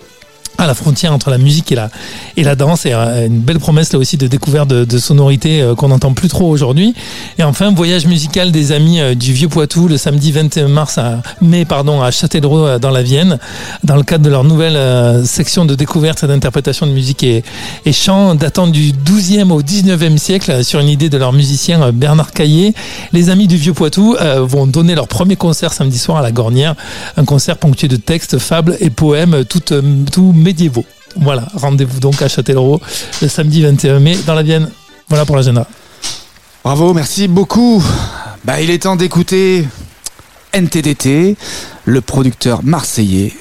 à 0.59 0.67
la 0.67 0.75
frontière 0.75 1.13
entre 1.13 1.31
la 1.31 1.39
musique 1.39 1.71
et 1.71 1.77
la, 1.77 1.89
et 2.37 2.43
la 2.43 2.57
danse 2.57 2.85
et 2.85 2.93
euh, 2.93 3.27
une 3.29 3.39
belle 3.39 3.61
promesse 3.61 3.93
là 3.93 3.99
aussi 4.01 4.17
de 4.17 4.27
découverte 4.27 4.69
de, 4.69 4.85
de 4.85 4.99
sonorités 4.99 5.63
euh, 5.63 5.77
qu'on 5.77 5.89
n'entend 5.89 6.13
plus 6.13 6.29
trop 6.29 6.51
aujourd'hui. 6.51 6.95
Et 7.39 7.45
enfin, 7.45 7.73
voyage 7.73 8.07
musical 8.07 8.51
des 8.51 8.73
amis 8.73 9.01
euh, 9.01 9.15
du 9.15 9.33
Vieux 9.33 9.49
Poitou 9.49 9.87
le 9.87 9.97
samedi 9.97 10.33
21 10.33 10.67
mars 10.67 10.99
à 10.99 11.23
mai 11.41 11.65
pardon 11.65 12.03
à 12.03 12.11
Châtellerault 12.11 12.79
dans 12.81 12.91
la 12.91 13.03
Vienne 13.03 13.39
dans 13.85 13.95
le 13.95 14.03
cadre 14.03 14.25
de 14.25 14.31
leur 14.31 14.43
nouvelle 14.43 15.25
section 15.25 15.65
de 15.65 15.77
découverte 15.77 16.25
et 16.25 16.27
d'interprétation 16.27 16.87
de 16.87 16.93
musique 16.93 17.23
et, 17.23 17.45
et 17.85 17.93
chant 17.93 18.35
datant 18.35 18.67
du 18.67 18.93
12e 18.93 19.51
au 19.53 19.63
19e 19.63 20.17
siècle 20.17 20.65
sur 20.65 20.81
une 20.81 20.89
idée 20.89 21.09
de 21.09 21.19
leur 21.19 21.33
musicien 21.33 21.93
Bernard 21.93 22.33
Caillé. 22.33 22.75
Les 23.13 23.31
amis 23.31 23.47
du 23.47 23.57
Vieux 23.57 23.75
Poitou 23.75 24.17
vont 24.41 24.67
donner 24.67 24.97
leur 24.97 25.07
premier 25.07 25.37
concert 25.37 25.73
samedi 25.73 25.99
soir 25.99 26.19
à 26.19 26.23
la 26.23 26.33
Gornière, 26.33 26.75
un 27.17 27.25
concert 27.25 27.59
ponctué 27.59 27.87
de 27.87 27.97
textes, 27.97 28.39
fables 28.39 28.77
et 28.81 28.91
poèmes 28.91 29.45
tout, 29.45 29.61
tout 30.13 30.33
médiévaux. 30.49 30.87
Voilà, 31.17 31.47
rendez-vous 31.53 32.01
donc 32.01 32.23
à 32.23 32.29
Châtellerault 32.29 32.81
le 33.21 33.29
samedi 33.29 33.61
21 33.63 34.01
mai 34.01 34.17
dans 34.27 34.35
la 34.35 34.43
Vienne. 34.43 34.71
Voilà 35.11 35.27
pour 35.27 35.37
l'agenda. 35.37 35.67
Bravo, 36.65 36.95
merci 36.95 37.29
beaucoup. 37.29 37.85
Bah, 38.47 38.59
il 38.63 38.71
est 38.71 38.85
temps 38.85 38.97
d'écouter 38.97 39.67
NTDT, 40.55 41.37
le 41.85 42.01
producteur 42.01 42.63
marseillais. 42.63 43.35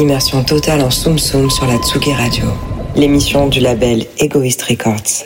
Immersion 0.00 0.42
totale 0.42 0.82
en 0.82 0.90
Soum 0.90 1.18
Soum 1.18 1.48
sur 1.48 1.66
la 1.66 1.76
Tsugi 1.76 2.12
Radio, 2.12 2.46
l'émission 2.96 3.48
du 3.48 3.60
label 3.60 4.06
Egoist 4.18 4.60
Records. 4.62 5.24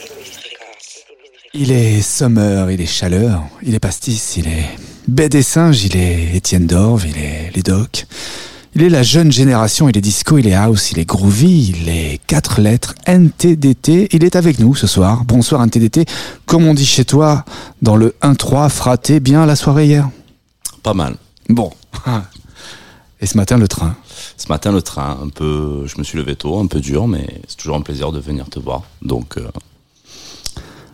Il 1.55 1.71
est 1.71 2.01
summer, 2.01 2.69
il 2.69 2.81
est 2.81 2.85
chaleur, 2.85 3.41
il 3.63 3.73
est 3.73 3.79
pastis, 3.79 4.37
il 4.37 4.47
est 4.47 4.69
bête 5.07 5.31
des 5.31 5.41
singes, 5.41 5.83
il 5.85 5.97
est 5.97 6.35
Étienne 6.35 6.67
Dorve, 6.67 7.07
il 7.07 7.17
est 7.17 7.51
les 7.55 7.63
docs. 7.63 8.05
Il 8.75 8.83
est 8.83 8.89
la 8.89 9.01
jeune 9.01 9.31
génération, 9.31 9.89
il 9.89 9.97
est 9.97 10.01
disco, 10.01 10.37
il 10.37 10.47
est 10.47 10.53
house, 10.53 10.91
il 10.91 10.99
est 10.99 11.05
groovy, 11.05 11.73
il 11.75 11.89
est 11.89 12.21
quatre 12.27 12.61
lettres, 12.61 12.93
NTDT. 13.07 14.09
Il 14.11 14.23
est 14.23 14.35
avec 14.35 14.59
nous 14.59 14.75
ce 14.75 14.85
soir. 14.85 15.25
Bonsoir 15.25 15.65
NTDT. 15.65 16.05
Comme 16.45 16.67
on 16.67 16.75
dit 16.75 16.85
chez 16.85 17.05
toi, 17.05 17.43
dans 17.81 17.95
le 17.95 18.15
1-3, 18.21 18.69
fraté 18.69 19.19
bien 19.19 19.47
la 19.47 19.55
soirée 19.55 19.87
hier? 19.87 20.07
Pas 20.83 20.93
mal. 20.93 21.15
Bon. 21.49 21.71
Et 23.21 23.25
ce 23.25 23.35
matin, 23.35 23.57
le 23.57 23.67
train 23.67 23.97
Ce 24.37 24.47
matin, 24.47 24.71
le 24.71 24.81
train, 24.81 25.19
un 25.21 25.29
peu, 25.29 25.85
je 25.87 25.97
me 25.97 26.03
suis 26.03 26.17
levé 26.17 26.35
tôt, 26.35 26.57
un 26.59 26.67
peu 26.67 26.79
dur, 26.79 27.07
mais 27.07 27.27
c'est 27.47 27.57
toujours 27.57 27.75
un 27.75 27.81
plaisir 27.81 28.11
de 28.11 28.19
venir 28.19 28.49
te 28.49 28.59
voir. 28.59 28.83
Donc. 29.01 29.37
Euh, 29.37 29.49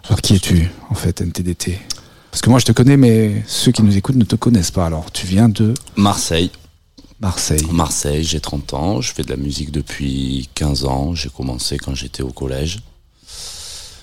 alors, 0.06 0.22
qui 0.22 0.36
es-tu, 0.36 0.70
en 0.90 0.96
fait, 0.96 1.22
NTDT 1.22 1.80
Parce 2.32 2.42
que 2.42 2.50
moi, 2.50 2.60
je 2.60 2.66
te 2.66 2.72
connais, 2.72 2.98
mais 2.98 3.44
ceux 3.48 3.72
qui 3.72 3.84
nous 3.84 3.96
écoutent 3.96 4.16
ne 4.16 4.26
te 4.26 4.36
connaissent 4.36 4.72
pas. 4.72 4.88
Alors, 4.88 5.12
tu 5.12 5.28
viens 5.28 5.50
de. 5.50 5.74
Marseille. 5.96 6.52
Marseille. 7.20 7.66
Marseille, 7.72 8.24
j'ai 8.24 8.40
30 8.40 8.74
ans, 8.74 9.02
je 9.02 9.14
fais 9.14 9.24
de 9.24 9.30
la 9.30 9.38
musique 9.38 9.72
depuis 9.72 10.50
15 10.56 10.86
ans. 10.86 11.16
J'ai 11.16 11.30
commencé 11.30 11.78
quand 11.78 11.96
j'étais 11.96 12.24
au 12.24 12.32
collège. 12.32 12.80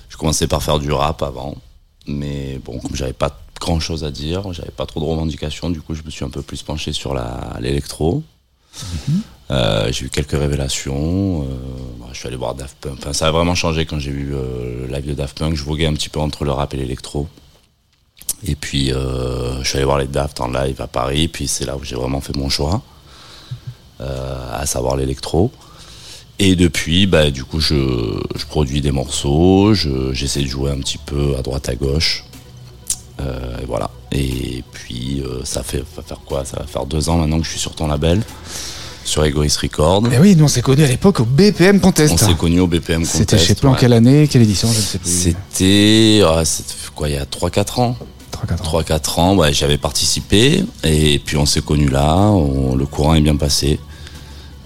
Je 0.09 0.16
commençais 0.16 0.47
par 0.47 0.62
faire 0.62 0.79
du 0.79 0.91
rap 0.93 1.23
avant. 1.23 1.57
Mais 2.07 2.61
bon, 2.64 2.79
comme 2.79 2.95
j'avais 2.97 3.12
pas 3.12 3.39
grand 3.63 3.81
chose 3.81 4.03
à 4.03 4.11
dire. 4.11 4.53
J'avais 4.53 4.73
pas 4.73 4.87
trop 4.87 5.01
de 5.01 5.05
revendications, 5.05 5.71
du 5.71 5.81
coup 5.81 5.95
je 5.95 6.03
me 6.03 6.11
suis 6.11 6.25
un 6.25 6.31
peu 6.31 6.43
plus 6.43 6.63
penché 6.63 6.93
sur 6.93 7.15
l'électro. 7.61 8.23
Mhm. 8.75 9.21
Euh, 9.51 9.93
j'ai 9.93 10.07
eu 10.07 10.09
quelques 10.09 10.33
révélations. 10.33 11.43
Euh, 11.43 11.47
bah, 12.01 12.07
je 12.13 12.19
suis 12.19 12.27
allé 12.27 12.37
voir 12.37 12.55
Daft 12.55 12.77
Punk. 12.81 12.99
Enfin, 12.99 13.13
ça 13.13 13.29
a 13.29 13.31
vraiment 13.31 13.55
changé 13.55 13.87
quand 13.87 13.99
j'ai 13.99 14.11
vu 14.11 14.35
euh, 14.35 14.87
le 14.87 14.95
live 14.95 15.07
de 15.07 15.15
Daft 15.15 15.39
Punk. 15.39 15.55
Je 15.55 15.63
voguais 15.63 15.87
un 15.87 15.93
petit 15.93 16.09
peu 16.09 16.21
entre 16.21 16.45
le 16.45 16.53
rap 16.53 16.75
et 16.75 16.77
l'électro. 16.77 17.29
Et 18.45 18.57
puis 18.57 18.89
je 18.89 19.63
suis 19.65 19.77
allé 19.77 19.85
voir 19.85 19.99
les 19.99 20.09
Daft 20.09 20.41
en 20.41 20.49
live 20.49 20.81
à 20.81 20.89
Paris. 20.89 21.29
Puis 21.29 21.47
c'est 21.47 21.65
là 21.65 21.77
où 21.77 21.85
j'ai 21.85 21.95
vraiment 21.95 22.21
fait 22.21 22.35
mon 22.35 22.49
choix, 22.49 22.83
à 24.01 24.67
savoir 24.67 24.97
l'électro. 24.97 25.53
Et 26.41 26.57
depuis, 26.57 27.07
bah, 27.07 27.31
du 27.31 27.45
coup, 27.45 27.61
je, 27.61 28.19
je 28.35 28.45
produis 28.47 28.81
des 28.81 28.91
morceaux, 28.91 29.75
j'essaie 29.75 30.43
de 30.43 30.49
jouer 30.49 30.73
un 30.73 30.81
petit 30.81 30.99
peu 30.99 31.37
à 31.39 31.43
droite 31.43 31.69
à 31.69 31.77
gauche. 31.77 32.25
Euh, 33.23 33.61
et 33.62 33.66
voilà. 33.66 33.91
Et 34.12 34.62
puis 34.73 35.23
euh, 35.25 35.41
ça 35.45 35.62
fait 35.62 35.83
va 35.97 36.03
faire 36.03 36.20
quoi? 36.25 36.45
Ça 36.45 36.59
va 36.61 36.66
faire 36.66 36.87
deux 36.87 37.09
ans 37.09 37.16
maintenant 37.16 37.39
que 37.39 37.45
je 37.45 37.51
suis 37.51 37.61
sur 37.61 37.75
ton 37.75 37.87
label 37.87 38.23
sur 39.05 39.25
Egoist 39.25 39.57
Record. 39.59 40.12
Et 40.12 40.18
oui, 40.18 40.37
nous 40.37 40.45
on 40.45 40.49
s'est 40.49 40.62
connus 40.62 40.85
à 40.85 40.89
l'époque 40.89 41.20
au 41.20 41.25
BPM 41.25 41.81
Contest. 41.81 42.14
On 42.14 42.16
s'est 42.16 42.35
connus 42.35 42.61
au 42.61 42.66
BPM 42.66 43.01
Contest. 43.03 43.16
C'était 43.16 43.39
chez 43.39 43.55
toi 43.55 43.70
en 43.70 43.75
quelle 43.75 43.93
année 43.93 44.29
Quelle 44.29 44.43
édition 44.43 44.68
Je 44.70 44.79
ne 44.79 44.83
sais 44.83 44.99
plus. 44.99 45.11
C'était 45.11 46.23
ah, 46.25 46.43
quoi 46.95 47.09
il 47.09 47.14
y 47.14 47.18
a 47.18 47.25
3-4 47.25 47.81
ans? 47.81 47.97
3-4 48.47 49.20
ans. 49.20 49.39
ans, 49.39 49.53
j'avais 49.53 49.79
participé 49.79 50.64
et 50.83 51.20
puis 51.25 51.37
on 51.37 51.47
s'est 51.47 51.61
connus 51.61 51.89
là, 51.89 52.33
le 52.77 52.87
courant 52.87 53.14
est 53.14 53.20
bien 53.20 53.37
passé. 53.37 53.79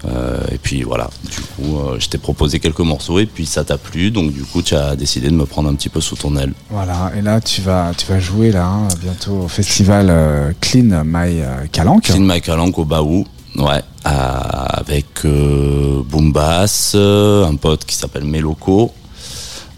Euh, 0.09 0.39
et 0.51 0.57
puis 0.57 0.83
voilà, 0.83 1.09
du 1.23 1.41
coup, 1.41 1.77
euh, 1.77 1.97
je 1.99 2.07
t'ai 2.07 2.17
proposé 2.17 2.59
quelques 2.59 2.79
morceaux 2.79 3.19
et 3.19 3.25
puis 3.25 3.45
ça 3.45 3.63
t'a 3.63 3.77
plu, 3.77 4.11
donc 4.11 4.31
du 4.31 4.43
coup, 4.43 4.61
tu 4.61 4.75
as 4.75 4.95
décidé 4.95 5.29
de 5.29 5.33
me 5.33 5.45
prendre 5.45 5.69
un 5.69 5.75
petit 5.75 5.89
peu 5.89 6.01
sous 6.01 6.15
ton 6.15 6.35
aile. 6.37 6.53
Voilà, 6.69 7.11
et 7.17 7.21
là, 7.21 7.41
tu 7.41 7.61
vas, 7.61 7.91
tu 7.97 8.05
vas 8.05 8.19
jouer 8.19 8.51
là 8.51 8.65
hein, 8.65 8.87
bientôt 9.01 9.43
au 9.43 9.47
festival 9.47 10.07
euh, 10.09 10.53
Clean 10.61 11.03
My 11.03 11.41
Calanque. 11.71 12.03
Clean 12.03 12.19
My 12.21 12.41
Calanque 12.41 12.77
au 12.79 12.85
Baou, 12.85 13.25
ouais, 13.57 13.81
avec 14.03 15.25
Boom 15.25 16.31
Bass, 16.31 16.95
un 16.95 17.55
pote 17.55 17.85
qui 17.85 17.95
s'appelle 17.95 18.23
Meloco. 18.23 18.93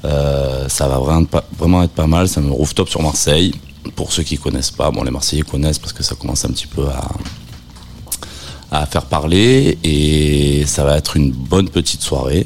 ça 0.03 0.87
va 0.87 0.99
vraiment, 0.99 1.27
vraiment 1.57 1.83
être 1.83 1.93
pas 1.93 2.07
mal, 2.07 2.27
c'est 2.27 2.39
un 2.39 2.51
rooftop 2.51 2.89
sur 2.89 3.01
Marseille. 3.01 3.53
Pour 3.95 4.11
ceux 4.11 4.23
qui 4.23 4.37
connaissent 4.37 4.71
pas, 4.71 4.91
bon, 4.91 5.03
les 5.03 5.09
Marseillais 5.09 5.41
connaissent 5.41 5.79
parce 5.79 5.93
que 5.93 6.03
ça 6.03 6.13
commence 6.13 6.45
un 6.45 6.49
petit 6.49 6.67
peu 6.67 6.85
à 6.87 7.09
à 8.71 8.85
faire 8.85 9.05
parler 9.05 9.77
et 9.83 10.63
ça 10.65 10.83
va 10.83 10.97
être 10.97 11.17
une 11.17 11.31
bonne 11.31 11.69
petite 11.69 12.01
soirée. 12.01 12.45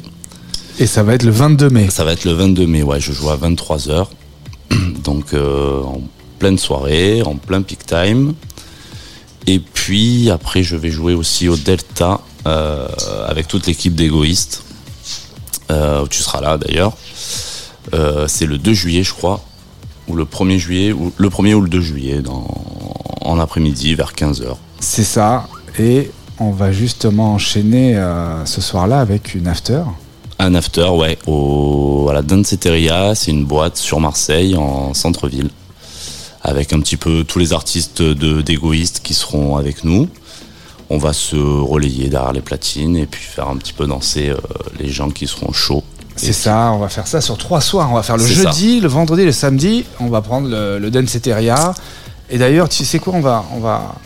Et 0.78 0.86
ça 0.86 1.02
va 1.02 1.14
être 1.14 1.22
le 1.22 1.30
22 1.30 1.70
mai. 1.70 1.90
Ça 1.90 2.04
va 2.04 2.12
être 2.12 2.24
le 2.24 2.32
22 2.32 2.66
mai, 2.66 2.82
ouais, 2.82 3.00
je 3.00 3.12
joue 3.12 3.30
à 3.30 3.36
23h. 3.36 4.06
Donc 5.04 5.34
euh, 5.34 5.82
en 5.82 6.00
pleine 6.38 6.58
soirée, 6.58 7.22
en 7.22 7.36
plein 7.36 7.62
peak 7.62 7.86
time. 7.86 8.34
Et 9.46 9.58
puis 9.58 10.30
après 10.30 10.62
je 10.62 10.76
vais 10.76 10.90
jouer 10.90 11.14
aussi 11.14 11.48
au 11.48 11.56
Delta 11.56 12.20
euh, 12.46 12.88
avec 13.26 13.46
toute 13.46 13.66
l'équipe 13.66 13.94
d'égoïstes. 13.94 14.64
Euh, 15.70 16.06
tu 16.08 16.22
seras 16.22 16.40
là 16.40 16.58
d'ailleurs. 16.58 16.96
c'est 18.26 18.46
le 18.46 18.58
2 18.58 18.72
juillet 18.72 19.02
je 19.02 19.12
crois. 19.12 19.44
Ou 20.06 20.16
le 20.16 20.24
1er 20.24 20.58
juillet, 20.58 20.92
ou 20.92 21.12
le 21.16 21.28
1er 21.30 21.54
ou 21.54 21.62
le 21.62 21.68
2 21.68 21.80
juillet 21.80 22.20
dans, 22.20 22.46
en 23.22 23.38
après-midi 23.38 23.94
vers 23.94 24.12
15h. 24.12 24.56
C'est 24.80 25.04
ça. 25.04 25.46
Et 25.78 26.10
on 26.38 26.50
va 26.50 26.72
justement 26.72 27.34
enchaîner 27.34 27.96
euh, 27.96 28.44
ce 28.44 28.60
soir-là 28.60 29.00
avec 29.00 29.34
une 29.34 29.46
after. 29.46 29.82
Un 30.38 30.54
after, 30.54 30.88
ouais, 30.88 31.18
au, 31.26 32.08
à 32.10 32.14
la 32.14 32.22
Danceteria, 32.22 33.14
c'est 33.14 33.30
une 33.30 33.44
boîte 33.44 33.76
sur 33.76 34.00
Marseille, 34.00 34.56
en 34.56 34.94
centre-ville, 34.94 35.50
avec 36.42 36.72
un 36.72 36.80
petit 36.80 36.96
peu 36.96 37.24
tous 37.24 37.38
les 37.38 37.52
artistes 37.52 38.02
d'égoïstes 38.02 39.00
qui 39.02 39.14
seront 39.14 39.56
avec 39.56 39.84
nous. 39.84 40.08
On 40.90 40.98
va 40.98 41.12
se 41.12 41.36
relayer 41.36 42.08
derrière 42.08 42.32
les 42.32 42.40
platines 42.40 42.96
et 42.96 43.06
puis 43.06 43.22
faire 43.22 43.48
un 43.48 43.56
petit 43.56 43.72
peu 43.72 43.86
danser 43.86 44.30
euh, 44.30 44.36
les 44.78 44.90
gens 44.90 45.10
qui 45.10 45.26
seront 45.26 45.52
chauds. 45.52 45.84
C'est 46.16 46.32
ça, 46.32 46.70
on 46.72 46.78
va 46.78 46.88
faire 46.88 47.08
ça 47.08 47.20
sur 47.20 47.36
trois 47.38 47.60
soirs. 47.60 47.90
On 47.90 47.94
va 47.94 48.02
faire 48.02 48.16
le 48.16 48.26
jeudi, 48.26 48.80
le 48.80 48.86
vendredi, 48.88 49.24
le 49.24 49.32
samedi. 49.32 49.84
On 49.98 50.08
va 50.08 50.20
prendre 50.20 50.48
le, 50.48 50.78
le 50.78 50.90
Danceteria. 50.90 51.74
Et 52.30 52.38
d'ailleurs, 52.38 52.68
tu 52.68 52.84
sais 52.84 53.00
quoi, 53.00 53.14
on 53.14 53.20
va, 53.20 53.44
on 53.52 53.58
va, 53.58 53.96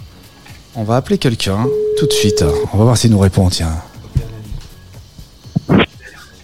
on 0.79 0.85
va 0.85 0.97
appeler 0.97 1.18
quelqu'un 1.18 1.66
tout 1.99 2.07
de 2.07 2.12
suite. 2.12 2.45
On 2.72 2.79
va 2.79 2.85
voir 2.85 2.97
s'il 2.97 3.11
nous 3.11 3.18
répond. 3.18 3.49
Tiens. 3.51 3.72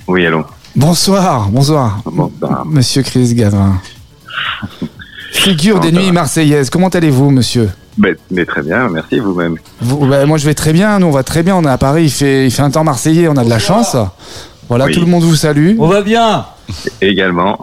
Oui, 0.08 0.26
allô. 0.26 0.44
Bonsoir, 0.76 1.48
bonsoir, 1.50 2.02
Bonsoir. 2.04 2.66
Monsieur 2.66 3.02
Chris 3.02 3.32
Gavin. 3.34 3.80
Figure 5.32 5.78
des 5.78 5.92
nuits 5.92 6.10
marseillaises. 6.10 6.68
Comment 6.68 6.88
allez-vous, 6.88 7.30
monsieur? 7.30 7.70
Ben, 7.96 8.16
mais 8.32 8.44
très 8.44 8.62
bien, 8.62 8.88
merci 8.88 9.20
vous-même. 9.20 9.56
Vous- 9.80 10.04
bah, 10.06 10.26
Moi, 10.26 10.36
je 10.36 10.46
vais 10.46 10.54
très 10.54 10.72
bien. 10.72 10.98
Nous, 10.98 11.06
on 11.06 11.10
va 11.12 11.22
très 11.22 11.44
bien. 11.44 11.54
On 11.56 11.62
est 11.62 11.68
à 11.70 11.78
Paris. 11.78 12.04
Il 12.04 12.10
fait, 12.10 12.46
il 12.46 12.50
fait 12.50 12.62
un 12.62 12.70
temps 12.72 12.82
marseillais. 12.82 13.28
On 13.28 13.36
a 13.36 13.44
de 13.44 13.48
la 13.50 13.60
chance. 13.60 13.96
Voilà, 14.68 14.86
Oui. 14.86 14.92
tout 14.94 15.00
le 15.00 15.06
monde 15.06 15.22
vous 15.22 15.36
salue. 15.36 15.76
On 15.78 15.86
va 15.86 16.02
bien 16.02 16.46
Également. 17.00 17.58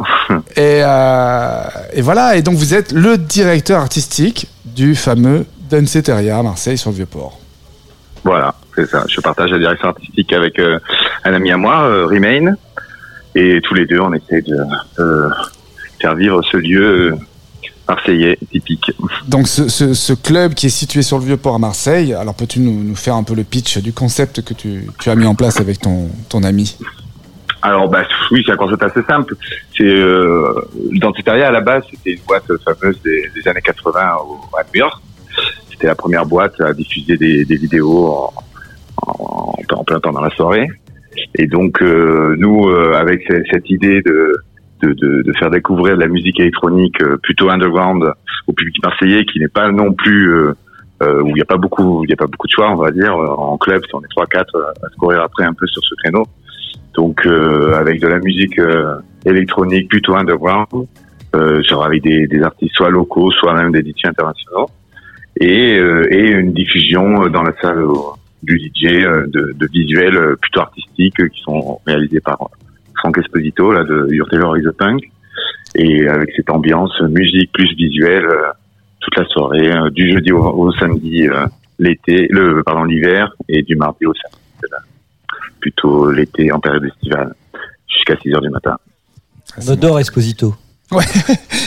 Et, 0.55 0.81
euh, 0.83 1.61
et 1.93 2.01
voilà. 2.01 2.37
Et 2.37 2.41
donc, 2.41 2.55
vous 2.55 2.73
êtes 2.73 2.93
le 2.93 3.17
directeur 3.17 3.81
artistique 3.81 4.47
du 4.65 4.95
fameux 4.95 5.45
Danceteria 5.71 6.37
à 6.37 6.43
Marseille 6.43 6.77
sur 6.77 6.91
le 6.91 6.97
Vieux-Port. 6.97 7.39
voilà, 8.23 8.53
c'est 8.75 8.85
ça. 8.89 9.05
Je 9.09 9.19
partage 9.21 9.51
la 9.51 9.59
direction 9.59 9.87
artistique 9.89 10.31
avec 10.33 10.59
euh, 10.59 10.79
un 11.23 11.33
ami 11.33 11.51
à 11.51 11.57
moi, 11.57 11.81
euh, 11.83 12.05
Remain. 12.05 12.53
Et 13.33 13.59
tous 13.63 13.73
les 13.73 13.85
deux, 13.85 13.99
on 13.99 14.13
essaie 14.13 14.41
de 14.41 14.57
euh, 14.99 15.29
faire 16.01 16.15
vivre 16.15 16.41
ce 16.51 16.57
lieu 16.57 17.15
marseillais 17.87 18.37
typique. 18.51 18.91
Donc, 19.27 19.47
ce, 19.47 19.67
ce- 19.69 19.93
ce 19.93 20.13
club 20.13 20.53
qui 20.53 20.65
est 20.67 20.69
situé 20.69 21.01
sur 21.01 21.17
le 21.17 21.25
Vieux-Port 21.25 21.55
à 21.55 21.59
Marseille, 21.59 22.13
alors 22.13 22.35
peux-tu 22.35 22.59
nous, 22.59 22.83
nous 22.83 22.95
faire 22.95 23.15
un 23.15 23.23
peu 23.23 23.33
le 23.33 23.43
pitch 23.43 23.77
du 23.79 23.93
concept 23.93 24.41
que 24.43 24.53
tu, 24.53 24.87
tu 24.99 25.09
as 25.09 25.15
mis 25.15 25.25
en 25.25 25.35
place 25.35 25.59
avec 25.59 25.79
ton, 25.79 26.09
ton 26.29 26.43
ami? 26.43 26.77
Alors, 27.63 27.89
bah, 27.89 28.03
oui, 28.31 28.43
c'est 28.45 28.51
un 28.53 28.57
concept 28.57 28.81
assez 28.83 29.01
simple. 29.03 29.35
C'est 29.77 29.83
euh, 29.83 30.53
Dentitaria 30.93 31.47
à 31.47 31.51
la 31.51 31.61
base, 31.61 31.83
c'était 31.91 32.11
une 32.13 32.23
boîte 32.27 32.45
fameuse 32.65 32.99
des, 33.03 33.29
des 33.35 33.47
années 33.47 33.61
80 33.61 33.99
au, 34.25 34.39
à 34.57 34.63
New 34.63 34.79
York. 34.79 35.01
C'était 35.81 35.87
la 35.89 35.95
première 35.95 36.27
boîte 36.27 36.61
à 36.61 36.73
diffuser 36.75 37.17
des, 37.17 37.43
des 37.43 37.55
vidéos 37.55 38.05
en, 38.07 38.31
en, 39.07 39.83
plein 39.83 39.99
temps 39.99 40.11
dans 40.11 40.21
la 40.21 40.29
soirée. 40.29 40.67
Et 41.39 41.47
donc, 41.47 41.81
euh, 41.81 42.35
nous, 42.37 42.69
euh, 42.69 42.93
avec 42.93 43.23
ce- 43.27 43.41
cette 43.51 43.67
idée 43.71 44.03
de, 44.03 44.31
de, 44.83 44.93
de, 44.93 45.23
de 45.23 45.33
faire 45.39 45.49
découvrir 45.49 45.95
de 45.95 46.01
la 46.01 46.07
musique 46.07 46.39
électronique 46.39 47.01
euh, 47.01 47.17
plutôt 47.23 47.49
underground 47.49 48.03
au 48.45 48.53
public 48.53 48.75
marseillais, 48.83 49.25
qui 49.25 49.39
n'est 49.39 49.47
pas 49.47 49.71
non 49.71 49.91
plus 49.91 50.31
euh, 50.31 50.53
euh, 51.01 51.23
où 51.23 51.29
il 51.29 51.33
n'y 51.33 51.41
a 51.41 51.45
pas 51.45 51.57
beaucoup, 51.57 52.03
il 52.03 52.11
y 52.11 52.13
a 52.13 52.15
pas 52.17 52.27
beaucoup 52.27 52.45
de 52.45 52.51
choix, 52.51 52.69
on 52.69 52.75
va 52.75 52.91
dire. 52.91 53.15
En 53.15 53.57
club, 53.57 53.81
on 53.93 54.01
est 54.01 54.07
trois, 54.11 54.27
quatre 54.27 54.55
à 54.83 54.87
se 54.87 54.95
courir 54.97 55.21
après 55.23 55.45
un 55.45 55.53
peu 55.55 55.65
sur 55.65 55.81
ce 55.83 55.95
créneau. 55.95 56.27
Donc 56.93 57.25
avec 57.25 57.99
de 58.01 58.07
la 58.07 58.19
musique 58.19 58.59
électronique 59.25 59.89
plutôt 59.89 60.13
underground, 60.15 60.67
genre 61.33 61.85
avec 61.85 62.03
des, 62.03 62.27
des 62.27 62.43
artistes 62.43 62.75
soit 62.75 62.89
locaux, 62.91 63.31
soit 63.31 63.53
même 63.55 63.71
des 63.71 63.81
DJ 63.81 64.05
internationaux, 64.05 64.67
et, 65.41 65.77
euh, 65.77 66.07
et 66.13 66.29
une 66.31 66.53
diffusion 66.53 67.23
euh, 67.23 67.29
dans 67.29 67.41
la 67.43 67.53
salle 67.61 67.79
euh, 67.79 67.93
du 68.43 68.57
DJ 68.59 68.85
euh, 69.03 69.25
de, 69.27 69.53
de 69.57 69.67
visuels 69.67 70.35
plutôt 70.41 70.61
artistiques 70.61 71.19
euh, 71.19 71.27
qui 71.29 71.41
sont 71.41 71.79
réalisés 71.85 72.19
par 72.21 72.37
Franck 72.97 73.17
Esposito 73.17 73.71
là 73.73 73.83
de 73.83 74.07
Your 74.13 74.29
Taylor 74.29 74.57
is 74.57 74.67
a 74.67 74.71
Punk, 74.71 75.01
et 75.75 76.07
avec 76.07 76.29
cette 76.35 76.49
ambiance 76.49 76.93
musique 77.09 77.51
plus 77.51 77.75
visuelle 77.75 78.25
euh, 78.25 78.51
toute 78.99 79.17
la 79.17 79.25
soirée, 79.25 79.71
euh, 79.71 79.89
du 79.89 80.11
jeudi 80.11 80.31
au, 80.31 80.43
au 80.43 80.71
samedi 80.73 81.27
euh, 81.27 81.47
l'été, 81.79 82.27
le 82.29 82.61
pardon 82.63 82.83
l'hiver, 82.83 83.33
et 83.49 83.63
du 83.63 83.75
mardi 83.75 84.05
au 84.05 84.13
samedi 84.13 84.37
plutôt 85.59 86.11
l'été 86.11 86.51
en 86.51 86.59
période 86.59 86.83
estivale 86.85 87.35
jusqu'à 87.87 88.15
6 88.21 88.33
heures 88.33 88.41
du 88.41 88.49
matin. 88.49 88.77
On 89.63 89.71
adore 89.71 89.99
Esposito. 89.99 90.55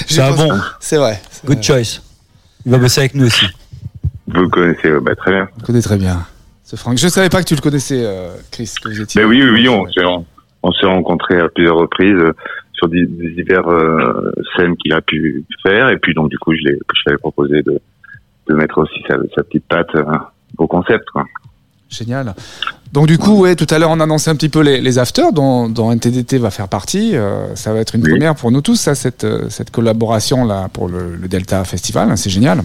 C'est 0.07 0.20
un 0.20 0.35
bon. 0.35 0.51
C'est 0.81 0.97
vrai. 0.97 1.20
C'est 1.31 1.47
Good 1.47 1.57
vrai. 1.59 1.62
choice. 1.62 2.01
Il 2.66 2.72
va 2.72 2.79
bosser 2.79 3.01
avec 3.03 3.14
nous 3.14 3.27
aussi. 3.27 3.47
Vous 4.29 4.41
le 4.41 4.49
connaissez 4.49 4.89
euh, 4.89 5.01
bah, 5.01 5.14
très 5.14 5.33
bien. 5.33 5.49
Je 5.61 5.64
connais 5.64 5.83
très 5.83 5.97
bien. 5.99 6.27
Ce 6.62 6.77
Franck. 6.77 6.97
Je 6.99 7.09
savais 7.09 7.29
pas 7.29 7.43
que 7.43 7.49
tu 7.49 7.55
le 7.55 7.61
connaissais, 7.61 8.03
euh, 8.05 8.35
Chris, 8.51 8.72
que 8.83 8.89
vous 8.89 9.01
étiez. 9.01 9.20
Ben 9.20 9.29
oui, 9.29 9.43
oui, 9.43 9.51
oui, 9.51 9.68
on 9.68 9.87
s'est 9.87 10.01
on 10.62 10.72
s'est 10.72 10.87
rencontrés 10.87 11.39
à 11.39 11.49
plusieurs 11.49 11.77
reprises 11.77 12.11
euh, 12.14 12.33
sur 12.72 12.89
des, 12.89 13.05
des 13.05 13.31
divers 13.33 13.68
euh, 13.68 14.33
scènes 14.57 14.75
qu'il 14.79 14.95
a 14.95 15.03
pu 15.03 15.45
faire, 15.62 15.91
et 15.91 15.99
puis 15.99 16.14
donc 16.14 16.31
du 16.31 16.39
coup, 16.39 16.55
je 16.55 16.62
l'avais 17.07 17.18
proposé 17.18 17.62
de, 17.62 17.79
de 18.49 18.55
mettre 18.55 18.79
aussi 18.79 19.03
sa, 19.07 19.16
sa 19.35 19.43
petite 19.43 19.66
patte 19.68 19.95
euh, 19.95 20.05
au 20.57 20.66
concept. 20.66 21.05
Quoi. 21.11 21.25
Génial. 21.91 22.35
Donc 22.95 23.09
du 23.09 23.19
coup, 23.19 23.41
ouais, 23.41 23.57
tout 23.57 23.67
à 23.71 23.79
l'heure, 23.81 23.91
on 23.91 23.99
annonçait 23.99 24.31
un 24.31 24.37
petit 24.37 24.49
peu 24.49 24.61
les, 24.61 24.81
les 24.81 24.99
afters 25.01 25.33
dont, 25.33 25.69
dont 25.69 25.91
NTDT 25.91 26.39
va 26.39 26.51
faire 26.53 26.69
partie. 26.69 27.17
Euh, 27.17 27.55
ça 27.57 27.73
va 27.73 27.81
être 27.81 27.97
une 27.97 28.05
Oui. 28.05 28.11
première 28.13 28.37
pour 28.37 28.53
nous 28.53 28.61
tous, 28.61 28.77
ça, 28.77 28.95
cette, 28.95 29.25
euh, 29.25 29.47
cette 29.51 29.73
collaboration 29.73 30.45
là 30.45 30.69
pour 30.73 30.87
le, 30.89 31.17
le 31.17 31.27
Delta 31.27 31.65
Festival. 31.65 32.09
hein, 32.09 32.15
C'est 32.15 32.31
génial. 32.31 32.63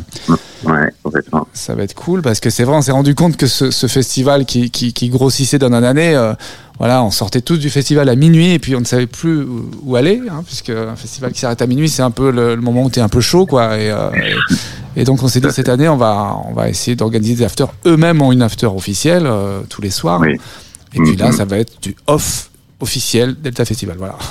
Ouais, 0.64 0.94
complètement. 1.02 1.48
Ça 1.54 1.74
va 1.74 1.82
être 1.82 1.96
cool 1.96 2.22
parce 2.22 2.40
que 2.40 2.52
c'est 2.52 2.64
vrai, 2.64 2.76
on 2.78 2.82
s'est 2.84 2.92
rendu 2.92 3.16
compte 3.16 3.38
que 3.38 3.48
ce, 3.48 3.72
ce 3.72 3.88
festival 3.88 4.46
qui, 4.46 4.70
qui, 4.70 4.94
qui 4.94 5.10
grossissait 5.10 5.58
d'année 5.58 5.78
en 5.78 5.84
année, 5.84 6.16
euh, 6.16 6.34
voilà, 6.78 7.04
on 7.04 7.10
sortait 7.12 7.42
tous 7.42 7.58
du 7.58 7.70
festival 7.72 8.08
à 8.08 8.16
minuit 8.16 8.52
et 8.54 8.60
puis 8.60 8.76
on 8.76 8.82
ne 8.82 8.86
savait 8.86 9.08
plus 9.08 9.42
où, 9.42 9.72
où 9.84 9.96
aller, 9.96 10.22
hein, 10.30 10.44
puisque 10.46 10.70
un 10.70 10.96
festival 10.96 11.32
qui 11.32 11.40
s'arrête 11.40 11.62
à 11.64 11.68
minuit, 11.68 11.90
c'est 11.90 12.04
un 12.04 12.12
peu 12.12 12.30
le, 12.30 12.54
le 12.56 12.62
moment 12.62 12.84
où 12.84 12.90
tu 12.92 13.00
es 13.00 13.02
un 13.02 13.10
peu 13.10 13.20
chaud, 13.22 13.46
quoi. 13.48 13.78
Et, 13.80 13.90
euh, 13.90 14.10
et, 14.96 15.02
et 15.02 15.04
donc 15.06 15.22
on 15.24 15.28
s'est 15.28 15.40
dit 15.42 15.48
cette 15.52 15.70
année, 15.70 15.88
on 15.90 15.98
va, 15.98 16.38
on 16.50 16.54
va 16.54 16.68
essayer 16.70 16.96
d'organiser 16.96 17.36
des 17.36 17.44
afters. 17.44 17.68
Eux-mêmes 17.86 18.22
ont 18.22 18.32
une 18.32 18.42
after 18.42 18.68
officielle 18.68 19.24
euh, 19.26 19.62
tous 19.70 19.82
les 19.82 19.90
soirs. 19.92 20.18
Et 20.28 20.99
puis 21.01 21.15
là, 21.15 21.28
Mhm. 21.28 21.32
ça 21.34 21.45
va 21.45 21.57
être 21.57 21.82
du 21.82 21.95
off 22.07 22.49
officiel 22.80 23.36
Delta 23.41 23.65
Festival, 23.65 23.97
voilà. 23.97 24.17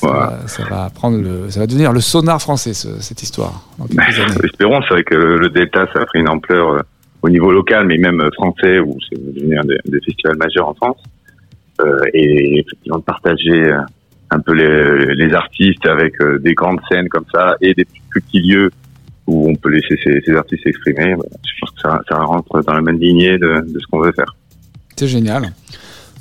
Ça, 0.00 0.06
Voilà. 0.06 0.26
va, 0.28 0.48
ça 0.48 0.64
va 0.64 0.88
prendre 0.88 1.18
le, 1.20 1.50
ça 1.50 1.60
va 1.60 1.66
devenir 1.66 1.92
le 1.92 2.00
sonar 2.00 2.40
français, 2.40 2.72
ce- 2.72 3.00
cette 3.02 3.22
histoire. 3.22 3.68
Années. 3.78 4.00
Espérons, 4.44 4.80
c'est 4.88 4.94
vrai 4.94 5.02
que 5.04 5.14
le 5.14 5.50
Delta, 5.50 5.86
ça 5.92 6.00
a 6.00 6.06
pris 6.06 6.20
une 6.20 6.28
ampleur 6.30 6.70
euh, 6.70 6.80
au 7.20 7.28
niveau 7.28 7.52
local, 7.52 7.86
mais 7.86 7.98
même 7.98 8.18
euh, 8.22 8.30
français, 8.32 8.78
où 8.78 8.96
c'est 9.10 9.22
devenu 9.34 9.58
un 9.58 9.64
des, 9.64 9.76
des 9.84 10.00
festivals 10.00 10.38
majeurs 10.38 10.68
en 10.70 10.74
France. 10.74 10.96
Euh, 11.82 12.00
et 12.14 12.60
effectivement, 12.60 12.96
de 12.96 13.02
partager 13.02 13.70
un 14.30 14.40
peu 14.40 14.52
les, 14.54 15.14
les 15.16 15.34
artistes 15.34 15.84
avec 15.86 16.18
euh, 16.22 16.38
des 16.38 16.54
grandes 16.54 16.80
scènes 16.90 17.10
comme 17.10 17.26
ça 17.34 17.56
et 17.60 17.74
des 17.74 17.84
plus 17.84 18.22
petits 18.22 18.40
lieux 18.40 18.70
où 19.26 19.50
on 19.50 19.54
peut 19.54 19.68
laisser 19.68 19.98
ces, 20.02 20.22
ces 20.24 20.32
artistes 20.34 20.62
s'exprimer. 20.64 21.14
bah, 21.16 21.24
je 21.44 21.60
pense 21.60 21.70
que 21.72 21.80
ça, 21.82 22.00
ça 22.08 22.16
rentre 22.20 22.62
dans 22.62 22.72
la 22.72 22.80
même 22.80 22.98
lignée 22.98 23.36
de, 23.36 23.60
de 23.70 23.78
ce 23.78 23.86
qu'on 23.90 24.00
veut 24.00 24.12
faire. 24.12 24.34
C'est 25.00 25.08
génial. 25.08 25.52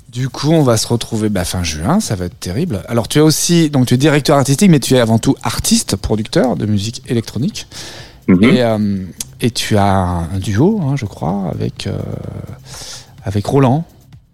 Du 0.07 0.29
coup, 0.29 0.51
on 0.53 0.63
va 0.63 0.77
se 0.77 0.87
retrouver 0.87 1.27
bah, 1.27 1.43
fin 1.43 1.63
juin, 1.63 1.99
ça 1.99 2.15
va 2.15 2.23
être 2.25 2.39
terrible. 2.39 2.81
Alors, 2.87 3.09
tu 3.09 3.17
es 3.17 3.21
aussi, 3.21 3.69
donc 3.69 3.87
tu 3.87 3.95
es 3.95 3.97
directeur 3.97 4.37
artistique, 4.37 4.71
mais 4.71 4.79
tu 4.79 4.93
es 4.93 4.99
avant 5.01 5.19
tout 5.19 5.35
artiste, 5.43 5.97
producteur 5.97 6.55
de 6.55 6.65
musique 6.65 7.01
électronique. 7.09 7.67
Mhm. 8.29 8.41
Et, 8.45 8.63
euh, 8.63 8.97
et 9.41 9.51
tu 9.51 9.75
as 9.75 9.85
un 10.33 10.39
duo, 10.39 10.79
hein, 10.81 10.95
je 10.95 11.05
crois, 11.05 11.51
avec, 11.53 11.87
euh, 11.87 11.97
avec 13.25 13.45
Roland. 13.47 13.83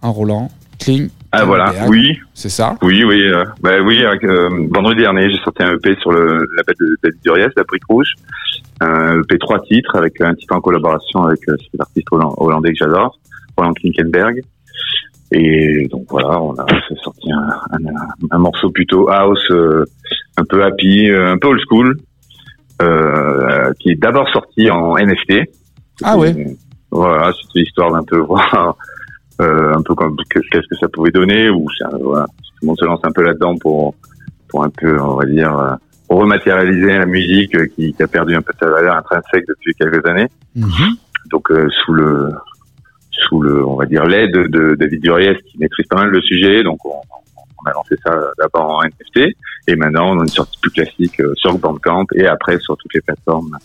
Un 0.04 0.10
Roland, 0.10 0.52
Kling. 0.80 1.10
ah 1.32 1.44
voilà, 1.46 1.74
oui, 1.88 2.20
C'est 2.36 2.50
ça? 2.50 2.76
oui, 2.84 3.04
oui, 3.04 3.24
euh, 3.24 3.46
bah 3.64 3.72
oui. 3.84 4.06
avec, 4.06 4.24
vendredi 4.24 5.02
dernier, 5.02 5.32
j'ai 5.32 5.42
sorti 5.44 5.64
un 5.64 5.74
EP 5.74 5.96
sur 6.02 6.12
le 6.12 6.48
label 6.56 6.76
de 6.80 6.98
David 7.02 7.20
Duriez, 7.24 7.48
La 7.58 7.64
Brique 7.64 7.86
Rouge. 7.90 8.14
Un 8.82 9.22
EP 9.22 9.40
trois 9.40 9.60
titres 9.64 9.96
avec 9.96 10.22
un 10.22 10.36
titre 10.36 10.54
en 10.56 10.62
collaboration 10.62 11.24
avec 11.24 11.40
cet 11.46 11.80
artiste 11.82 12.06
holland- 12.12 12.36
hollandais 12.38 12.70
que 12.70 12.78
j'adore, 12.78 13.18
Roland 13.58 13.74
Klinkenberg. 13.74 14.42
Et 15.32 15.88
donc 15.90 16.06
voilà, 16.10 16.40
on 16.42 16.54
a 16.54 16.66
sorti 17.04 17.32
un, 17.32 17.50
un, 17.72 17.80
un 18.32 18.38
morceau 18.38 18.70
plutôt 18.70 19.10
house, 19.10 19.44
euh, 19.52 19.84
un 20.38 20.44
peu 20.46 20.64
happy, 20.64 21.10
euh, 21.10 21.32
un 21.34 21.38
peu 21.38 21.48
old 21.48 21.60
school, 21.70 21.98
euh, 22.82 23.72
qui 23.80 23.90
est 23.92 23.96
d'abord 23.96 24.28
sorti 24.30 24.70
en 24.70 24.96
NFT. 24.98 25.50
Ah 26.04 26.18
ouais. 26.18 26.32
Et 26.32 26.58
Voilà, 26.92 27.32
c'était 27.34 27.60
l'histoire 27.62 27.92
d'un 27.92 28.04
peu 28.04 28.18
voir 28.20 28.76
euh, 29.42 29.74
un 29.74 29.82
peu 29.82 29.96
comme 29.96 30.16
que- 30.30 30.40
qu'est-ce 30.52 30.68
que 30.70 30.76
ça 30.80 30.88
pouvait 30.90 31.12
donner 31.12 31.50
ou 31.50 31.66
voilà, 32.04 32.26
tout 32.28 32.52
le 32.62 32.68
monde 32.68 32.78
se 32.80 32.86
lance 32.86 33.00
un 33.04 33.12
peu 33.12 33.24
là-dedans 33.24 33.56
pour 33.58 33.96
pour 34.48 34.64
un 34.64 34.70
peu 34.70 35.00
on 35.02 35.16
va 35.16 35.26
dire 35.26 35.78
rematérialiser 36.08 36.98
la 37.00 37.06
musique 37.08 37.58
qui, 37.76 37.94
qui 37.94 38.04
a 38.04 38.08
perdu 38.08 38.36
un 38.36 38.42
peu 38.42 38.54
sa 38.60 38.70
valeur 38.70 38.96
intrinsèque 38.96 39.46
depuis 39.48 39.74
quelques 39.74 40.06
années. 40.06 40.28
Mhm. 40.56 40.96
Donc 41.32 41.50
euh, 41.52 41.68
sous 41.84 41.94
le 41.94 42.30
sous 43.28 43.42
le 43.42 43.66
on 43.66 43.76
va 43.76 43.86
dire 43.86 44.06
l'aide 44.06 44.32
de 44.32 44.76
David 44.76 45.02
Duriez 45.02 45.38
qui 45.46 45.58
maîtrise 45.58 45.88
pas 45.88 45.98
mal 45.98 46.10
le 46.10 46.22
sujet, 46.22 46.64
donc 46.64 46.86
on, 46.86 46.92
on 46.92 47.70
a 47.70 47.74
lancé 47.74 47.96
ça 48.04 48.16
d'abord 48.38 48.70
en 48.70 48.84
NFT 48.84 49.36
et 49.68 49.76
maintenant 49.76 50.16
on 50.16 50.20
a 50.20 50.24
une 50.24 50.28
sortie 50.28 50.58
plus 50.62 50.72
classique 50.72 51.20
euh, 51.20 51.34
sur 51.36 51.58
Bandcamp 51.58 52.06
et 52.16 52.28
après 52.28 52.60
sur 52.60 52.78
toutes 52.78 52.94
les 52.94 53.02
plateformes 53.02 53.58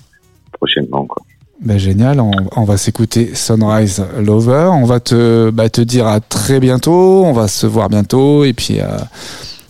prochainement 0.53 1.07
quoi. 1.07 1.23
Ben, 1.63 1.77
génial, 1.77 2.21
on, 2.21 2.31
on 2.57 2.65
va 2.65 2.79
s'écouter 2.79 3.35
Sunrise 3.35 4.03
Lover. 4.19 4.71
On 4.73 4.87
va 4.87 4.99
te, 4.99 5.51
bah, 5.51 5.69
te 5.69 5.83
dire 5.83 6.07
à 6.07 6.21
très 6.21 6.59
bientôt. 6.59 7.23
On 7.27 7.35
va 7.35 7.49
se 7.49 7.67
voir 7.67 7.91
bientôt. 7.91 8.45
Et 8.45 8.55
puis, 8.55 8.81
euh, 8.81 8.97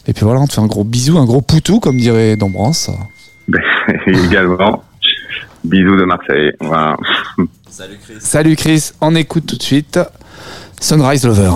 et 0.06 0.12
puis 0.12 0.24
voilà, 0.24 0.38
on 0.38 0.46
te 0.46 0.52
fait 0.52 0.60
un 0.60 0.68
gros 0.68 0.84
bisou, 0.84 1.18
un 1.18 1.24
gros 1.24 1.40
poutou, 1.40 1.80
comme 1.80 1.96
dirait 1.96 2.36
Dombrance. 2.36 2.92
Ben, 3.48 3.60
également. 4.06 4.84
Bisous 5.64 5.96
de 5.96 6.04
Marseille. 6.04 6.52
Voilà. 6.60 6.96
Salut 7.68 7.98
Chris. 8.02 8.14
Salut 8.20 8.56
Chris, 8.56 8.90
on 9.00 9.14
écoute 9.14 9.46
tout 9.46 9.56
de 9.56 9.62
suite 9.62 9.98
Sunrise 10.80 11.24
Lover. 11.26 11.52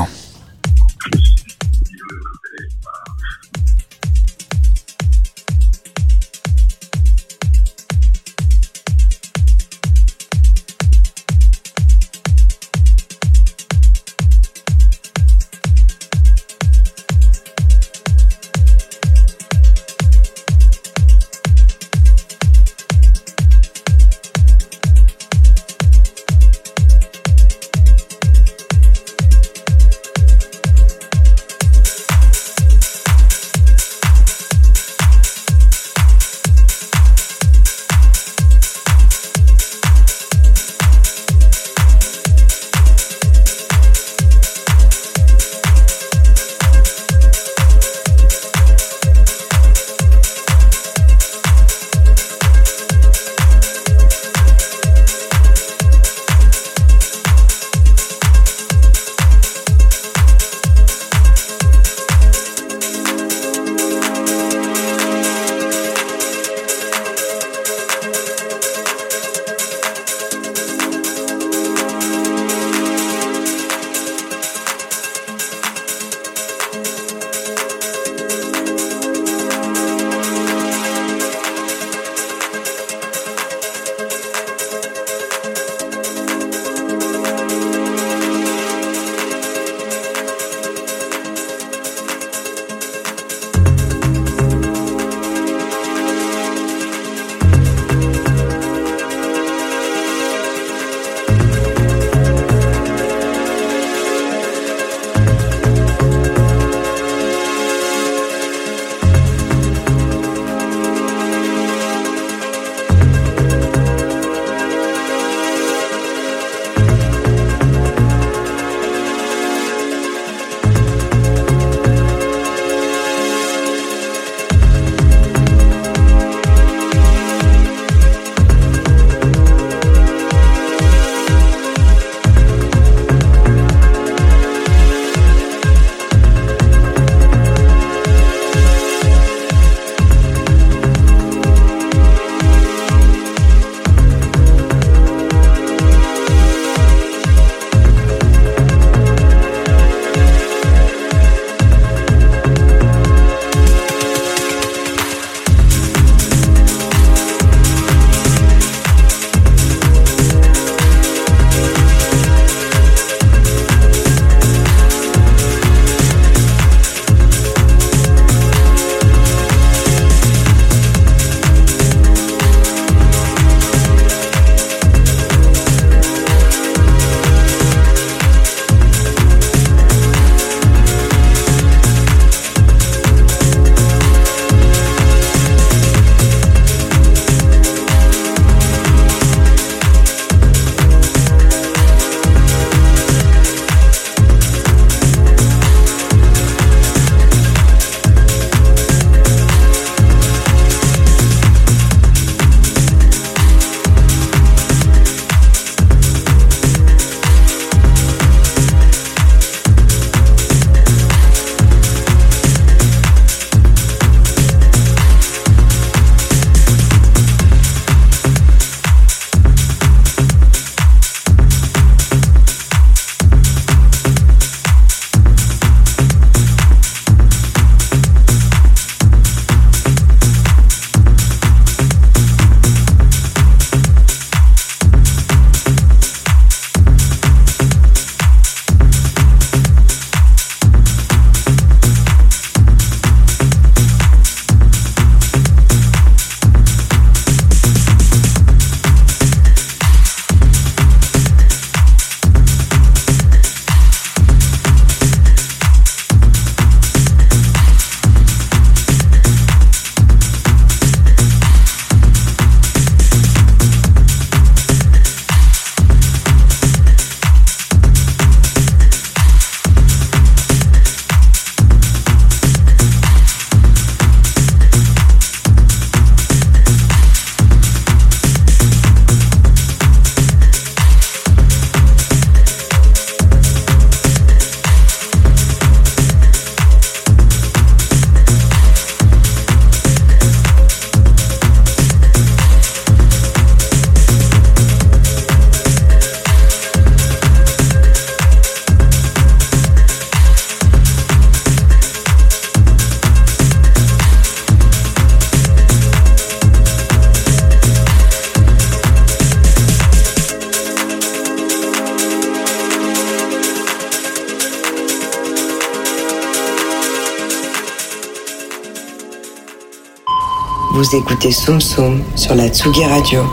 Vous 320.85 320.97
écoutez 320.97 321.33
Soum 321.33 321.63
Soum 321.63 322.05
sur 322.15 322.35
la 322.35 322.49
Tsugi 322.49 322.85
Radio, 322.85 323.25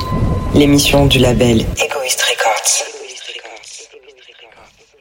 l'émission 0.55 1.05
du 1.05 1.19
label 1.19 1.59
Egoist 1.59 2.21
Records. 2.21 2.87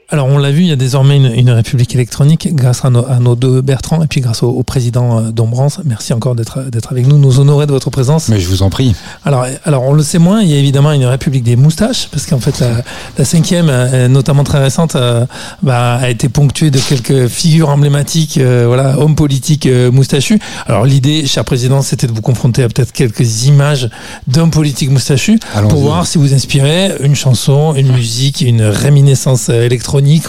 Alors 0.09 0.27
l'a 0.41 0.51
vu, 0.51 0.63
il 0.63 0.69
y 0.69 0.73
a 0.73 0.77
désormais 0.77 1.17
une, 1.17 1.33
une 1.33 1.51
république 1.51 1.95
électronique 1.95 2.55
grâce 2.55 2.85
à 2.85 2.91
nos, 2.91 3.07
à 3.07 3.19
nos 3.19 3.37
deux 3.37 3.61
Bertrand 3.61 4.03
et 4.03 4.07
puis 4.07 4.21
grâce 4.21 4.43
au, 4.43 4.49
au 4.49 4.63
président 4.63 5.19
euh, 5.19 5.31
Dombrance. 5.31 5.81
Merci 5.85 6.13
encore 6.13 6.35
d'être 6.35 6.59
avec 6.91 7.07
nous, 7.07 7.19
nous 7.19 7.41
honorer 7.41 7.67
de 7.67 7.73
votre 7.73 7.91
présence. 7.91 8.29
Mais 8.29 8.41
je 8.41 8.49
vous 8.49 8.63
en 8.63 8.71
prie. 8.71 8.95
Alors, 9.25 9.47
alors 9.65 9.85
on 9.85 9.93
le 9.93 10.03
sait 10.03 10.19
moins, 10.19 10.43
il 10.43 10.51
y 10.51 10.55
a 10.55 10.59
évidemment 10.59 10.93
une 10.93 11.05
république 11.05 11.45
des 11.45 11.57
moustaches 11.57 12.09
parce 12.11 12.27
qu'en 12.27 12.41
fait 12.41 12.59
la, 12.61 12.83
la 13.19 13.25
cinquième, 13.25 13.69
euh, 13.71 14.09
notamment 14.09 14.45
très 14.45 14.63
récente, 14.63 14.97
euh, 14.97 15.27
bah, 15.63 15.97
a 15.97 16.11
été 16.11 16.29
ponctuée 16.29 16.71
de 16.71 16.79
quelques 16.79 17.29
figures 17.29 17.69
emblématiques, 17.69 18.39
euh, 18.39 18.65
voilà, 18.67 18.99
hommes 18.99 19.15
politiques 19.15 19.67
euh, 19.67 19.91
moustachus. 19.91 20.39
Alors 20.67 20.85
l'idée, 20.85 21.27
cher 21.27 21.45
président, 21.45 21.83
c'était 21.83 22.07
de 22.07 22.13
vous 22.13 22.23
confronter 22.23 22.63
à 22.63 22.69
peut-être 22.69 22.93
quelques 22.93 23.45
images 23.47 23.91
d'hommes 24.27 24.51
politiques 24.51 24.91
moustachus 24.91 25.39
pour 25.69 25.81
voir 25.81 26.07
si 26.07 26.19
vous 26.19 26.35
inspirez 26.35 26.93
une 27.01 27.15
chanson, 27.15 27.75
une 27.75 27.93
musique, 27.93 28.41
une 28.41 28.63
réminiscence 28.63 29.49
euh, 29.51 29.69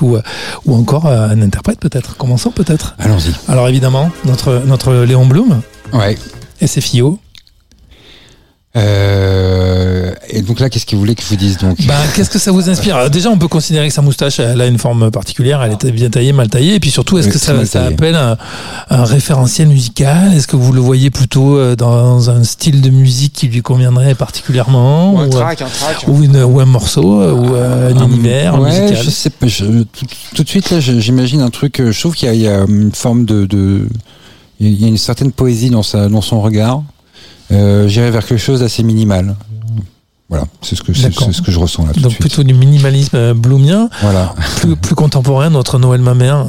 ou, 0.02 0.18
ou 0.66 0.76
encore 0.76 1.06
euh, 1.08 1.30
un 1.30 1.41
interprète 1.41 1.80
peut-être. 1.80 2.18
Commençons 2.18 2.52
peut-être. 2.52 2.95
Allons-y. 2.99 3.34
Alors 3.47 3.68
évidemment, 3.70 4.10
notre, 4.26 4.62
notre 4.66 4.93
Léon 4.93 5.26
Blum, 5.26 5.62
Ouais. 5.93 6.18
SFIO. 6.66 7.20
Euh, 8.78 10.14
et 10.30 10.42
donc 10.42 10.60
là, 10.60 10.70
qu'est-ce 10.70 10.86
que 10.86 10.96
vous 10.96 11.02
voulez 11.02 11.16
que 11.16 11.22
je 11.24 11.28
vous 11.28 11.36
dise 11.36 11.58
donc? 11.58 11.78
Ben, 11.86 11.94
qu'est-ce 12.16 12.30
que 12.30 12.40
ça 12.40 12.52
vous 12.52 12.70
inspire? 12.70 12.96
Alors, 12.96 13.10
Déjà, 13.10 13.30
on 13.30 13.38
peut 13.38 13.48
considérer 13.50 13.88
que 13.90 13.94
sa 13.94 14.02
moustache, 14.02 14.40
elle 14.40 14.62
a 14.62 14.66
une 14.68 14.78
forme 14.78 15.12
particulière, 15.12 15.62
elle 15.62 15.74
est 15.74 15.92
bien 15.92 16.10
taillée, 16.10 16.32
mal 16.32 16.48
taillée. 16.50 16.76
Et 16.76 16.80
puis 16.80 16.90
surtout, 16.92 17.18
est-ce 17.18 17.28
que 17.28 17.38
ça, 17.38 17.66
ça 17.66 17.86
appelle 17.86 18.16
un, 18.16 18.38
un 18.90 19.04
référentiel 19.04 19.68
musical? 19.68 20.34
Est-ce 20.34 20.48
que 20.48 20.56
vous 20.56 20.72
le 20.72 20.80
voyez 20.80 21.10
plutôt 21.10 21.58
euh, 21.58 21.76
dans 21.76 22.30
un 22.30 22.44
style 22.44 22.82
de 22.82 22.90
musique 22.90 23.34
qui 23.34 23.48
lui 23.48 23.62
conviendrait 23.62 24.16
particulièrement 24.16 25.20
un 25.20 25.28
ou, 25.28 25.30
track, 25.30 25.62
un 25.64 25.68
track. 25.68 26.06
ou, 26.08 26.24
une- 26.24 26.42
ou 26.44 26.60
un 26.60 26.66
morceau 26.66 27.22
euh, 27.22 27.34
ou 27.34 27.56
euh, 27.56 27.92
un 27.92 27.98
Ah, 28.00 28.04
univers 28.06 28.60
ouais, 28.60 28.70
musical? 28.82 29.04
je 29.04 29.10
sais 29.10 29.30
pas. 29.30 29.48
je- 29.48 29.66
tout, 29.84 30.06
tout 30.36 30.44
de 30.44 30.50
suite 30.50 30.70
là, 30.72 30.80
j'imagine 30.80 31.42
un 31.42 31.50
truc. 31.50 31.80
euh, 31.82 31.92
Je 31.92 32.00
trouve 32.00 32.16
qu'il 32.16 32.28
y, 32.30 32.32
a- 32.32 32.34
il 32.36 32.42
y 32.42 32.48
a 32.48 32.64
une 32.68 32.92
forme 32.94 33.26
de, 33.26 33.46
de- 33.46 33.88
il 34.60 34.80
y 34.80 34.86
a 34.86 34.88
une 34.88 34.98
certaine 34.98 35.32
poésie 35.32 35.70
dans 35.72 35.84
sa, 35.84 36.08
dans 36.08 36.22
son 36.22 36.40
regard. 36.40 36.84
Euh, 37.52 37.88
J'irais 37.88 38.12
vers 38.12 38.26
quelque 38.26 38.39
chose 38.39 38.62
d'assez 38.62 38.84
minimal. 38.84 39.36
Voilà, 40.30 40.45
c'est 40.62 40.76
ce 40.76 40.82
que 40.84 40.93
c'est 40.93 41.12
ce 41.12 41.41
que 41.41 41.52
je 41.52 41.60
ressens 41.60 41.86
là 41.86 41.91
tout 41.91 41.99
de 41.99 42.04
Donc 42.04 42.14
suite. 42.14 42.22
plutôt 42.22 42.43
du 42.43 42.54
minimalisme 42.54 43.18
euh, 43.18 43.34
bloomien, 43.34 43.89
Voilà. 44.02 44.34
plus, 44.62 44.78
plus 44.78 44.95
contemporain, 44.95 45.49
notre 45.49 45.78
Noël 45.78 45.99
ma 46.02 46.14
mère. 46.14 46.45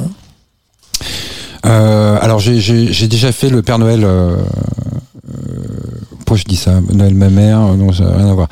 Euh, 1.65 2.17
alors 2.21 2.39
j'ai- 2.39 3.07
déjà 3.07 3.31
fait 3.33 3.49
le 3.49 3.61
Père 3.61 3.79
Noël. 3.79 4.03
Euh, 4.05 4.37
pourquoi 6.19 6.37
je 6.37 6.43
dis 6.45 6.55
ça? 6.55 6.79
Noël 6.93 7.13
ma 7.13 7.29
mère 7.29 7.59
Non, 7.59 7.91
ça 7.91 8.05
n'a 8.05 8.15
rien 8.17 8.29
à 8.29 8.33
voir. 8.33 8.47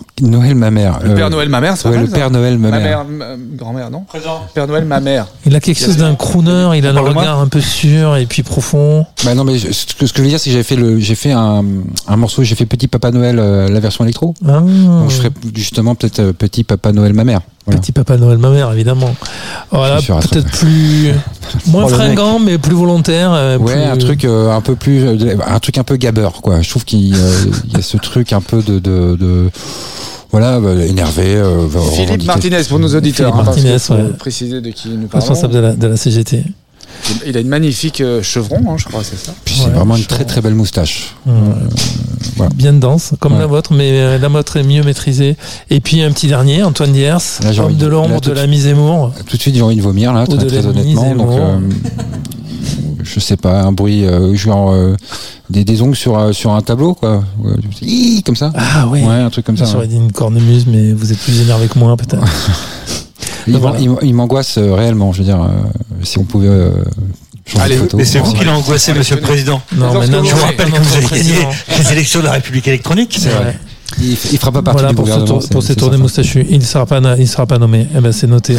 Euh, 0.00 0.26
Noël 0.26 0.54
ma 0.54 0.70
mère. 0.70 0.98
Le 1.02 1.10
euh, 1.10 1.14
Père 1.14 1.30
Noël, 1.30 1.48
ma 1.48 1.60
mère, 1.60 1.76
c'est 1.76 1.84
pas 1.84 1.90
Ouais, 1.90 2.00
le 2.00 2.06
ça 2.06 2.14
Père 2.16 2.30
Noël 2.30 2.58
ma, 2.58 2.70
Ma 2.70 2.78
mère. 2.80 3.04
grand-mère, 3.56 3.90
non 3.90 4.00
Présent. 4.00 4.42
Père 4.54 4.66
Noël, 4.66 4.84
ma 4.84 5.00
mère. 5.00 5.26
Il 5.46 5.54
a 5.54 5.60
quelque 5.60 5.78
chose 5.78 5.96
d'un 5.96 6.14
crooner, 6.14 6.70
il 6.76 6.86
a 6.86 6.92
le 6.92 7.00
regard 7.00 7.38
un 7.40 7.48
peu 7.48 7.60
sûr 7.60 8.16
et 8.16 8.26
puis 8.26 8.42
profond. 8.42 9.06
Bah 9.24 9.34
non 9.34 9.44
mais 9.44 9.58
je- 9.58 9.72
ce 9.72 9.86
que, 9.94 10.06
ce 10.06 10.12
que 10.12 10.18
je 10.18 10.22
veux 10.22 10.28
dire 10.28 10.40
c'est 10.40 10.50
que 10.50 10.56
j'ai 10.56 10.62
fait 10.62 10.76
le 10.76 10.98
j'ai 10.98 11.14
fait 11.14 11.32
un, 11.32 11.64
un 12.06 12.16
morceau 12.16 12.42
j'ai 12.42 12.54
fait 12.54 12.66
Petit 12.66 12.88
Papa 12.88 13.10
Noël 13.10 13.38
euh, 13.38 13.68
la 13.68 13.80
version 13.80 14.04
électro. 14.04 14.34
Ah. 14.46 14.60
Donc 14.60 15.10
je 15.10 15.16
ferais 15.16 15.30
justement 15.54 15.94
peut-être 15.94 16.20
euh, 16.20 16.32
Petit 16.32 16.64
Papa 16.64 16.92
Noël 16.92 17.12
ma 17.12 17.24
mère. 17.24 17.40
Voilà. 17.68 17.80
Petit 17.82 17.92
Papa 17.92 18.16
Noël, 18.16 18.38
ma 18.38 18.48
mère, 18.48 18.72
évidemment. 18.72 19.14
Voilà, 19.70 19.98
peut-être 20.00 20.50
plus. 20.52 21.12
moins 21.66 21.84
Oh, 21.84 21.88
fringant, 21.88 22.38
mais 22.38 22.56
plus 22.58 22.74
volontaire. 22.74 23.30
euh, 23.34 23.58
Ouais, 23.58 23.74
plus- 23.74 23.82
un 23.82 23.96
truc 23.98 24.24
euh, 24.24 24.50
un 24.50 24.60
peu 24.62 24.74
plus 24.74 25.04
euh, 25.06 25.36
un 25.46 25.58
truc 25.60 25.76
un 25.78 25.84
peu 25.84 25.96
gabeur 25.96 26.40
quoi. 26.42 26.60
Je 26.62 26.68
trouve 26.70 26.84
qu'il 26.84 27.14
euh, 27.14 27.44
il 27.66 27.72
y 27.74 27.76
a 27.76 27.82
ce 27.82 27.96
truc 27.98 28.32
un 28.32 28.40
peu 28.40 28.62
de 28.62 28.78
de, 28.78 29.16
de 29.16 29.50
voilà 30.30 30.60
bah, 30.60 30.74
énervé 30.84 31.36
euh, 31.36 31.66
Philippe 31.94 32.24
Martinez 32.24 32.62
pour 32.68 32.78
nos 32.78 32.94
auditeurs. 32.94 33.32
Philippe 33.32 33.48
hein, 33.48 33.76
Martinez, 33.78 34.02
ouais. 34.10 34.12
préciser 34.18 34.60
de 34.60 34.70
qui 34.70 34.88
nous 34.88 35.06
parlons. 35.08 35.26
responsable 35.26 35.52
de 35.54 35.58
la, 35.58 35.72
de 35.74 35.86
la 35.88 35.96
CGT. 35.96 36.44
Il 37.26 37.36
a 37.36 37.40
une 37.40 37.48
magnifique 37.48 38.00
euh, 38.00 38.22
chevron, 38.22 38.60
hein, 38.70 38.76
je 38.76 38.84
crois, 38.84 39.02
c'est 39.02 39.18
ça. 39.18 39.32
Puis 39.44 39.54
c'est 39.58 39.64
Ouais, 39.66 39.70
vraiment 39.70 39.96
une 39.96 40.04
très 40.04 40.24
très 40.24 40.40
belle 40.40 40.54
moustache. 40.54 41.14
Euh, 41.26 41.32
voilà. 42.36 42.52
Bien 42.54 42.72
dense, 42.72 43.12
comme 43.20 43.34
Ouais. 43.34 43.38
la 43.40 43.46
vôtre, 43.46 43.72
mais 43.72 43.90
euh, 43.92 44.18
la 44.18 44.28
vôtre 44.28 44.56
est 44.58 44.62
mieux 44.62 44.82
maîtrisée. 44.82 45.36
Et 45.70 45.80
puis 45.80 46.02
un 46.02 46.10
petit 46.12 46.26
dernier, 46.26 46.62
Antoine 46.62 46.92
Diers, 46.92 47.16
homme 47.44 47.64
envie 47.64 47.74
de 47.76 47.86
l'ombre 47.86 48.20
de 48.20 48.32
la 48.32 48.46
Mise-Amour. 48.46 49.12
Tout 49.26 49.36
de 49.36 49.42
suite 49.42 49.54
j'ai 49.54 49.62
envie 49.62 49.76
de 49.76 49.82
vomir 49.82 50.12
là 50.12 50.26
très, 50.26 50.36
de 50.36 50.46
très 50.48 50.62
la 50.62 50.68
honnêtement. 50.68 51.08
mise 51.08 51.16
Donc 51.16 51.30
euh, 51.32 51.58
je 53.02 53.20
sais 53.20 53.36
pas 53.36 53.62
un 53.62 53.72
bruit 53.72 54.04
euh, 54.04 54.34
genre 54.34 54.70
euh, 54.72 54.94
des, 55.50 55.64
des 55.64 55.80
ongles 55.82 55.96
sur 55.96 56.18
euh, 56.18 56.32
sur 56.32 56.52
un 56.52 56.60
tableau 56.60 56.94
quoi. 56.94 57.24
Ouais, 57.42 57.52
comme 58.24 58.36
ça. 58.36 58.52
Ah 58.54 58.86
oui. 58.90 59.02
Ouais, 59.02 59.14
un 59.14 59.30
truc 59.30 59.46
comme 59.46 59.56
ça. 59.56 59.64
J'aurais 59.64 59.86
hein. 59.86 59.88
dit 59.88 59.96
une 59.96 60.12
cornemuse, 60.12 60.66
mais 60.66 60.92
vous 60.92 61.10
êtes 61.12 61.18
plus 61.18 61.40
énervé 61.40 61.68
que 61.68 61.78
moi, 61.78 61.96
peut-être. 61.96 62.22
Il, 63.48 63.84
il 64.02 64.08
il 64.08 64.14
m'angoisse 64.14 64.58
euh, 64.58 64.74
réellement, 64.74 65.12
je 65.12 65.18
veux 65.18 65.24
dire, 65.24 65.42
euh, 65.42 65.48
si 66.02 66.18
on 66.18 66.24
pouvait 66.24 66.48
euh, 66.48 66.70
changer 67.46 67.64
Allez, 67.64 67.74
de 67.76 67.80
photo. 67.80 67.96
Mais 67.96 68.04
c'est 68.04 68.18
vous 68.20 68.32
qui 68.32 68.44
l'a 68.44 68.54
angoissé, 68.56 68.92
monsieur 68.94 69.16
le 69.16 69.22
président. 69.22 69.60
Non, 69.76 69.98
mais 69.98 70.06
ce 70.06 70.10
non, 70.12 70.24
Je 70.24 70.34
vous 70.34 70.42
rappelle 70.42 70.70
que 70.70 70.78
vous 70.80 70.94
avez 70.96 71.06
gagné 71.06 71.46
les 71.78 71.92
élections 71.92 72.20
de 72.20 72.24
la 72.26 72.32
République 72.32 72.68
électronique. 72.68 73.16
C'est 73.20 73.30
vrai. 73.30 73.58
Il, 74.00 74.10
il 74.10 74.38
fera 74.38 74.52
pas 74.52 74.60
partie 74.62 74.80
Voilà 74.82 74.90
du 74.90 74.96
pour 74.96 75.06
ce, 75.06 75.10
gouvernement. 75.12 75.40
c'est- 75.40 75.50
pour 75.52 75.62
ces 75.62 75.68
c'est 75.68 75.76
tournées 75.76 75.96
moustachues. 75.96 76.46
Il 76.50 76.58
ne 76.58 76.64
sera 76.64 76.84
pas, 76.84 77.00
na- 77.00 77.16
il 77.16 77.26
sera 77.26 77.46
pas 77.46 77.58
nommé. 77.58 77.86
Eh 77.96 78.00
ben, 78.00 78.12
c'est 78.12 78.26
noté. 78.26 78.56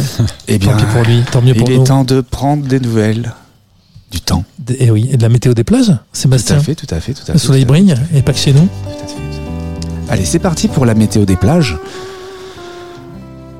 Eh 0.48 0.58
Tant 0.58 0.74
pis 0.76 0.84
pour 0.92 1.02
lui, 1.04 1.22
tant 1.30 1.40
mieux 1.40 1.54
pour 1.54 1.70
il 1.70 1.76
nous. 1.76 1.82
est 1.82 1.86
temps 1.86 2.02
de 2.04 2.20
prendre 2.20 2.66
des 2.66 2.80
nouvelles 2.80 3.32
du 4.10 4.20
temps. 4.20 4.42
Et 4.68 4.76
eh 4.80 4.90
oui, 4.90 5.08
et 5.12 5.16
de 5.16 5.22
la 5.22 5.28
météo 5.28 5.54
des 5.54 5.62
plages, 5.62 5.86
Tout 5.86 5.94
Sébastien. 6.12 6.56
à 6.56 6.60
fait, 6.60 6.74
tout 6.74 6.86
à 6.90 6.98
fait, 6.98 7.12
tout 7.14 7.22
à 7.22 7.26
fait. 7.26 7.32
Le 7.34 7.38
soleil 7.38 7.62
tout 7.62 7.68
brille, 7.68 7.94
et 8.12 8.22
pas 8.22 8.32
que 8.32 8.38
chez 8.40 8.52
nous. 8.52 8.62
tout 8.66 9.04
à 9.04 9.06
fait. 9.06 10.12
Allez, 10.12 10.24
c'est 10.24 10.40
parti 10.40 10.66
pour 10.66 10.84
la 10.84 10.94
météo 10.94 11.24
des 11.24 11.36
plages. 11.36 11.76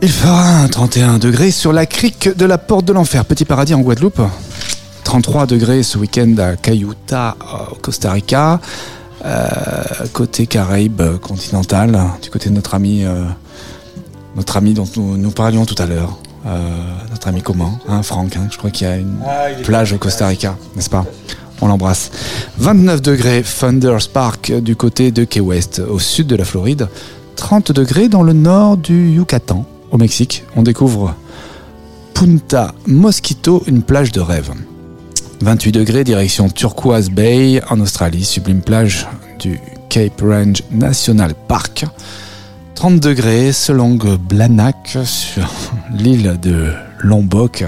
Il 0.03 0.11
fera 0.11 0.62
un 0.62 0.68
31 0.68 1.18
degrés 1.18 1.51
sur 1.51 1.74
la 1.74 1.84
crique 1.84 2.34
de 2.34 2.46
la 2.46 2.57
Porte 2.57 2.86
de 2.86 2.92
l'Enfer, 2.94 3.26
Petit 3.26 3.44
Paradis 3.44 3.74
en 3.74 3.80
Guadeloupe. 3.80 4.22
33 5.05 5.44
degrés 5.44 5.82
ce 5.82 5.98
week-end 5.98 6.34
à 6.38 6.57
Cayuta, 6.57 7.36
au 7.70 7.74
Costa 7.74 8.12
Rica. 8.12 8.61
Euh, 9.26 9.42
côté 10.14 10.46
Caraïbes 10.46 11.18
continental, 11.20 12.01
du 12.22 12.30
côté 12.30 12.48
de 12.48 12.55
notre 12.55 12.74
ami, 12.74 13.05
euh, 13.05 13.24
notre 14.36 14.57
ami 14.57 14.72
dont 14.72 14.88
nous, 14.96 15.18
nous 15.18 15.30
parlions 15.30 15.66
tout 15.66 15.74
à 15.76 15.84
l'heure. 15.84 16.18
Euh, 16.46 16.59
notre 17.11 17.28
ami 17.28 17.42
commun, 17.42 17.72
hein, 17.86 18.03
Franck, 18.03 18.36
hein, 18.36 18.48
je 18.51 18.57
crois 18.57 18.70
qu'il 18.70 18.86
y 18.86 18.90
a 18.90 18.96
une 18.96 19.18
plage 19.62 19.92
au 19.92 19.98
Costa 19.98 20.26
Rica, 20.26 20.57
n'est-ce 20.74 20.88
pas? 20.88 21.05
On 21.61 21.68
l'embrasse. 21.68 22.11
29 22.57 23.03
degrés 23.03 23.42
Thunder 23.42 23.98
Spark 24.01 24.51
du 24.51 24.76
côté 24.76 25.11
de 25.11 25.24
Key 25.24 25.40
West, 25.40 25.82
au 25.86 25.98
sud 25.98 26.26
de 26.26 26.36
la 26.36 26.46
Floride. 26.46 26.88
30 27.36 27.72
degrés 27.72 28.09
dans 28.09 28.22
le 28.22 28.32
nord 28.32 28.78
du 28.78 29.11
Yucatan, 29.11 29.66
au 29.91 29.99
Mexique. 29.99 30.45
On 30.57 30.62
découvre 30.62 31.14
Punta 32.14 32.74
Mosquito, 32.86 33.62
une 33.66 33.82
plage 33.82 34.12
de 34.12 34.20
rêve. 34.20 34.53
28 35.43 35.72
degrés 35.72 36.05
direction 36.05 36.49
Turquoise 36.49 37.11
Bay 37.11 37.62
en 37.70 37.80
Australie, 37.80 38.24
sublime 38.24 38.61
plage 38.61 39.07
du 39.38 39.59
Cape 39.88 40.20
Range 40.20 40.62
National 40.70 41.34
Park. 41.49 41.86
30 42.74 43.01
degrés 43.01 43.53
selon 43.53 43.99
Blanak 44.28 44.99
sur 45.05 45.51
l'île 45.95 46.38
de 46.41 46.72
Lombok 47.01 47.64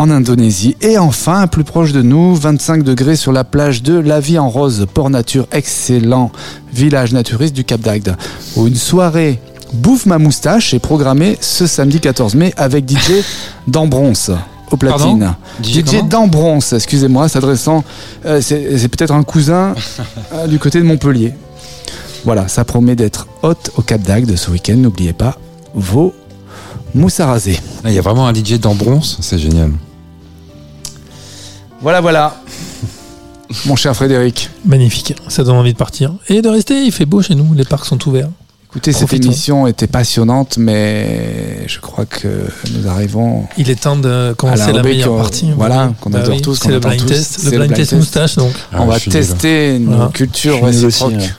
en 0.00 0.10
Indonésie. 0.10 0.76
Et 0.80 0.96
enfin, 0.96 1.46
plus 1.46 1.64
proche 1.64 1.92
de 1.92 2.00
nous, 2.00 2.34
25 2.34 2.82
degrés 2.82 3.16
sur 3.16 3.32
la 3.32 3.44
plage 3.44 3.82
de 3.82 3.98
La 3.98 4.18
Vie 4.18 4.38
en 4.38 4.48
Rose, 4.48 4.86
Port 4.92 5.10
Nature, 5.10 5.46
excellent 5.52 6.32
village 6.72 7.12
naturiste 7.12 7.54
du 7.54 7.64
Cap 7.64 7.82
d'Agde, 7.82 8.16
où 8.56 8.66
une 8.66 8.76
soirée 8.76 9.38
Bouffe 9.72 10.06
ma 10.06 10.18
moustache 10.18 10.74
est 10.74 10.78
programmée 10.78 11.38
ce 11.40 11.66
samedi 11.66 12.00
14 12.00 12.34
mai 12.34 12.52
avec 12.56 12.88
DJ 12.88 13.22
d'Ambronce 13.66 14.30
au 14.70 14.76
platine. 14.76 15.20
Pardon? 15.20 15.34
DJ 15.62 15.84
DJ 15.84 16.02
d'Ambronce, 16.08 16.72
excusez-moi, 16.72 17.28
s'adressant, 17.28 17.84
euh, 18.24 18.40
c'est 18.40 18.78
c'est 18.78 18.88
peut-être 18.88 19.12
un 19.12 19.22
cousin 19.22 19.74
euh, 20.32 20.46
du 20.46 20.58
côté 20.58 20.78
de 20.78 20.84
Montpellier. 20.84 21.34
Voilà, 22.24 22.48
ça 22.48 22.64
promet 22.64 22.96
d'être 22.96 23.26
hot 23.42 23.54
au 23.76 23.82
Cap 23.82 24.02
d'Agde 24.02 24.36
ce 24.36 24.50
week-end. 24.50 24.76
N'oubliez 24.76 25.12
pas 25.12 25.36
vos 25.74 26.14
mousses 26.94 27.20
à 27.20 27.26
raser. 27.26 27.58
Ah, 27.84 27.90
Il 27.90 27.94
y 27.94 27.98
a 27.98 28.02
vraiment 28.02 28.26
un 28.26 28.34
DJ 28.34 28.60
d'Ambronce, 28.60 29.18
c'est 29.20 29.38
génial. 29.38 29.72
Voilà, 31.80 32.00
voilà. 32.00 32.36
Mon 33.66 33.74
cher 33.74 33.94
Frédéric. 33.96 34.50
Magnifique, 34.64 35.14
ça 35.28 35.42
donne 35.44 35.56
envie 35.56 35.72
de 35.72 35.78
partir. 35.78 36.12
Et 36.28 36.42
de 36.42 36.48
rester, 36.48 36.84
il 36.84 36.92
fait 36.92 37.06
beau 37.06 37.22
chez 37.22 37.34
nous, 37.34 37.54
les 37.54 37.64
parcs 37.64 37.86
sont 37.86 38.06
ouverts. 38.06 38.28
Écoutez, 38.72 38.92
cette 38.92 39.12
émission 39.12 39.66
était 39.66 39.88
passionnante, 39.88 40.56
mais 40.56 41.66
je 41.66 41.80
crois 41.80 42.06
que 42.06 42.28
nous 42.72 42.86
arrivons 42.86 43.48
Il 43.58 43.68
est 43.68 43.74
temps 43.80 43.96
de 43.96 44.32
commencer 44.38 44.72
la 44.72 44.82
meilleure 44.84 45.12
euh, 45.14 45.18
partie. 45.18 45.50
voilà, 45.56 45.92
qu'on 46.00 46.10
Bah 46.10 46.20
adore 46.20 46.36
oui, 46.36 46.40
tous, 46.40 46.56
qu'on 46.60 46.66
C'est 46.68 46.70
le 46.70 46.76
attend 46.76 46.88
blind 46.90 47.00
tous. 47.02 47.08
test, 47.08 47.42
le 47.44 47.50
blind 47.50 47.74
test 47.74 47.92
moustache 47.94 48.36
donc. 48.36 48.52
Ah, 48.72 48.76
On 48.82 48.86
va 48.86 48.94
nul. 48.94 49.08
tester 49.08 49.78
nos 49.80 49.96
Voilà. 49.96 50.10
cultures 50.14 50.54
Je 50.66 50.70
suis 50.70 50.76
nul 50.76 50.84
réciproques. 50.86 51.14
aussi, 51.16 51.30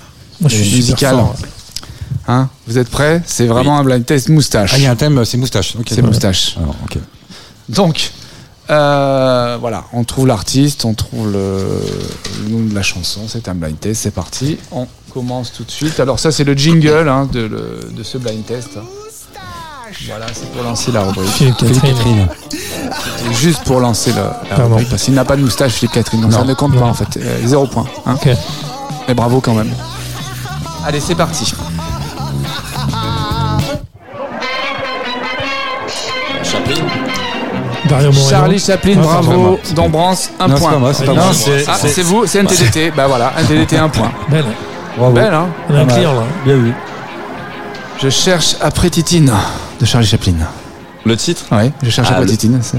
Moi 0.42 0.50
je 0.50 0.56
Et 0.56 0.58
suis 0.58 0.66
super 0.66 0.82
musical. 0.82 1.16
fort. 1.16 1.36
Hein 2.28 2.50
Vous 2.68 2.78
êtes 2.78 2.90
prêts? 2.90 3.22
C'est 3.26 3.48
vraiment 3.48 3.78
un 3.80 3.84
blind 3.86 4.06
test 4.06 4.28
moustache. 4.28 4.72
Ah, 4.74 4.78
il 4.78 4.84
y 4.84 4.88
a 4.88 4.92
un 4.92 4.96
thème, 4.98 5.24
c'est 5.24 5.38
moustache. 5.38 5.78
C'est 5.90 6.02
moustache. 6.02 6.58
Alors. 6.58 6.76
Donc, 7.70 8.12
Euh, 8.70 9.58
voilà, 9.60 9.84
on 9.92 10.04
trouve 10.06 10.28
l'artiste, 10.28 10.86
on 10.86 10.94
trouve 10.94 11.30
le, 11.32 11.66
le 12.44 12.50
nom 12.50 12.64
de 12.70 12.74
la 12.76 12.82
chanson. 12.84 13.22
C'est 13.28 13.50
un 13.50 13.56
blind 13.56 13.78
test, 13.78 14.02
c'est 14.04 14.12
parti. 14.14 14.58
On 14.72 14.88
commence 15.14 15.52
tout 15.54 15.64
de 15.64 15.72
suite. 15.72 16.00
Alors 16.00 16.20
ça, 16.20 16.32
c'est 16.32 16.44
le 16.44 16.54
jingle 16.54 17.08
hein, 17.10 17.28
de, 17.32 17.42
le- 17.42 17.80
de 17.92 18.04
ce 18.04 18.18
blind 18.18 18.46
test. 18.46 18.78
Voilà, 20.08 20.26
c'est 20.34 20.52
pour 20.52 20.64
lancer 20.64 20.92
la 20.92 21.04
rubrique. 21.04 21.30
Philippe 21.32 21.58
Catherine. 21.58 22.28
C'est 22.50 23.34
juste 23.34 23.64
pour 23.66 23.80
lancer 23.80 24.12
la, 24.14 24.42
la 24.50 24.56
Pardon. 24.56 24.64
rubrique. 24.70 24.90
Parce 24.90 25.04
qu'il 25.04 25.14
n'a 25.14 25.26
pas 25.26 25.36
de 25.36 25.42
moustache, 25.42 25.74
Philippe 25.74 25.94
Catherine. 25.94 26.22
Donc 26.22 26.34
ça 26.34 26.44
ne 26.44 26.54
compte 26.54 26.78
pas 26.78 26.86
en 26.86 26.94
fait. 26.94 27.18
Euh, 27.18 27.42
zéro 27.46 27.68
point. 27.68 27.86
hein. 28.06 28.14
Ok. 28.16 28.30
Mais 29.08 29.14
bravo 29.14 29.42
quand 29.42 29.54
même. 29.54 29.72
Allez, 30.86 31.00
c'est 31.00 31.16
parti. 31.16 31.54
Charlie 38.30 38.60
Chaplin, 38.60 38.96
bravo. 38.98 39.60
Dombrance, 39.76 40.30
un 40.40 40.48
Non, 40.48 40.56
c'est 40.56 40.62
point. 40.62 40.72
pas 40.72 40.78
moi, 40.80 40.94
c'est 40.94 41.06
pas 41.06 41.14
Non, 41.14 41.24
moi. 41.24 41.34
c'est 41.34 41.66
ah, 41.68 41.76
c'est 41.78 42.02
vous, 42.04 42.26
c'est 42.26 42.40
NTDT. 42.40 42.92
bah 42.92 43.08
voilà, 43.08 43.34
NTDT, 43.40 43.78
un 43.78 43.90
point. 43.90 44.12
Belle. 44.30 44.46
Bravo. 44.98 45.14
Belle, 45.16 45.34
hein 45.34 45.50
On 45.70 45.76
a 45.76 45.80
un 45.82 45.86
client 45.86 46.14
là. 46.14 46.24
Bien 46.46 46.56
vu. 46.58 46.74
Je 48.02 48.10
cherche 48.10 48.56
après 48.62 48.90
Titine 48.90 49.32
de 49.80 49.86
Charlie 49.86 50.08
Chaplin. 50.08 50.34
Le 51.06 51.16
titre? 51.18 51.44
Ouais, 51.52 51.72
je 51.84 51.90
cherche 51.90 52.08
Ah, 52.12 52.14
après 52.16 52.26
le- 52.26 52.32
Titine. 52.32 52.60
c'est- 52.62 52.78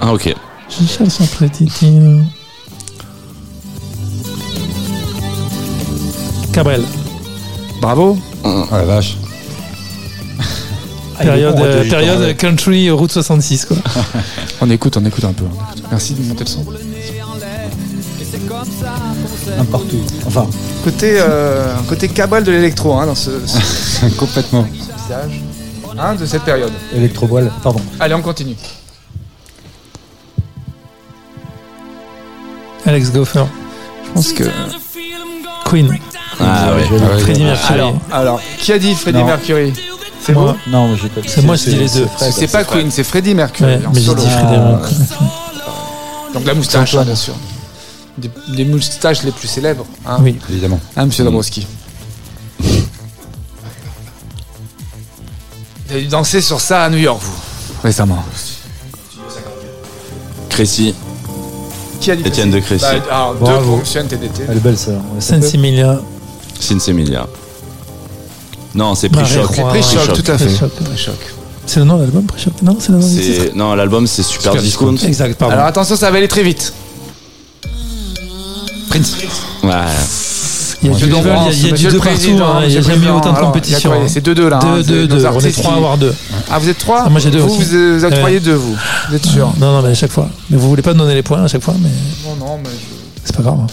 Ah, 0.00 0.12
ok. 0.12 0.34
Je 0.68 0.86
cherche 0.86 1.20
après 1.20 1.48
Titi. 1.48 1.98
Cabrel. 6.52 6.82
Bravo. 7.80 8.18
Oh 8.44 8.64
la 8.72 8.84
vache. 8.84 9.16
Ah, 11.18 11.22
Période, 11.22 11.56
bon, 11.56 11.62
euh, 11.64 11.88
période 11.88 12.36
country 12.36 12.88
euh, 12.88 12.94
route 12.94 13.10
66 13.12 13.64
quoi. 13.66 13.76
On 14.60 14.68
écoute, 14.70 14.96
on 14.98 15.04
écoute 15.04 15.24
un 15.24 15.32
peu. 15.32 15.44
on 15.44 15.54
écoute. 15.70 15.84
Merci 15.90 16.14
de 16.14 16.22
monter 16.28 16.44
le 16.44 16.50
son. 16.50 16.64
Un 19.58 19.64
partout. 19.64 20.00
Enfin, 20.26 20.46
Côté, 20.84 21.14
euh, 21.18 21.74
côté 21.88 22.08
cabal 22.08 22.44
de 22.44 22.52
l'électro 22.52 22.94
hein, 22.94 23.06
dans 23.06 23.14
ce, 23.14 23.30
ce 23.46 24.06
Complètement. 24.18 24.62
visage 24.62 25.40
hein, 25.98 26.14
de 26.14 26.26
cette 26.26 26.42
période. 26.42 26.72
électro-voile. 26.94 27.50
Pardon. 27.62 27.80
Allez, 27.98 28.14
on 28.14 28.22
continue. 28.22 28.54
Alex 32.84 33.10
Goffer. 33.12 33.44
Je 34.06 34.10
pense 34.12 34.32
que. 34.32 34.44
Queen. 35.64 35.98
Ah, 36.38 36.74
ouais. 36.74 36.84
Joli. 36.88 37.02
Ah 37.04 37.14
ouais. 37.14 37.20
Freddie 37.20 37.42
Mercury. 37.44 37.74
Alors, 37.74 37.94
alors, 38.12 38.40
qui 38.58 38.72
a 38.72 38.78
dit 38.78 38.94
Freddie 38.94 39.18
Non. 39.18 39.26
Mercury 39.26 39.72
C'est 40.20 40.32
Moi. 40.34 40.54
vous 40.64 40.70
Non, 40.70 40.88
mais 40.88 40.96
j'ai 41.02 41.08
pas 41.08 41.20
C'est 41.26 41.42
moi, 41.42 41.56
je 41.56 41.64
dis 41.64 41.76
les 41.76 41.88
deux. 41.88 42.06
Fred. 42.06 42.32
C'est 42.32 42.46
pas 42.52 42.62
Queen, 42.64 42.90
c'est 42.90 43.02
Freddie 43.04 43.34
Mercury 43.34 43.76
Ouais, 43.76 43.86
en 43.86 43.90
mais 43.92 44.00
j'ai 44.00 44.06
solo. 44.06 44.22
dit 44.22 44.28
Freddie 44.30 44.54
Ah. 44.54 44.68
Mercury. 44.80 44.94
Donc 46.34 46.44
la 46.46 46.54
moustache, 46.54 46.90
Antoine. 46.90 47.06
bien 47.06 47.14
sûr. 47.16 47.34
Des, 48.18 48.30
des 48.48 48.64
moustaches 48.64 49.22
les 49.24 49.30
plus 49.32 49.48
célèbres. 49.48 49.84
Hein, 50.06 50.18
Oui. 50.22 50.38
Évidemment. 50.50 50.80
Hein, 50.96 51.06
monsieur 51.06 51.22
Dabrowski 51.24 51.66
Vous 55.86 55.92
avez 55.92 56.02
dû 56.02 56.08
danser 56.08 56.40
sur 56.40 56.60
ça 56.60 56.84
à 56.84 56.90
New 56.90 56.98
York, 56.98 57.20
vous 57.22 57.32
Récemment. 57.82 58.24
Crécy. 60.48 60.94
Qui 62.00 62.10
a 62.10 62.16
dit 62.16 62.22
Étienne 62.26 62.50
de 62.50 62.58
Crécy. 62.60 62.84
Bah, 62.84 63.02
alors, 63.10 63.34
deux 63.34 63.40
Bravo. 63.40 63.70
pour 63.70 63.78
monsieur 63.80 64.00
NTDT. 64.00 64.42
Elle 64.48 64.56
est 64.56 64.60
belle 64.60 64.78
ça. 64.78 64.90
Ouais, 64.92 64.96
ça 65.20 65.36
peut- 65.36 65.42
Sensimilia. 65.42 66.00
Sinsemilia. 66.58 67.26
Non, 68.74 68.94
c'est. 68.94 69.08
Roy. 69.14 69.22
Pré-choc, 69.22 69.68
Pré-choc. 69.68 70.22
tout 70.24 70.30
à 70.32 70.38
fait. 70.38 70.48
C'est 71.66 71.80
le 71.80 71.84
nom 71.84 71.96
de 71.96 72.02
l'album 72.02 72.24
Pré-choc? 72.24 72.52
Non, 72.62 72.76
c'est 72.80 72.90
le 72.92 72.98
nom 72.98 73.06
du 73.06 73.14
titre. 73.20 73.42
C'est- 73.48 73.54
Non, 73.54 73.74
l'album 73.74 74.06
c'est 74.06 74.22
Super, 74.22 74.52
Super 74.52 74.62
Discount. 74.62 74.96
Exact, 74.96 75.36
pardon. 75.36 75.54
Alors 75.54 75.66
attention, 75.66 75.96
ça 75.96 76.10
va 76.10 76.16
aller 76.18 76.28
très 76.28 76.42
vite. 76.42 76.72
Prince. 79.02 79.16
Ouais. 79.62 79.70
il 80.82 80.90
y 80.90 80.94
a 80.94 80.98
du 80.98 81.06
level, 81.06 81.38
il 81.52 81.66
y 81.66 81.68
a- 81.70 81.72
du 81.72 81.82
deux 81.84 81.90
le 81.92 81.98
partout. 81.98 82.14
hein, 82.42 82.60
Il 82.64 82.68
n'y 82.68 82.76
a 82.76 82.80
le 82.80 82.82
jamais 82.82 83.08
autant 83.10 83.32
de 83.32 83.38
compétition. 83.38 83.90
quoi 83.90 83.98
C'est 84.08 84.20
2-2 84.24 84.48
là. 84.48 84.58
hein, 84.62 84.76
Deux, 84.76 84.82
c'est 84.82 84.88
deux, 84.92 85.00
nos 85.02 85.06
deux. 85.06 85.14
On 85.14 85.20
est 85.22 85.26
artistes 85.26 85.58
trois 85.58 85.70
à 85.70 85.74
qui- 85.74 85.78
avoir 85.78 85.98
deux. 85.98 86.14
Ah, 86.50 86.58
vous 86.58 86.68
êtes 86.68 86.78
trois 86.78 87.02
Ah, 87.06 87.08
moi, 87.08 87.18
j'ai 87.20 87.30
deux 87.30 87.38
Vous, 87.40 87.54
aussi. 87.54 87.64
vous, 87.64 87.98
vous 87.98 88.04
octroyez 88.04 88.36
Ouais. 88.36 88.40
deux, 88.42 88.54
vous. 88.54 88.76
Vous 89.08 89.14
êtes 89.16 89.26
sûr 89.26 89.52
Non, 89.58 89.72
non, 89.72 89.82
mais 89.82 89.90
à 89.90 89.94
chaque 89.94 90.12
fois. 90.12 90.28
Mais 90.50 90.56
vous 90.56 90.68
voulez 90.68 90.82
pas 90.82 90.92
me 90.94 90.98
donner 90.98 91.14
les 91.14 91.22
points 91.22 91.42
à 91.42 91.48
chaque 91.48 91.62
fois, 91.62 91.74
mais 91.80 91.88
Non, 92.28 92.36
non, 92.46 92.58
mais 92.62 92.70
je- 92.70 93.20
c'est 93.24 93.36
pas 93.36 93.42
grave. 93.42 93.58
hein. 93.62 93.66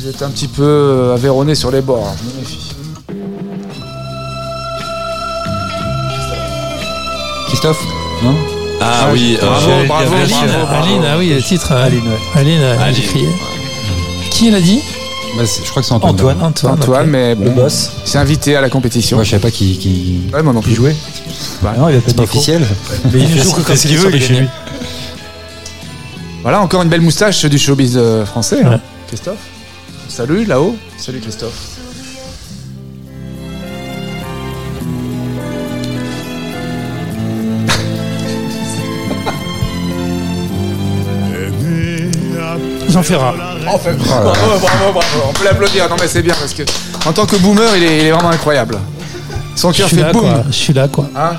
vous 0.00 0.08
êtes 0.08 0.22
un 0.22 0.30
petit 0.30 0.48
peu 0.48 0.62
euh, 0.62 1.14
aveyronné 1.14 1.54
sur 1.54 1.70
les 1.70 1.80
bords. 1.80 2.06
hein, 2.08 2.16
Je 2.22 2.34
me 2.34 2.40
méfie. 2.40 2.58
Christophe 7.48 7.82
Non 8.22 8.34
Ah 8.80 9.08
oui, 9.12 9.36
euh, 9.42 9.46
bravo, 9.46 9.70
Aline, 9.72 9.88
bravo, 9.88 10.14
Aline, 10.14 10.28
bravo, 10.28 10.66
bravo. 10.66 10.84
Aline, 10.84 11.02
ah 11.04 11.18
oui, 11.18 11.28
le 11.34 11.42
titre. 11.42 11.72
euh, 11.72 11.86
Aline, 11.86 12.00
ouais. 12.06 12.40
Aline, 12.40 12.60
euh, 12.60 12.80
Aline. 12.84 13.02
Qui 14.38 14.50
l'a 14.52 14.60
dit 14.60 14.80
Bah, 15.36 15.42
Je 15.44 15.68
crois 15.70 15.82
que 15.82 15.88
c'est 15.88 15.94
Antoine. 15.94 16.14
Antoine. 16.14 16.42
Antoine. 16.42 16.72
Antoine, 16.74 17.06
mais 17.08 17.30
Le 17.34 17.50
bon, 17.50 17.52
boss. 17.52 17.90
c'est 18.04 18.18
invité 18.18 18.54
à 18.56 18.60
la 18.60 18.70
compétition. 18.70 19.18
Ouais, 19.18 19.24
je 19.24 19.30
savais 19.30 19.42
pas 19.42 19.50
qui, 19.50 19.76
qui, 19.78 20.20
Ouais, 20.32 20.42
moi 20.42 20.52
non 20.52 20.60
plus. 20.62 20.74
jouait 20.74 20.94
Bah 21.60 21.74
non, 21.76 21.88
il 21.88 21.96
a 21.96 21.98
pas 22.00 22.04
c'est 22.08 22.16
pas 22.16 22.22
officiel. 22.22 22.64
Mais 23.12 23.20
il 23.20 23.42
joue 23.42 23.52
que 23.52 23.60
quand 23.62 23.76
ce 23.76 23.88
qu'il 23.88 23.98
veut, 23.98 24.10
il 24.10 24.16
est 24.22 24.26
chez 24.26 24.34
lui. 24.34 24.46
Voilà, 26.42 26.60
encore 26.62 26.82
une 26.82 26.88
belle 26.88 27.00
moustache 27.00 27.44
du 27.46 27.58
showbiz 27.58 27.94
euh, 27.96 28.24
français. 28.24 28.62
hein. 28.62 28.80
Christophe 29.08 29.38
Salut 30.08 30.44
là-haut. 30.44 30.76
Salut 30.96 31.20
Christophe. 31.20 31.77
Jean 42.98 43.02
Ferrat. 43.04 43.34
Enfin, 43.66 43.90
bravo, 43.94 44.30
bravo, 44.30 44.92
bravo. 44.92 44.98
On 45.28 45.32
peut 45.32 45.44
l'applaudir. 45.44 45.88
Non 45.88 45.96
mais 46.00 46.08
c'est 46.08 46.22
bien 46.22 46.34
parce 46.38 46.52
que 46.52 46.62
en 47.06 47.12
tant 47.12 47.26
que 47.26 47.36
boomer, 47.36 47.76
il 47.76 47.82
est, 47.84 47.98
il 48.00 48.06
est 48.06 48.10
vraiment 48.10 48.30
incroyable. 48.30 48.78
Son 49.54 49.72
Je 49.72 49.78
cœur 49.78 49.88
fait 49.88 50.12
boum. 50.12 50.42
Je 50.48 50.52
suis 50.54 50.72
là, 50.72 50.88
quoi. 50.88 51.08
Hein 51.16 51.32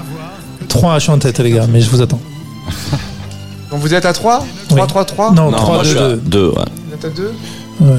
3 0.67 0.95
je 0.95 0.99
suis 1.03 1.11
en 1.11 1.17
tête, 1.19 1.39
les 1.39 1.51
gars, 1.51 1.65
mais 1.69 1.81
je 1.81 1.89
vous 1.89 2.01
attends. 2.01 2.19
Donc 3.71 3.81
vous 3.81 3.93
êtes 3.93 4.05
à 4.05 4.13
3 4.13 4.45
3, 4.69 4.81
Oui. 4.81 4.87
3, 4.87 5.05
3 5.05 5.31
Non, 5.31 5.51
Non, 5.51 5.57
3, 5.57 5.75
moi 5.75 5.83
je 5.83 5.89
2, 5.89 5.95
suis 5.95 6.03
à 6.05 6.07
2. 6.09 6.15
deux, 6.17 6.47
ouais. 6.49 6.55
Vous 6.87 6.93
êtes 6.95 7.05
à 7.05 7.09
2 7.09 7.33
Ouais. 7.81 7.87
Euh, 7.91 7.95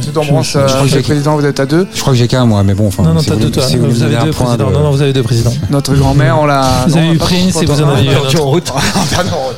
monsieur 0.82 0.98
le 0.98 1.02
président, 1.02 1.36
vous 1.36 1.46
êtes 1.46 1.58
à 1.58 1.64
2 1.64 1.86
Je 1.94 2.00
crois 2.02 2.12
que 2.12 2.18
j'ai 2.18 2.28
qu'un 2.28 2.44
moi, 2.44 2.62
mais 2.62 2.74
bon, 2.74 2.88
enfin. 2.88 3.02
Non, 3.02 3.14
non, 3.14 3.20
si 3.20 3.28
t'as 3.28 3.34
vous 3.34 3.40
deux, 3.40 3.50
toi. 3.50 3.62
si 3.62 3.76
vous 3.78 3.86
Vous 3.90 4.02
avez 4.02 4.12
donner 4.14 4.26
deux 4.26 4.30
présidents. 4.32 4.68
de- 4.68 4.72
Non, 4.74 4.80
non, 4.82 4.90
vous 4.90 5.00
avez 5.00 5.12
deux 5.14 5.22
présidents. 5.22 5.54
Notre 5.70 5.94
grand-mère, 5.94 6.38
on 6.38 6.44
l'a. 6.44 6.84
Vous 6.86 6.90
non, 6.96 6.98
avez 6.98 7.12
eu 7.14 7.18
trop 7.18 7.34
et 7.62 7.64
vous 7.66 7.80
en 7.82 7.88
avez 7.88 8.04
eu 8.04 8.10
en 8.10 8.20
route. 8.20 8.70
En 8.70 8.74
route. 9.16 9.56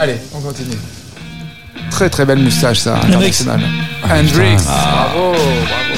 Allez, 0.00 0.16
on 0.34 0.40
continue. 0.40 0.76
Très 1.90 2.10
très 2.10 2.24
belle 2.24 2.40
moustache 2.40 2.80
ça, 2.80 2.94
Hendrix. 2.96 3.40
internationale. 3.42 3.62
Hendrix. 4.04 4.56
Bravo, 4.64 5.20
bravo, 5.20 5.32
bravo, 5.32 5.64
bravo. 5.64 5.94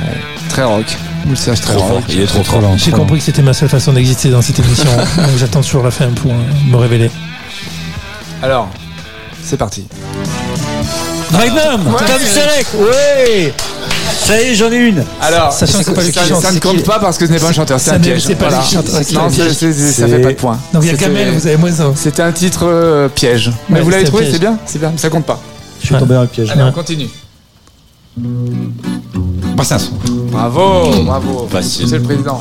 Ouais, 0.00 0.16
très 0.48 0.64
rock. 0.64 0.86
Moustache 1.26 1.60
très 1.60 1.74
rock. 1.74 2.02
Il 2.08 2.20
est 2.20 2.26
trop 2.26 2.42
Trop 2.42 2.60
lent. 2.60 2.76
J'ai 2.78 2.90
compris 2.90 3.18
que 3.18 3.24
c'était 3.24 3.42
ma 3.42 3.52
seule 3.52 3.68
façon 3.68 3.92
d'exister 3.92 4.30
dans 4.30 4.40
cette 4.40 4.58
émission. 4.58 4.88
Donc 5.16 5.36
j'attends 5.36 5.60
toujours 5.60 5.82
la 5.82 5.90
fin 5.90 6.06
pour 6.08 6.32
euh, 6.32 6.36
me 6.70 6.76
révéler. 6.76 7.10
Alors, 8.42 8.68
c'est 9.44 9.58
parti. 9.58 9.86
Magnum 11.32 11.84
Tom 11.84 12.18
Selleck 12.24 12.66
Oui 12.78 13.52
Ça 14.24 14.40
y 14.42 14.46
est, 14.48 14.54
j'en 14.54 14.70
ai 14.70 14.76
une 14.76 15.02
Alors, 15.22 15.52
ça, 15.52 15.64
chante, 15.66 15.84
ça 15.84 16.52
ne 16.52 16.58
compte 16.60 16.82
pas 16.84 16.98
parce 16.98 17.16
que 17.16 17.26
ce 17.26 17.32
n'est 17.32 17.38
pas 17.38 17.48
un 17.48 17.52
chanteur, 17.52 17.80
c'est 17.80 17.90
Ça 17.90 17.96
un 17.96 18.00
piège. 18.00 18.22
c'est 18.22 18.34
pas 18.34 18.48
Voilà. 18.48 18.58
Non, 19.14 19.30
ça 19.30 20.06
fait 20.06 20.18
pas 20.20 20.28
de 20.32 20.34
point. 20.36 20.58
Donc 20.74 20.82
il 20.84 20.90
y 20.90 20.94
a 20.94 20.96
Kamel, 20.98 21.30
vous 21.34 21.46
avez 21.46 21.56
moins 21.56 21.80
un. 21.80 21.92
C'était 21.94 22.22
un 22.22 22.32
titre 22.32 22.64
euh, 22.64 23.08
piège. 23.08 23.50
Mais 23.70 23.76
Ouais, 23.78 23.82
vous 23.82 23.90
l'avez 23.90 24.04
trouvé, 24.04 24.30
c'est 24.30 24.38
bien, 24.38 24.58
c'est 24.66 24.78
bien, 24.78 24.92
ça 24.96 25.08
compte 25.08 25.24
pas. 25.24 25.40
Je 25.80 25.86
suis 25.86 25.94
tombé 25.96 26.14
dans 26.14 26.22
le 26.22 26.26
piège. 26.26 26.50
Allez, 26.50 26.62
on 26.62 26.72
continue. 26.72 27.08
Brassens. 29.54 29.90
Bravo, 30.30 30.90
bravo. 31.04 31.48
Facile. 31.50 31.84
Monsieur 31.84 31.98
le 31.98 32.02
président. 32.04 32.40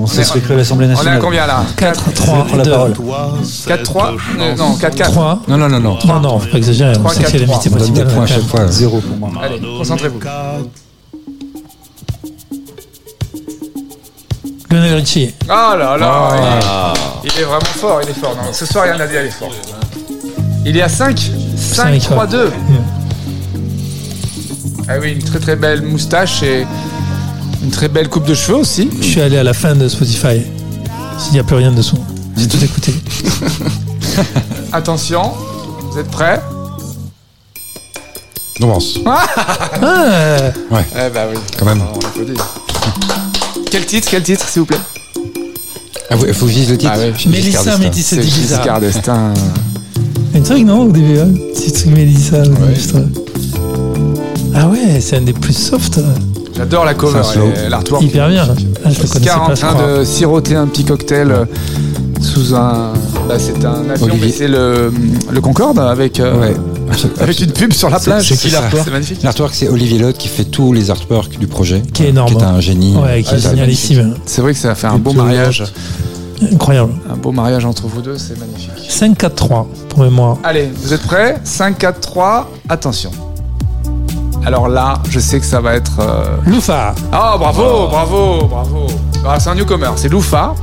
On 0.00 0.06
sait 0.06 0.24
ce 0.24 0.32
que 0.32 0.38
crée 0.38 0.56
l'Assemblée 0.56 0.86
On 0.86 0.90
est 0.90 0.92
à 0.92 0.96
nationale. 0.96 1.20
combien 1.20 1.46
là? 1.46 1.64
4, 1.76 2.04
Je 2.08 2.14
3, 2.14 2.44
prends 2.46 2.56
la 2.56 2.62
2, 2.64 2.70
parole. 2.70 2.92
4-3 2.92 4.16
Euh, 4.40 4.54
Non, 4.56 4.76
4-4. 4.76 5.02
3. 5.10 5.42
Non, 5.48 5.56
non, 5.58 5.68
non, 5.68 5.80
non. 5.80 5.98
Non, 6.06 6.20
non, 6.20 6.38
faut 6.38 6.48
pas 6.50 6.56
exagérer. 6.58 6.92
On 6.96 7.00
Trois, 7.00 7.14
sait 7.14 7.22
que 7.24 7.30
c'est 7.30 7.38
quatre, 7.38 7.48
l'amitié 7.48 7.70
On 7.72 7.76
donne 7.76 7.88
possible. 7.88 8.06
des 8.06 8.14
points 8.14 8.24
à 8.24 8.26
chaque 8.26 8.46
fois. 8.46 8.66
Zéro 8.68 9.00
pour 9.00 9.16
moi. 9.16 9.30
Allez, 9.42 9.60
concentrez-vous. 9.60 10.18
Lionel 14.82 14.94
Richie. 15.00 15.34
Ah 15.48 15.74
là 15.78 15.96
là 15.96 16.28
Ah. 16.64 16.92
il, 17.22 17.28
est, 17.28 17.32
il 17.34 17.40
est 17.40 17.44
vraiment 17.44 17.60
fort, 17.64 18.00
il 18.02 18.10
est 18.10 18.18
fort. 18.18 18.34
Non, 18.36 18.52
ce 18.52 18.66
soir, 18.66 18.86
il 18.86 18.90
y 18.90 18.92
en 18.96 19.00
a 19.00 19.06
dit, 19.06 19.14
il 19.14 19.26
est 19.26 19.30
fort. 19.30 19.50
Il 20.64 20.76
est 20.76 20.82
à 20.82 20.88
5 20.88 21.18
5, 21.18 21.30
Cinq, 21.56 22.00
3, 22.00 22.24
ouais. 22.24 22.30
2. 22.30 22.52
Ah 24.88 24.92
oui, 25.00 25.12
une 25.12 25.22
très 25.22 25.38
très 25.38 25.56
belle 25.56 25.82
moustache 25.82 26.42
et 26.42 26.66
une 27.62 27.70
très 27.70 27.88
belle 27.88 28.08
coupe 28.08 28.24
de 28.26 28.34
cheveux 28.34 28.58
aussi. 28.58 28.90
Je 29.00 29.06
suis 29.06 29.20
allé 29.20 29.38
à 29.38 29.42
la 29.44 29.54
fin 29.54 29.74
de 29.74 29.88
Spotify. 29.88 30.42
S'il 31.18 31.34
n'y 31.34 31.38
a 31.38 31.44
plus 31.44 31.56
rien 31.56 31.70
dessous. 31.72 31.98
J'ai 32.36 32.48
tout 32.48 32.62
écouté. 32.64 32.94
Attention, 34.72 35.32
vous 35.90 35.98
êtes 35.98 36.10
prêts? 36.10 36.40
Dombrance. 38.60 38.98
Ah 39.06 40.50
Eh 40.96 41.10
bah 41.10 41.26
oui, 41.30 41.38
Quand 41.58 41.64
même. 41.66 41.82
on. 41.82 43.21
Quel 43.72 43.86
titre, 43.86 44.08
quel 44.10 44.22
titre, 44.22 44.46
s'il 44.46 44.60
vous 44.60 44.66
plaît 44.66 44.76
Ah, 46.10 46.16
il 46.28 46.34
faut 46.34 46.44
que 46.44 46.52
je 46.52 46.56
dise 46.58 46.70
le 46.72 46.76
titre. 46.76 46.92
Ah 46.94 46.98
ouais. 46.98 47.12
Mélissa 47.26 47.58
Giscard 47.60 47.78
Métis, 47.78 48.04
c'est 48.06 48.16
C'est 48.16 48.22
bizarre. 48.22 48.58
Giscard 48.60 48.80
d'Estaing. 48.80 49.34
Un 50.34 50.40
truc, 50.42 50.64
non, 50.66 50.80
au 50.82 50.92
début, 50.92 51.18
hein 51.18 51.28
Petit 51.54 51.72
truc 51.72 51.86
Mélissa. 51.86 52.36
euh. 52.36 53.06
Ah 54.54 54.68
ouais, 54.68 55.00
c'est 55.00 55.16
un 55.16 55.22
des 55.22 55.32
plus 55.32 55.54
soft. 55.56 56.00
J'adore 56.54 56.84
la 56.84 56.92
cover, 56.92 57.22
l'artwork. 57.70 58.02
Hyper 58.02 58.28
bien. 58.28 58.46
Ah, 58.84 58.90
je 58.90 59.00
Giscard 59.06 59.50
en 59.50 59.54
train 59.54 59.74
de 59.98 60.04
siroter 60.04 60.54
un 60.54 60.66
petit 60.66 60.84
cocktail 60.84 61.30
euh, 61.32 61.44
sous 62.20 62.54
un. 62.54 62.92
Bah, 63.26 63.36
c'est 63.38 63.64
un 63.64 63.88
avion, 63.88 64.04
Olivier. 64.06 64.26
mais 64.26 64.32
c'est 64.32 64.48
le, 64.48 64.92
le 65.30 65.40
Concorde 65.40 65.78
avec, 65.78 66.20
euh, 66.20 66.38
Ouais. 66.38 66.54
Avec 67.20 67.40
une 67.40 67.52
pub 67.52 67.72
sur 67.72 67.90
la 67.90 67.98
plage. 68.00 68.28
c'est 68.28 68.36
qui 68.36 68.50
l'artwork 68.50 68.84
C'est 68.84 68.90
magnifique. 68.90 69.22
L'artwork, 69.22 69.54
c'est 69.54 69.68
Olivier 69.68 69.98
Lotte 69.98 70.18
qui 70.18 70.28
fait 70.28 70.44
tous 70.44 70.72
les 70.72 70.90
artworks 70.90 71.38
du 71.38 71.46
projet. 71.46 71.82
Qui 71.92 72.04
est 72.04 72.08
énorme. 72.08 72.28
Qui 72.34 72.38
est 72.38 72.42
un 72.46 72.60
génie. 72.60 72.96
Ouais, 72.96 73.22
qui 73.22 73.34
est 73.34 73.38
c'est 73.38 73.50
génialissime. 73.50 74.14
C'est 74.26 74.40
vrai 74.42 74.52
que 74.52 74.58
ça 74.58 74.70
a 74.70 74.74
fait 74.74 74.86
un 74.86 74.98
beau 74.98 75.12
mariage. 75.12 75.64
Incroyable. 76.52 76.92
Un 77.12 77.16
beau 77.16 77.30
mariage 77.30 77.64
entre 77.64 77.86
vous 77.86 78.02
deux, 78.02 78.18
c'est 78.18 78.36
magnifique. 78.38 78.90
5-4-3 78.90 79.66
pour 79.88 80.00
mémoire. 80.00 80.38
Allez, 80.42 80.70
vous 80.82 80.92
êtes 80.92 81.02
prêts? 81.02 81.36
5, 81.44 81.78
4, 81.78 82.00
3, 82.00 82.50
attention. 82.68 83.10
Alors 84.44 84.68
là, 84.68 84.94
je 85.08 85.20
sais 85.20 85.38
que 85.38 85.46
ça 85.46 85.60
va 85.60 85.74
être. 85.74 86.00
euh, 86.00 86.24
Loufa. 86.46 86.94
Ah, 87.12 87.36
bravo, 87.38 87.86
bravo, 87.88 88.46
bravo. 88.48 88.86
Ah, 89.24 89.38
c'est 89.38 89.50
un 89.50 89.54
newcomer, 89.54 89.90
c'est 89.94 90.08
Loufa. 90.08 90.54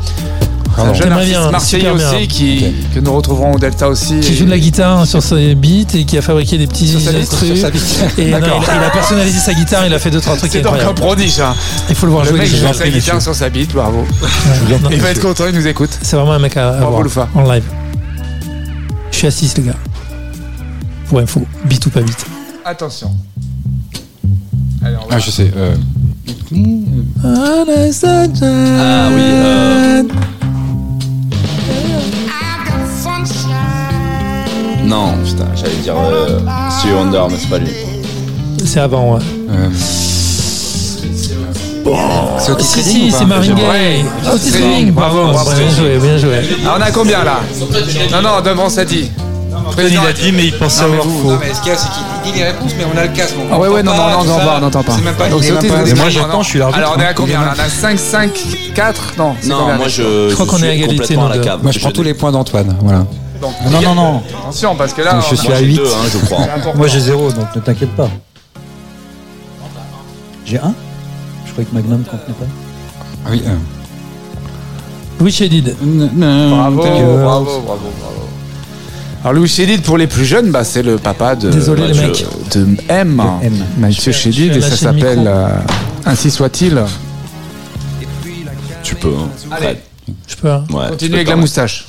Un 0.77 0.93
jeune 0.93 1.11
artiste 1.11 1.29
bien, 1.31 1.51
marseillais 1.51 1.83
bien. 1.93 1.93
aussi 1.93 2.27
qui, 2.27 2.65
que 2.95 2.99
nous 2.99 3.13
retrouverons 3.13 3.53
au 3.53 3.59
Delta 3.59 3.89
aussi. 3.89 4.19
Qui 4.21 4.31
Et- 4.31 4.35
joue 4.35 4.45
de 4.45 4.49
la 4.49 4.59
guitare 4.59 5.05
sur 5.05 5.21
ses 5.21 5.55
beats 5.55 5.93
et 5.95 6.05
qui 6.05 6.17
a 6.17 6.21
fabriqué 6.21 6.57
des 6.57 6.67
petits 6.67 6.87
Sur 6.87 7.01
sa 7.01 7.11
bite, 7.11 7.21
instrus. 7.21 7.47
sur 7.49 7.57
sa 7.57 7.69
bite. 7.71 8.05
Et 8.17 8.31
non, 8.31 8.37
il, 8.37 8.43
a, 8.43 8.77
il 8.77 8.83
a 8.83 8.89
personnalisé 8.89 9.39
sa 9.39 9.53
guitare, 9.53 9.85
il 9.85 9.93
a 9.93 9.99
fait 9.99 10.09
deux 10.11 10.21
trois 10.21 10.37
trucs 10.37 10.51
C'est 10.51 10.61
donc 10.61 10.75
un 10.79 10.93
prodige. 10.93 11.39
Hein. 11.41 11.53
Il 11.89 11.95
faut 11.95 12.05
le 12.05 12.11
voir 12.13 12.23
Le 12.23 12.29
jouer. 12.31 12.39
mec 12.39 12.51
les 12.51 12.57
joue 12.59 12.73
sa 12.73 12.89
guitare 12.89 13.21
sur 13.21 13.35
sa 13.35 13.49
bite, 13.49 13.73
bravo. 13.73 13.99
Ouais, 14.21 14.79
non, 14.81 14.89
Il 14.91 15.01
va 15.01 15.09
être 15.11 15.21
content, 15.21 15.43
il 15.49 15.55
nous 15.55 15.67
écoute. 15.67 15.89
C'est 16.01 16.15
vraiment 16.15 16.33
un 16.33 16.39
mec 16.39 16.55
à, 16.57 16.69
à 16.69 16.79
Bravo, 16.81 17.03
voir 17.09 17.27
en 17.35 17.43
live. 17.51 17.63
Je 19.11 19.17
suis 19.17 19.27
assis 19.27 19.51
les 19.57 19.63
gars. 19.63 19.73
Pour 21.07 21.19
info, 21.19 21.41
beat 21.65 21.85
ou 21.87 21.89
pas 21.89 22.01
beat. 22.01 22.25
Attention. 22.63 23.11
Allez, 24.85 24.95
on 25.03 25.09
va. 25.09 25.15
Ah, 25.15 25.19
je 25.19 25.29
sais. 25.31 25.51
euh, 25.57 25.75
Ah 27.23 29.09
oui, 29.11 29.21
euh, 29.21 30.03
Non, 34.89 35.13
putain, 35.23 35.45
j'allais 35.55 35.75
dire 35.83 35.93
euh, 35.97 36.39
Stevie 36.71 36.93
Wonder, 36.95 37.21
mais 37.29 37.37
c'est 37.39 37.49
pas 37.49 37.57
lui. 37.59 37.69
C'est 38.65 38.79
avant, 38.79 39.13
ouais. 39.13 39.21
euh, 39.51 39.69
C'est 42.39 42.51
Otis 42.51 42.65
Si, 42.65 42.79
Redding 42.79 42.93
si, 42.93 43.11
c'est 43.11 43.25
Marvin 43.25 43.53
Ouais. 43.53 43.61
Gaye. 43.61 44.05
Otis 44.33 44.51
Redding, 44.51 44.69
Redding, 44.71 44.91
bravo, 44.91 45.27
bien 45.27 45.69
joué, 45.69 45.97
bien 45.99 46.17
joué. 46.17 46.39
Ah, 46.65 46.75
on 46.77 46.81
a 46.81 46.91
combien 46.91 47.23
là 47.23 47.39
Non, 48.11 48.21
non, 48.21 48.41
devant 48.41 48.69
ça 48.69 48.83
dit. 48.83 49.11
Il 49.77 49.97
a 49.97 50.11
dit, 50.11 50.31
mais 50.31 50.45
il 50.45 50.53
pensait 50.53 50.83
avoir 50.83 51.03
faux. 51.03 51.37
mais 51.39 51.53
ce 51.53 51.59
qu'il 51.61 51.69
y 51.71 51.75
a, 51.75 51.77
c'est 51.77 51.89
qu'il 51.89 52.31
dit 52.33 52.39
les 52.39 52.45
réponses, 52.45 52.71
mais 52.77 52.85
on 52.91 52.97
a 52.97 53.03
le 53.03 53.09
casque. 53.13 53.35
Ah 53.51 53.59
ouais, 53.59 53.67
ouais, 53.67 53.83
non, 53.83 53.93
non, 53.95 53.97
non, 53.97 54.17
on 54.19 54.23
n'entend 54.23 54.39
pas, 54.39 54.55
on 54.57 54.61
n'entend 54.61 54.83
pas. 54.83 54.93
C'est 54.97 55.03
même 55.05 55.13
pas 55.15 55.29
Donc 55.29 55.43
c'est. 55.43 55.51
Mais 55.61 55.69
moi, 55.93 56.05
Non, 56.27 56.27
non. 56.33 56.41
je 56.41 56.49
suis 56.49 56.59
l'arbitre, 56.59 56.79
Alors 56.79 56.95
on 56.97 56.99
est 57.01 57.05
à 57.05 57.13
combien 57.13 57.41
là 57.41 57.53
On 57.55 57.61
a 57.61 57.69
5, 57.69 57.99
5, 57.99 58.31
4 58.73 59.13
Non, 59.19 59.35
c'est 59.39 59.49
Non, 59.49 59.57
combien, 59.59 59.77
moi 59.77 59.87
je. 59.87 60.29
Je 60.29 60.33
crois 60.33 60.45
qu'on 60.47 60.63
est 60.63 60.69
à 60.69 60.73
égalité. 60.73 61.15
Moi, 61.15 61.31
je 61.71 61.79
prends 61.79 61.91
tous 61.91 62.03
les 62.03 62.15
points 62.15 62.31
d'Antoine. 62.31 62.75
Voilà. 62.81 63.05
Donc, 63.41 63.53
Non, 63.71 63.81
non, 63.81 63.95
non. 63.95 64.23
Attention, 64.41 64.75
parce 64.75 64.93
que 64.93 65.01
là, 65.01 65.13
Donc, 65.13 65.21
je 65.23 65.27
on 65.29 65.33
a- 65.33 65.41
suis 65.41 65.51
à 65.53 65.59
J'ai 65.59 65.65
8. 65.65 65.75
deux, 65.77 65.85
hein, 65.87 66.07
je 66.11 66.17
crois. 66.25 66.45
Moi 66.75 66.87
j'ai 66.87 66.99
zéro, 66.99 67.31
donc 67.31 67.55
ne 67.55 67.61
t'inquiète 67.61 67.95
pas. 67.95 68.09
J'ai 70.45 70.57
un 70.59 70.73
Je 71.45 71.51
croyais 71.51 71.69
que 71.69 71.75
Magnum 71.75 72.03
contenait 72.03 72.33
pas. 72.33 72.45
Ah 73.25 73.29
oui. 73.31 73.43
euh. 73.45 73.55
Louis 75.19 75.31
Chédid. 75.31 75.75
Bravo, 75.81 76.75
bravo, 76.77 77.61
bravo, 77.61 77.61
bravo. 77.61 77.89
Alors 79.21 79.33
Louis 79.33 79.47
Chédid, 79.49 79.81
pour 79.83 79.97
les 79.97 80.07
plus 80.07 80.25
jeunes, 80.25 80.49
bah, 80.51 80.63
c'est 80.63 80.81
le 80.81 80.97
papa 80.97 81.35
de, 81.35 81.49
Désolé, 81.49 81.87
les 81.87 81.93
de- 81.93 81.99
mecs. 82.01 82.25
de 82.53 82.67
M, 82.89 83.17
De 83.41 83.45
M. 83.47 83.65
Mathieu 83.77 84.11
Chédid, 84.11 84.55
et 84.55 84.61
ça 84.61 84.75
s'appelle 84.75 85.25
euh, 85.27 85.47
Ainsi 86.05 86.31
soit-il. 86.31 86.81
Tu 88.83 88.95
peux. 88.95 89.13
hein. 89.17 89.29
Allez. 89.51 89.77
Je 90.27 90.35
peux. 90.35 90.49
hein. 90.51 90.63
Ouais, 90.71 90.89
Continue 90.89 91.11
peux 91.11 91.15
avec 91.17 91.29
la 91.29 91.35
moustache. 91.35 91.85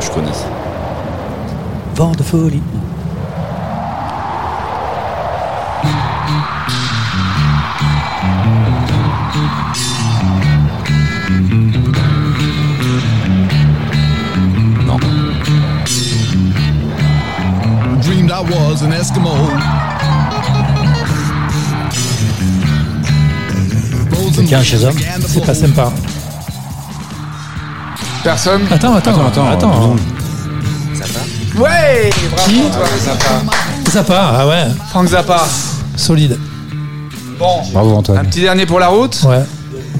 Je 0.00 0.10
connais 0.10 0.32
ça. 0.32 0.46
Vent 2.00 2.16
de 2.16 2.22
folie. 2.22 2.62
Non. 14.86 14.98
Dreamed 18.00 18.30
I 18.30 18.40
was 18.50 18.82
an 18.82 18.92
Eskimo. 18.92 19.34
Quelqu'un 24.34 24.62
chez 24.62 24.82
homme? 24.86 24.96
C'est 25.28 25.44
pas 25.44 25.54
sympa. 25.54 25.92
Personne? 28.24 28.62
Attends, 28.70 28.94
attends, 28.94 29.26
attends. 29.26 29.50
attends. 29.50 30.19
Ouais 31.56 32.10
Bravo 32.30 32.48
Qui 32.50 32.60
toi, 32.70 32.86
Zappa. 33.04 33.90
Zappa, 33.90 34.32
ah 34.38 34.46
ouais, 34.46 34.66
Frank 34.90 35.08
Zappa. 35.08 35.44
solide. 35.96 36.38
Bon, 37.38 37.62
Bravo 37.72 37.90
un 37.94 37.98
Antoine. 37.98 38.26
petit 38.26 38.40
dernier 38.42 38.66
pour 38.66 38.78
la 38.78 38.88
route. 38.88 39.18
Ouais. 39.24 39.42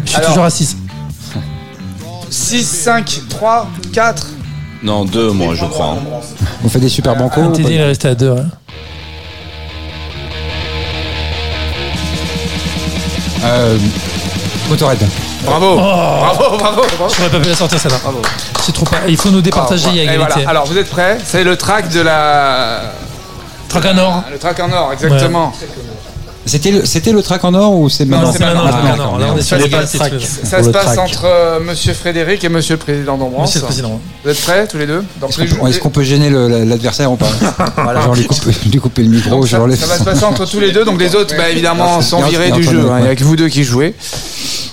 Je 0.04 0.08
suis 0.10 0.16
Alors. 0.18 0.28
toujours 0.30 0.44
à 0.44 0.50
6. 0.50 0.76
6, 2.30 2.64
5, 2.64 3.20
3, 3.28 3.68
4. 3.92 4.26
Non, 4.82 5.04
deux, 5.04 5.32
moi, 5.32 5.54
je 5.54 5.64
crois. 5.64 5.96
hein. 5.98 6.20
On 6.64 6.68
fait 6.68 6.78
des 6.78 6.88
super 6.88 7.16
bancos. 7.16 7.40
ou 7.40 7.52
il 7.58 7.72
est 7.72 7.84
resté 7.84 8.08
à 8.08 8.14
2. 8.14 8.36
Euh, 13.42 13.78
Motorhead. 14.68 14.98
Bravo 15.44 15.76
Bravo, 15.76 16.58
bravo, 16.58 16.82
bravo. 16.98 17.14
J'aurais 17.16 17.30
pas 17.30 17.40
pu 17.40 17.48
la 17.48 17.54
sortir 17.54 17.80
celle-là. 17.80 17.98
Bravo. 18.02 18.20
C'est 18.62 18.72
trop 18.72 18.84
pas. 18.84 18.98
Il 19.08 19.16
faut 19.16 19.30
nous 19.30 19.40
départager, 19.40 19.88
Et 20.04 20.16
voilà. 20.16 20.36
Alors 20.46 20.66
vous 20.66 20.76
êtes 20.76 20.88
prêts? 20.90 21.18
C'est 21.24 21.44
le 21.44 21.56
track 21.56 21.88
de 21.90 22.00
la. 22.00 22.92
Track 23.68 23.84
en 23.86 23.98
or. 23.98 24.24
Le 24.30 24.38
track 24.38 24.60
en 24.60 24.72
or, 24.72 24.92
exactement. 24.92 25.52
C'était 26.46 26.70
le, 26.72 26.84
c'était 26.86 27.12
le 27.12 27.22
track 27.22 27.44
en 27.44 27.52
or 27.54 27.74
ou 27.74 27.88
c'est 27.90 28.06
Non, 28.06 28.16
maintenant? 28.16 28.32
c'est 28.32 28.38
c'est 28.38 28.44
maintenant, 28.44 28.64
maintenant. 28.64 28.78
c'est 28.82 28.88
maintenant. 28.88 29.04
d'accord, 29.04 29.18
Là, 29.18 29.26
on 29.26 29.30
est 29.30 29.34
merde. 29.34 29.40
sur 29.42 29.56
Ça 29.56 29.58
se 29.58 29.62
l'égalité. 29.62 29.98
passe- 29.98 30.08
tu 30.08 30.14
veux. 30.16 30.46
Ça 30.48 30.62
se 30.64 30.68
passe 30.70 30.98
entre 30.98 31.24
euh, 31.26 31.60
Monsieur 31.60 31.92
Frédéric 31.94 32.42
et 32.42 32.48
Monsieur 32.48 32.74
le 32.74 32.78
Président 32.78 33.18
d'Ambrance. 33.18 33.48
Monsieur 33.48 33.60
le 33.60 33.66
Président. 33.66 34.00
Vous 34.24 34.30
êtes 34.30 34.40
prêts 34.40 34.66
tous 34.66 34.78
les 34.78 34.86
deux? 34.86 35.04
Est-ce 35.28 35.40
les 35.42 35.46
qu'on 35.48 35.54
peut, 35.54 35.60
jou- 35.60 35.68
est-ce 35.68 35.78
qu'on 35.78 35.90
peut 35.90 36.02
gêner 36.02 36.30
le- 36.30 36.64
l'adversaire 36.64 37.12
ou 37.12 37.16
pas? 37.16 37.26
Genre 38.02 38.14
lui 38.14 38.26
couper, 38.26 38.50
lui 38.72 38.78
couper 38.80 39.02
le 39.02 39.10
micro, 39.10 39.30
donc, 39.30 39.44
je 39.44 39.50
ça, 39.50 39.58
ça 39.58 39.86
va 39.86 39.98
se 39.98 40.04
passer 40.04 40.24
entre 40.24 40.46
tous 40.46 40.58
les 40.60 40.72
deux. 40.72 40.84
Donc 40.84 40.98
les 40.98 41.14
autres, 41.14 41.36
bah, 41.36 41.50
évidemment, 41.50 42.00
sont 42.00 42.22
virés 42.22 42.50
du 42.50 42.64
jeu. 42.64 42.90
hein. 42.90 42.96
Il 43.00 43.04
n'y 43.04 43.10
a 43.10 43.14
que 43.14 43.22
vous 43.22 43.36
deux 43.36 43.48
qui 43.48 43.62
jouez. 43.62 43.94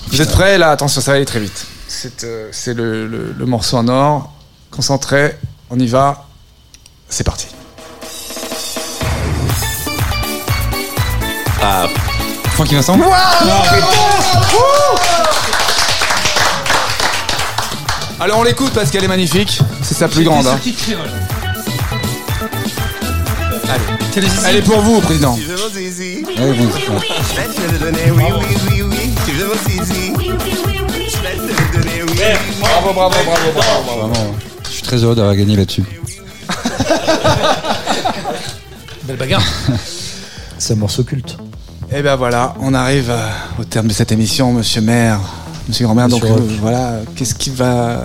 Vous 0.07 0.21
êtes 0.21 0.31
prêts 0.31 0.57
Là, 0.57 0.71
attention, 0.71 1.01
ça 1.01 1.11
va 1.11 1.17
aller 1.17 1.25
très 1.25 1.39
vite. 1.39 1.65
C'est 1.87 2.23
euh, 2.23 2.49
le, 2.67 3.07
le- 3.07 3.35
le 3.37 3.45
morceau 3.45 3.77
en 3.77 3.87
or. 3.87 4.31
Concentré, 4.71 5.37
on 5.69 5.79
y 5.79 5.87
va. 5.87 6.25
C'est 7.09 7.23
parti. 7.23 7.47
Ah, 11.61 11.87
Francky 12.53 12.75
Vincent 12.75 12.97
Alors 18.19 18.39
on 18.39 18.43
l'écoute 18.43 18.73
parce 18.73 18.89
qu'elle 18.89 19.03
est 19.03 19.07
magnifique. 19.09 19.59
C'est 19.83 19.93
sa 19.95 20.07
plus 20.07 20.23
grande. 20.23 20.47
hein. 20.47 20.59
Elle 24.47 24.55
est 24.57 24.61
pour 24.61 24.81
vous, 24.81 24.99
Président. 25.01 25.33
Ouais, 25.35 26.53
bon, 26.53 26.69
ouais. 29.45 29.57
Bravo, 32.59 32.93
bravo, 32.93 33.15
bravo, 33.25 33.51
bravo. 33.53 33.99
Vraiment, 33.99 34.35
je 34.63 34.69
suis 34.69 34.81
très 34.81 34.97
heureux 35.03 35.15
d'avoir 35.15 35.35
gagné 35.35 35.55
là-dessus. 35.55 35.83
Belle 39.03 39.17
bagarre. 39.17 39.43
C'est 40.57 40.73
un 40.73 40.77
morceau 40.77 41.03
culte. 41.03 41.37
Et 41.91 42.01
ben 42.01 42.15
voilà, 42.15 42.53
on 42.59 42.73
arrive 42.73 43.09
euh, 43.09 43.29
au 43.59 43.63
terme 43.63 43.87
de 43.87 43.93
cette 43.93 44.11
émission, 44.11 44.51
Monsieur 44.51 44.81
Maire, 44.81 45.19
Monsieur 45.67 45.85
Grand-Maire. 45.85 46.09
Donc 46.09 46.23
euh, 46.25 46.35
voilà, 46.59 46.99
qu'est-ce 47.15 47.35
qui 47.35 47.49
va 47.49 48.01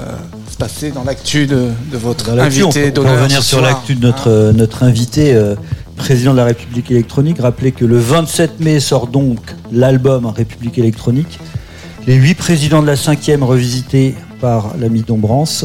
se 0.50 0.56
passer 0.56 0.90
dans 0.90 1.04
l'actu 1.04 1.46
de, 1.46 1.68
de 1.90 1.96
votre 1.96 2.32
Dans 2.34 2.42
invité 2.42 2.90
on 2.90 3.02
peut 3.02 3.08
revenir 3.08 3.42
sur 3.42 3.60
l'actu 3.60 3.94
de 3.94 4.06
notre, 4.06 4.30
euh, 4.30 4.52
notre 4.52 4.82
invité, 4.82 5.34
euh, 5.34 5.54
président 5.96 6.32
de 6.32 6.38
la 6.38 6.44
République 6.44 6.90
électronique. 6.90 7.38
Rappelez 7.40 7.72
que 7.72 7.84
le 7.84 7.98
27 7.98 8.60
mai 8.60 8.80
sort 8.80 9.06
donc 9.06 9.38
l'album 9.70 10.26
République 10.26 10.78
électronique. 10.78 11.38
Les 12.06 12.14
huit 12.14 12.34
présidents 12.34 12.82
de 12.82 12.86
la 12.86 12.96
cinquième 12.96 13.42
revisités 13.42 14.14
par 14.40 14.74
l'ami 14.78 15.02
Dombrance. 15.02 15.64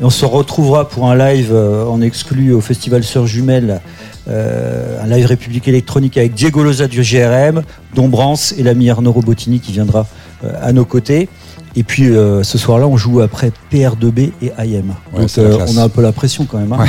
Et 0.00 0.04
on 0.04 0.10
se 0.10 0.24
retrouvera 0.24 0.88
pour 0.88 1.10
un 1.10 1.16
live 1.16 1.50
euh, 1.52 1.84
en 1.86 2.00
exclu 2.00 2.52
au 2.52 2.60
Festival 2.60 3.02
Sœurs 3.02 3.26
Jumelles, 3.26 3.80
euh, 4.28 5.02
un 5.02 5.06
live 5.08 5.26
République 5.26 5.66
électronique 5.66 6.16
avec 6.16 6.34
Diego 6.34 6.62
Loza 6.62 6.86
du 6.86 7.00
GRM, 7.02 7.62
Dombrance 7.94 8.54
et 8.56 8.62
l'ami 8.62 8.90
Arnaud 8.90 9.10
Robotini 9.12 9.58
qui 9.58 9.72
viendra 9.72 10.06
euh, 10.44 10.52
à 10.62 10.72
nos 10.72 10.84
côtés. 10.84 11.28
Et 11.74 11.82
puis 11.82 12.08
euh, 12.10 12.42
ce 12.44 12.58
soir-là, 12.58 12.86
on 12.86 12.96
joue 12.96 13.20
après 13.22 13.50
PR2B 13.72 14.30
et 14.42 14.52
IM. 14.58 14.94
Ouais, 15.12 15.26
Donc 15.26 15.30
on 15.68 15.76
a 15.78 15.82
un 15.82 15.88
peu 15.88 16.02
la 16.02 16.12
pression 16.12 16.44
quand 16.44 16.58
même. 16.58 16.72
hein. 16.72 16.78
Ouais. 16.80 16.88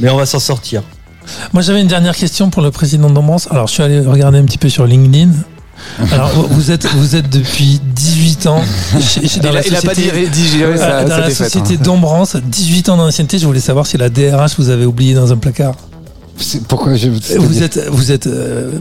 Mais 0.00 0.10
on 0.10 0.16
va 0.16 0.26
s'en 0.26 0.40
sortir. 0.40 0.82
Moi, 1.52 1.62
j'avais 1.62 1.80
une 1.80 1.88
dernière 1.88 2.16
question 2.16 2.50
pour 2.50 2.62
le 2.62 2.70
président 2.70 3.10
d'Ambrance. 3.10 3.48
Alors, 3.50 3.66
je 3.66 3.72
suis 3.74 3.82
allé 3.82 4.00
regarder 4.00 4.38
un 4.38 4.44
petit 4.44 4.58
peu 4.58 4.68
sur 4.68 4.86
LinkedIn. 4.86 5.30
Alors, 6.12 6.30
vous 6.50 6.70
êtes, 6.70 6.86
vous 6.86 7.16
êtes 7.16 7.30
depuis 7.30 7.80
18 7.94 8.46
ans 8.46 8.62
chez, 9.00 9.26
chez- 9.26 9.40
dans 9.40 9.48
Il 9.50 9.54
la 9.54 9.60
a 9.78 9.82
pas 9.82 9.94
société- 9.94 10.28
digéré, 10.28 10.74
dans 10.74 10.80
la 10.86 11.26
hein. 11.26 11.76
d'Ombrance, 11.82 12.36
18 12.36 12.88
ans 12.90 12.96
d'ancienneté. 12.98 13.38
Je 13.38 13.46
voulais 13.46 13.60
savoir 13.60 13.86
si 13.86 13.96
la 13.96 14.10
DRH 14.10 14.56
vous 14.58 14.68
avait 14.68 14.84
oublié 14.84 15.14
dans 15.14 15.32
un 15.32 15.36
placard. 15.36 15.74
C'est- 16.36 16.62
Pourquoi 16.66 16.96
je. 16.96 17.08
Vous 17.08 17.62
êtes, 17.62 17.78
vous 17.90 18.12
êtes, 18.12 18.26
euh, 18.26 18.72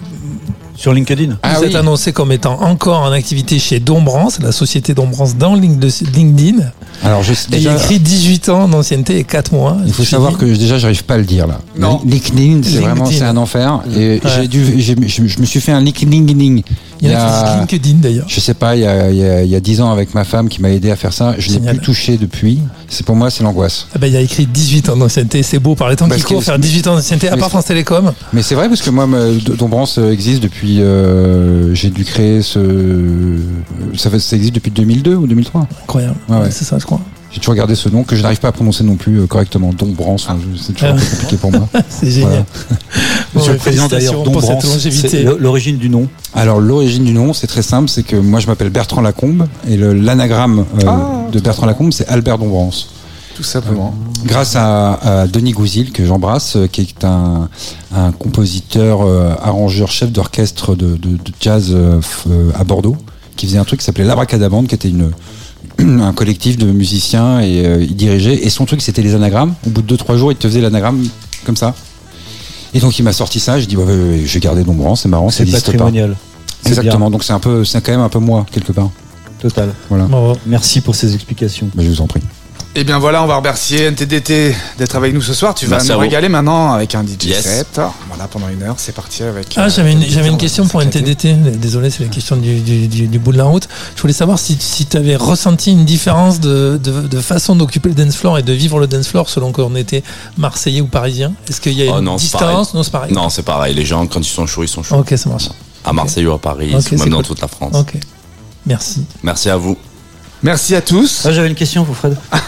Sur 0.76 0.94
LinkedIn 0.94 1.38
Ah 1.44 1.56
vous 1.58 1.64
êtes 1.66 1.72
oui. 1.72 1.76
annoncé 1.76 2.14
comme 2.14 2.32
étant 2.32 2.62
encore 2.62 3.02
en 3.02 3.12
activité 3.12 3.60
chez 3.60 3.80
Dombrance, 3.82 4.40
la 4.42 4.54
société 4.54 4.94
Dombrance 4.94 5.36
dans 5.36 5.54
LinkedIn. 5.56 6.58
Alors, 7.04 7.24
je, 7.24 7.34
il 7.34 7.52
déjà, 7.52 7.74
a 7.74 7.76
écrit 7.78 8.00
18 8.00 8.50
ans 8.50 8.68
d'ancienneté 8.68 9.18
et 9.18 9.24
4 9.24 9.54
mois. 9.54 9.78
il 9.86 9.94
faut 9.94 10.04
savoir 10.04 10.38
que 10.38 10.46
déjà, 10.46 10.78
j'arrive 10.78 11.04
pas 11.06 11.16
à 11.16 11.18
le 11.18 11.24
dire 11.26 11.48
là. 11.48 11.60
Non. 11.78 12.02
LinkedIn, 12.06 12.62
c'est 12.64 12.80
vraiment 12.80 13.06
c'est 13.06 13.24
un 13.24 13.38
enfer. 13.38 13.82
Et 13.96 14.20
Ouais. 14.20 14.20
j'ai 14.36 14.48
dû, 14.48 14.80
j'ai- 14.82 14.96
je, 15.08 15.26
je 15.28 15.40
me 15.40 15.46
suis 15.46 15.62
fait 15.62 15.72
un 15.72 15.82
LinkedIn. 15.82 16.62
Il 17.02 17.10
y 17.10 17.14
a 17.14 17.56
LinkedIn 17.60 18.00
d'ailleurs. 18.02 18.26
Je 18.28 18.42
sais 18.42 18.54
pas, 18.54 18.76
il 18.76 18.82
y 18.82 18.86
a, 18.86 19.10
il 19.10 19.18
y 19.18 19.24
a- 19.24 19.42
il 19.44 19.50
y 19.50 19.56
a 19.56 19.62
10 19.62 19.80
ans 19.80 19.90
avec 19.92 20.14
ma 20.14 20.26
femme 20.26 20.50
qui 20.50 20.62
m'a 20.62 20.70
aidé 20.70 20.92
à 20.92 20.98
faire 20.98 21.14
ça. 21.14 21.36
Je 21.38 21.48
l'ai 21.48 21.54
Génial. 21.54 21.78
plus 21.78 21.86
touché 21.86 22.18
depuis. 22.18 22.60
C'est 22.90 23.06
pour 23.06 23.16
moi, 23.16 23.30
c'est 23.30 23.44
l'angoisse. 23.44 23.88
Ah 23.96 24.00
ben, 24.00 24.08
il 24.08 24.14
y 24.14 24.18
a 24.18 24.22
écrit 24.22 24.46
18 24.46 24.90
ans 24.90 24.98
d'ancienneté, 24.98 25.42
c'est 25.44 25.60
beau 25.60 25.76
par 25.76 25.90
les 25.90 25.96
temps 25.96 26.10
qui 26.10 26.22
courent, 26.22 26.44
faire 26.44 26.60
18 26.60 26.88
ans 26.88 26.96
d'ancienneté, 26.96 27.30
à 27.30 27.38
part 27.38 27.50
France 27.50 27.66
Télécom. 27.66 28.12
Mais 28.34 28.42
c'est 28.44 28.56
vrai 28.56 28.68
parce 28.68 28.82
que 28.82 28.90
moi, 28.90 29.08
Dombrance 29.58 29.98
euh, 29.98 30.12
existe 30.12 30.44
depuis. 30.44 30.82
euh, 30.82 31.74
j'ai 31.74 31.90
dû 31.90 32.04
créer 32.04 32.42
ce. 32.42 32.60
Ça, 33.96 34.10
existe 34.36 34.56
depuis 34.56 34.72
2002 34.72 35.16
ou 35.16 35.26
2003. 35.28 35.68
Incroyable. 35.84 36.16
Ouais. 36.28 36.52
C'est 36.52 36.66
ça, 36.66 36.78
je. 36.80 36.86
J'ai 37.32 37.40
toujours 37.40 37.54
gardé 37.56 37.76
ce 37.76 37.90
nom 37.90 38.04
que 38.04 38.16
je 38.16 38.22
n'arrive 38.24 38.40
pas 38.40 38.48
à 38.48 38.52
prononcer 38.52 38.84
non 38.84 38.96
plus 38.96 39.20
euh, 39.22 39.28
correctement. 39.28 39.72
Dombrance, 39.72 40.28
je- 40.28 40.58
c'est 40.60 40.74
toujours 40.74 40.90
un 40.90 40.96
peu 40.98 41.06
compliqué 41.06 41.38
pour 41.38 41.52
moi. 41.52 41.70
C'est 41.90 42.10
génial. 42.10 42.44
Bon, 43.34 43.40
Monsieur 43.40 43.54
le 43.54 43.58
Président 43.60 43.88
félicitations 43.88 44.24
d'ailleurs, 44.24 44.24
Dombrance, 44.24 44.78
c'est 44.90 45.24
l'origine 45.40 45.78
du 45.78 45.90
nom. 45.90 46.08
Alors 46.34 46.60
l'origine 46.60 47.04
du 47.04 47.14
nom, 47.14 47.34
c'est 47.34 47.46
très 47.46 47.62
simple, 47.62 47.88
c'est 47.88 48.02
que 48.02 48.16
moi 48.16 48.40
je 48.40 48.48
m'appelle 48.48 48.72
Bertrand 48.72 49.02
Lacombe 49.02 49.46
et 49.68 49.78
l'anagramme 49.78 50.66
euh, 50.80 50.88
Ah. 50.88 51.28
de 51.32 51.40
Bertrand 51.40 51.68
Lacombe, 51.68 51.94
c'est 51.94 52.08
Albert 52.08 52.40
Dombrance. 52.40 52.90
Tout 53.36 53.44
simplement. 53.44 53.94
Grâce 54.26 54.56
à, 54.56 54.94
à 55.22 55.28
Denis 55.28 55.52
Gouzil, 55.52 55.92
que 55.92 56.04
j'embrasse, 56.06 56.56
euh, 56.56 56.66
qui 56.68 56.82
est 56.82 57.04
un, 57.06 57.48
un 57.96 58.12
compositeur, 58.12 59.02
euh, 59.04 59.34
arrangeur, 59.42 59.92
chef 59.92 60.12
d'orchestre 60.12 60.76
de, 60.76 60.98
de- 60.98 61.18
de 61.18 61.32
jazz 61.40 61.68
euh, 61.72 62.02
euh, 62.30 62.50
à 62.60 62.64
Bordeaux, 62.64 62.98
qui 63.38 63.46
faisait 63.46 63.60
un 63.60 63.64
truc 63.64 63.80
qui 63.80 63.86
s'appelait 63.86 64.04
l'Abracadabande, 64.04 64.68
qui 64.68 64.76
était 64.76 64.90
une, 64.90 65.12
un 66.02 66.14
collectif 66.14 66.58
de 66.58 66.66
musiciens 66.72 67.40
et 67.40 67.66
euh, 67.66 67.82
il 67.84 67.96
dirigeait. 67.96 68.46
Et 68.46 68.50
son 68.50 68.66
truc, 68.66 68.82
c'était 68.82 69.02
les 69.02 69.16
anagrammes. 69.16 69.56
Au 69.66 69.70
bout 69.70 69.82
de 69.82 69.96
2-3 69.96 70.18
jours, 70.18 70.32
il 70.32 70.36
te 70.38 70.48
faisait 70.48 70.62
l'anagramme 70.62 71.08
comme 71.46 71.56
ça. 71.58 71.74
Et 72.74 72.80
donc 72.80 73.00
il 73.00 73.04
m'a 73.04 73.14
sorti 73.14 73.40
ça, 73.40 73.60
j'ai 73.60 73.66
dit 73.66 73.76
ouais, 73.78 73.84
ouais, 73.84 74.22
je 74.26 74.34
vais 74.34 74.40
garder 74.40 74.64
Dombrance, 74.64 75.02
c'est 75.02 75.10
marrant, 75.10 75.30
C'est 75.32 75.46
pas. 75.46 75.54
patrimonial. 75.54 76.16
Exactement, 76.66 77.10
donc 77.10 77.24
c'est 77.24 77.34
un 77.34 77.40
peu, 77.40 77.66
c'est 77.66 77.82
quand 77.84 77.92
même 77.92 78.02
un 78.02 78.10
peu 78.10 78.20
moi 78.20 78.46
quelque 78.52 78.72
part. 78.72 78.90
Total. 79.40 79.74
Voilà, 79.90 80.06
Bravo. 80.06 80.38
Merci 80.46 80.82
pour 80.82 80.94
ces 80.96 81.16
explications. 81.16 81.70
Mais 81.74 81.84
je 81.84 81.90
vous 81.90 82.02
en 82.02 82.08
prie. 82.08 82.22
Eh 82.82 82.86
bien 82.86 82.98
voilà, 82.98 83.22
on 83.24 83.28
va 83.28 83.36
remercier 83.36 83.82
NTDT 83.92 84.56
d'être 84.78 84.96
avec 84.96 85.14
nous 85.14 85.22
ce 85.22 85.34
soir. 85.34 85.54
Tu 85.54 85.66
vas 85.66 85.76
Merci 85.78 85.92
nous 85.92 85.98
régaler 85.98 86.30
maintenant 86.30 86.72
avec 86.72 86.96
un 86.96 87.04
DJ 87.04 87.26
Yes. 87.26 87.42
set. 87.44 87.82
Voilà, 88.08 88.30
pendant 88.30 88.48
une 88.48 88.64
heure, 88.64 88.76
c'est 88.78 88.94
parti 88.94 89.22
avec. 89.22 89.54
Ah, 89.58 89.66
euh, 89.66 89.70
j'avais 89.70 89.92
une, 89.92 90.00
va 90.00 90.38
question 90.38 90.66
pour 90.66 90.82
s'éclater. 90.82 91.00
NTDT. 91.32 91.58
Désolé, 91.58 91.90
c'est 91.90 92.04
la 92.04 92.10
question 92.10 92.38
du, 92.38 92.62
du, 92.62 92.88
du, 92.88 93.08
du 93.10 93.20
bout 93.20 93.34
de 93.34 93.38
la 93.38 93.44
route. 93.44 93.68
Je 93.98 94.02
voulais 94.02 94.14
savoir 94.14 94.40
si, 94.40 94.56
si 94.62 94.86
tu 94.86 94.96
avais 94.96 95.18
ressenti 95.18 95.74
une 95.74 95.84
différence 95.84 96.40
de, 96.40 96.80
de, 96.82 97.02
de 97.02 97.20
façon 97.20 97.58
d'occuper 97.58 97.90
le 97.90 97.96
dance 97.96 98.16
floor 98.16 98.38
et 98.38 98.44
de 98.44 98.54
vivre 98.54 98.80
le 98.80 98.88
dance 98.88 99.10
floor 99.10 99.28
selon 99.30 99.52
qu'on 99.52 99.76
était 99.76 100.02
marseillais 100.38 100.80
ou 100.80 100.88
parisien. 100.88 101.34
Est-ce 101.50 101.60
qu'il 101.60 101.74
y 101.74 101.86
a 101.86 101.92
Oh 101.94 101.98
une 102.00 102.06
non, 102.06 102.18
c'est 102.18 102.24
distance? 102.38 102.74
Non, 102.74 102.84
c'est 102.84 102.92
pareil. 102.92 103.12
Non, 103.14 103.30
c'est 103.30 103.44
pareil. 103.44 103.76
Les 103.76 103.84
gens, 103.84 104.08
quand 104.08 104.22
ils 104.22 104.24
sont 104.24 104.48
chauds, 104.48 104.64
ils 104.64 104.70
sont 104.70 104.84
chauds. 104.84 104.96
Ok, 105.00 105.14
ça 105.18 105.28
marche. 105.30 105.50
À 105.84 105.92
Marseille 105.92 106.26
ou 106.28 106.32
à 106.32 106.40
Paris, 106.40 106.74
Ok, 106.74 106.94
ou 106.94 106.96
même 106.98 107.10
dans 107.10 107.18
cool. 107.18 107.26
toute 107.26 107.42
la 107.42 107.50
France. 107.50 107.76
Ok. 107.76 107.96
Merci. 108.66 109.04
Merci 109.22 109.50
à 109.50 109.58
vous. 109.58 109.78
Merci 110.44 110.76
à 110.76 110.82
tous. 110.82 111.24
Ah, 111.26 111.32
J'avais 111.32 111.50
une 111.50 111.56
question 111.56 111.84
pour 111.84 111.96
Fred. 111.96 112.16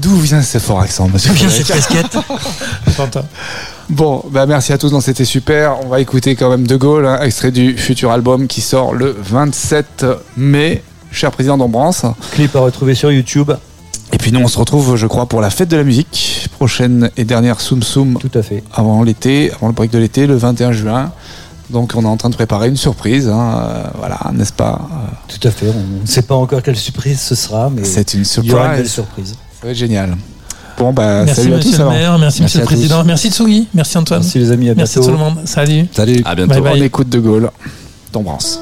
D'où 0.00 0.16
vient 0.16 0.42
ce 0.42 0.58
fort 0.58 0.80
accent, 0.80 1.08
monsieur 1.08 1.32
Bien 1.32 1.48
Frédéric 1.48 1.66
cette 1.66 1.88
casquette. 1.88 2.16
Bon, 3.90 4.22
bah 4.30 4.44
merci 4.44 4.72
à 4.74 4.78
tous, 4.78 4.92
non, 4.92 5.00
c'était 5.00 5.24
super. 5.24 5.76
On 5.82 5.88
va 5.88 5.98
écouter 6.00 6.36
quand 6.36 6.50
même 6.50 6.66
De 6.66 6.76
Gaulle, 6.76 7.06
hein, 7.06 7.20
extrait 7.22 7.50
du 7.50 7.76
futur 7.78 8.10
album 8.10 8.46
qui 8.46 8.60
sort 8.60 8.92
le 8.92 9.16
27 9.18 10.04
mai. 10.36 10.82
Cher 11.10 11.30
président 11.30 11.56
d'Ombrance. 11.56 12.04
Clip 12.32 12.54
à 12.54 12.60
retrouver 12.60 12.94
sur 12.94 13.10
YouTube. 13.10 13.50
Et 14.12 14.18
puis 14.18 14.30
nous, 14.30 14.40
on 14.40 14.48
se 14.48 14.58
retrouve, 14.58 14.96
je 14.96 15.06
crois, 15.06 15.24
pour 15.26 15.40
la 15.40 15.48
fête 15.48 15.70
de 15.70 15.76
la 15.78 15.84
musique. 15.84 16.48
Prochaine 16.52 17.10
et 17.16 17.24
dernière 17.24 17.60
Soum 17.62 17.82
Soum 17.82 18.18
Tout 18.20 18.30
à 18.38 18.42
fait. 18.42 18.62
avant 18.74 19.02
l'été, 19.02 19.50
avant 19.54 19.68
le 19.68 19.72
break 19.72 19.90
de 19.90 19.98
l'été, 19.98 20.26
le 20.26 20.36
21 20.36 20.72
juin. 20.72 21.12
Donc 21.70 21.92
on 21.94 22.02
est 22.02 22.06
en 22.06 22.16
train 22.16 22.30
de 22.30 22.34
préparer 22.34 22.68
une 22.68 22.76
surprise, 22.76 23.28
hein, 23.28 23.60
euh, 23.62 23.82
voilà, 23.98 24.18
n'est-ce 24.32 24.52
pas 24.54 24.80
Euh, 24.90 24.94
Tout 25.38 25.46
à 25.48 25.50
fait. 25.50 25.66
On 25.68 26.02
ne 26.02 26.06
sait 26.06 26.22
pas 26.22 26.34
encore 26.34 26.62
quelle 26.62 26.76
surprise 26.76 27.20
ce 27.20 27.34
sera, 27.34 27.68
mais 27.70 27.84
C'est 27.84 28.14
une 28.14 28.24
il 28.38 28.44
y 28.46 28.52
aura 28.52 28.68
une 28.68 28.76
belle 28.76 28.88
surprise. 28.88 29.26
surprise. 29.28 29.38
Ça 29.60 29.66
va 29.66 29.70
être 29.72 29.76
génial. 29.76 30.16
Bon, 30.78 30.92
bah, 30.92 31.24
merci, 31.24 31.42
salut 31.42 31.52
à 31.54 31.56
monsieur 31.56 31.70
tous 31.72 31.78
le 31.80 31.88
maire. 31.90 32.18
Merci, 32.18 32.42
monsieur 32.42 32.58
à 32.58 32.62
le 32.62 32.66
tous. 32.68 32.74
président. 32.74 33.04
Merci 33.04 33.30
Tsugi. 33.30 33.66
Merci 33.74 33.98
Antoine. 33.98 34.20
Merci 34.20 34.38
les 34.38 34.50
amis, 34.52 34.70
à 34.70 34.74
Merci 34.76 35.00
tout 35.00 35.08
le 35.10 35.16
monde. 35.16 35.34
Salut. 35.44 35.86
Salut. 35.92 36.22
À 36.24 36.34
bientôt. 36.34 36.52
Bye 36.54 36.62
bye. 36.62 36.80
On 36.80 36.84
écoute 36.84 37.08
De 37.08 37.18
Gaulle 37.18 37.50
d'Ombrance. 38.12 38.60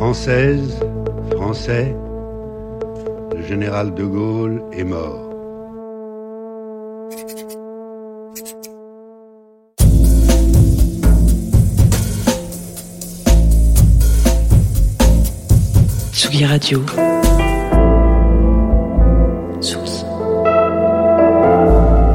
Française, 0.00 0.80
Français, 1.36 1.94
le 3.36 3.42
général 3.42 3.92
de 3.92 4.02
Gaulle 4.02 4.62
est 4.72 4.82
mort. 4.82 5.28
Tsugi 16.14 16.46
Radio. 16.46 16.80
Tsugi. 19.60 20.04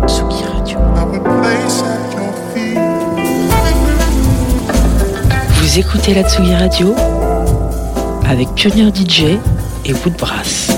Tsugi 0.07 0.44
Radio. 0.44 0.80
Vous 5.60 5.80
écoutez 5.80 6.16
la 6.16 6.24
Tsugi 6.28 6.56
Radio 6.56 6.95
avec 8.27 8.53
Pionnier 8.56 8.89
DJ 8.93 9.38
et 9.85 9.93
Woodbrass. 9.93 10.74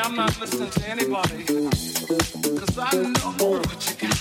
I'm 0.00 0.14
not 0.14 0.38
listening 0.40 0.70
to 0.70 0.88
anybody. 0.88 1.44
Cause 1.44 2.78
I 2.78 2.94
know 2.94 3.32
what 3.50 3.88
you 3.88 3.96
got. 4.08 4.18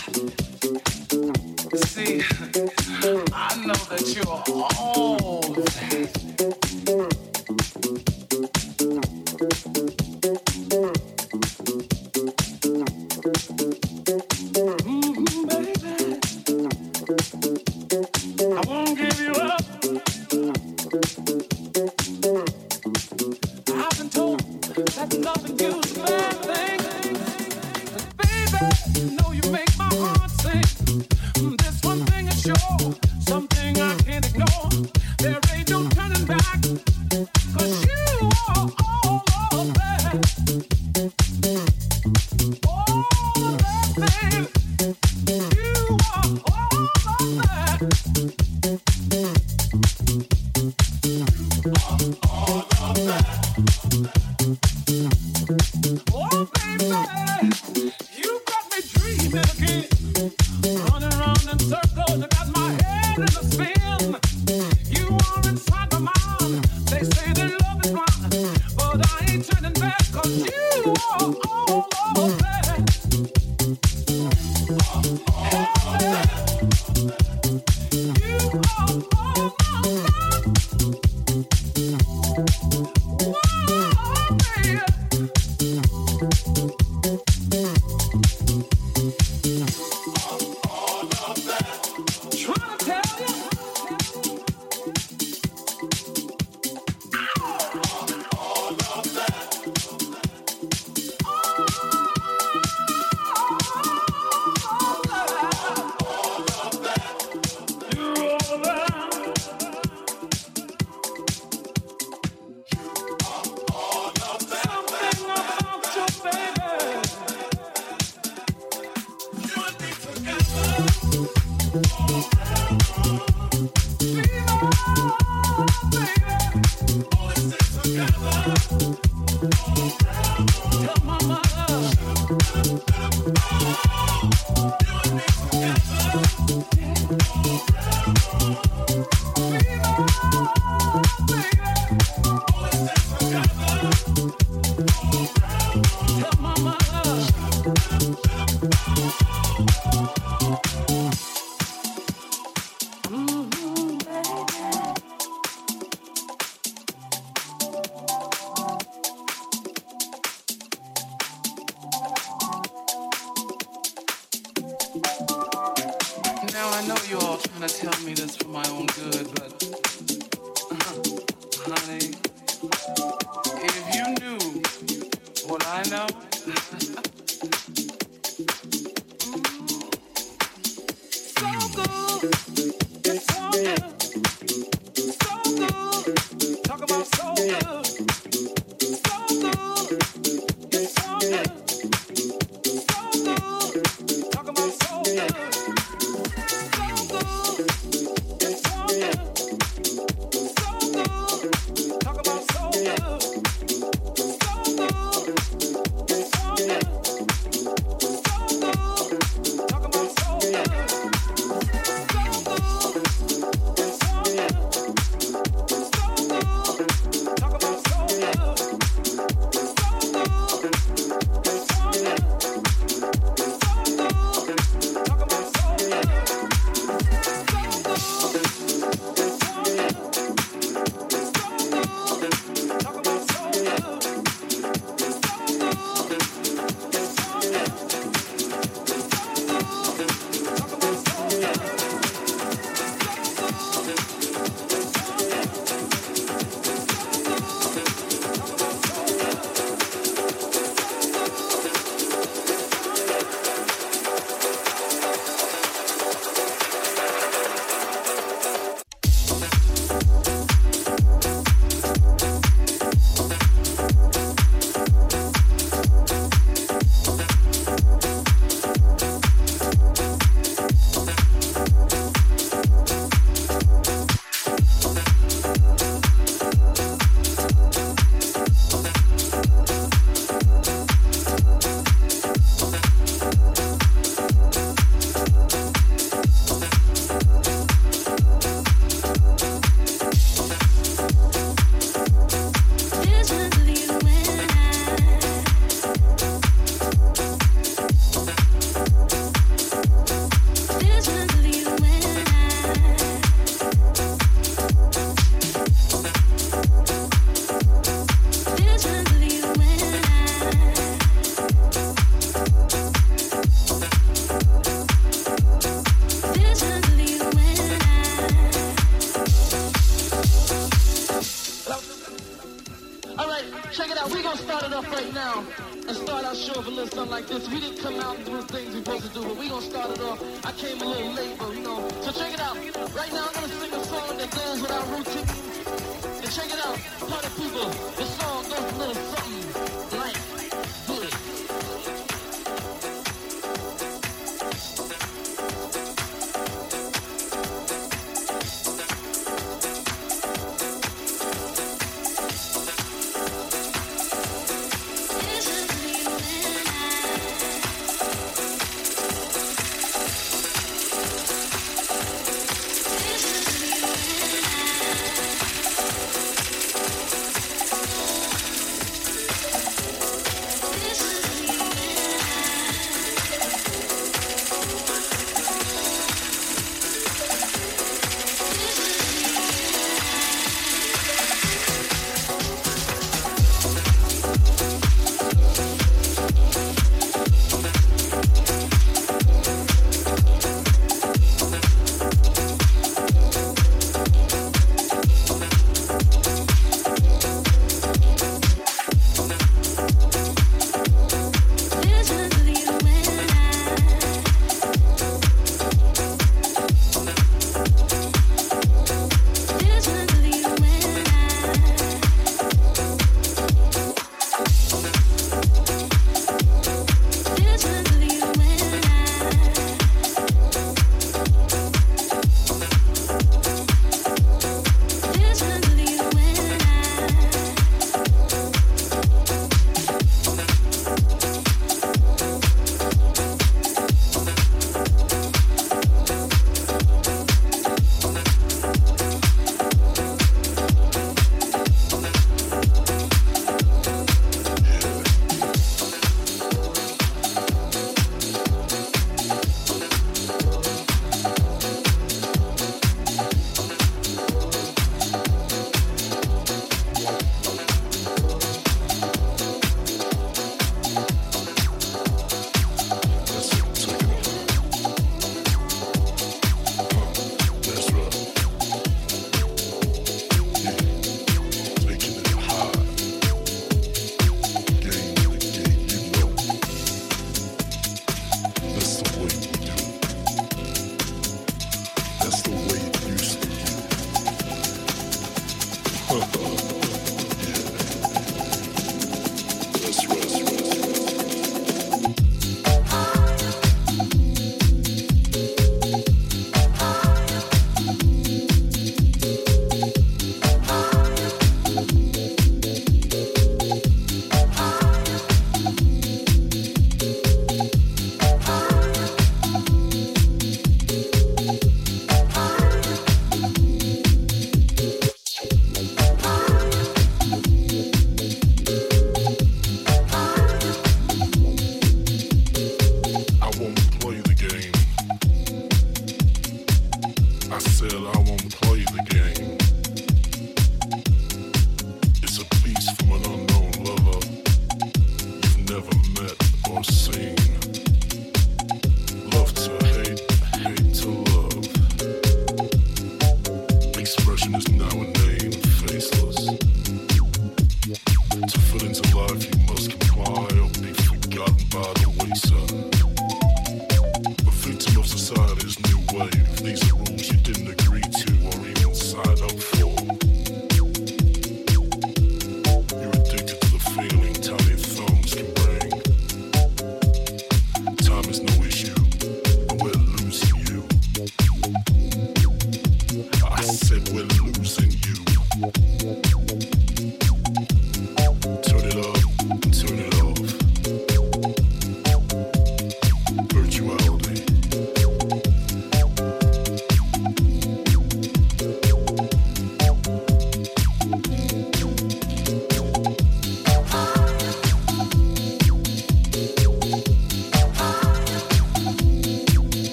See, 1.77 2.23
I 3.31 3.65
know 3.65 3.73
that 3.89 4.13
you're 4.15 4.43
all 4.79 5.41
that. 5.41 6.26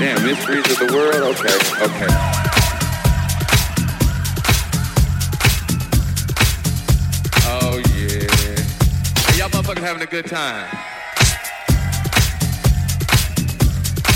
Damn, 0.00 0.24
mysteries 0.24 0.64
of 0.70 0.78
the 0.78 0.94
world? 0.94 1.36
Okay, 1.36 1.54
okay. 1.84 2.06
Oh 7.44 7.76
yeah. 7.92 8.24
Hey, 9.26 9.38
y'all 9.38 9.50
motherfuckers 9.50 9.82
having 9.82 10.00
a 10.00 10.06
good 10.06 10.24
time. 10.24 10.66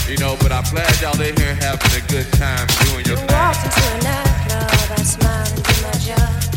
You 0.08 0.16
know, 0.16 0.38
but 0.40 0.52
I'm 0.52 0.64
glad 0.72 0.98
y'all 1.02 1.20
in 1.20 1.36
here 1.36 1.54
having 1.56 2.02
a 2.02 2.06
good 2.08 2.32
time 2.32 2.66
doing 2.86 3.04
your 3.04 3.18
thing. 3.18 3.36
Walked 3.36 3.66
into 3.66 3.82
a 3.84 4.02
nightclub, 4.04 4.98
I 4.98 5.02
smiled 5.02 5.52
and 5.52 5.62
did 5.64 5.82
my 5.82 5.92
job. 5.98 6.53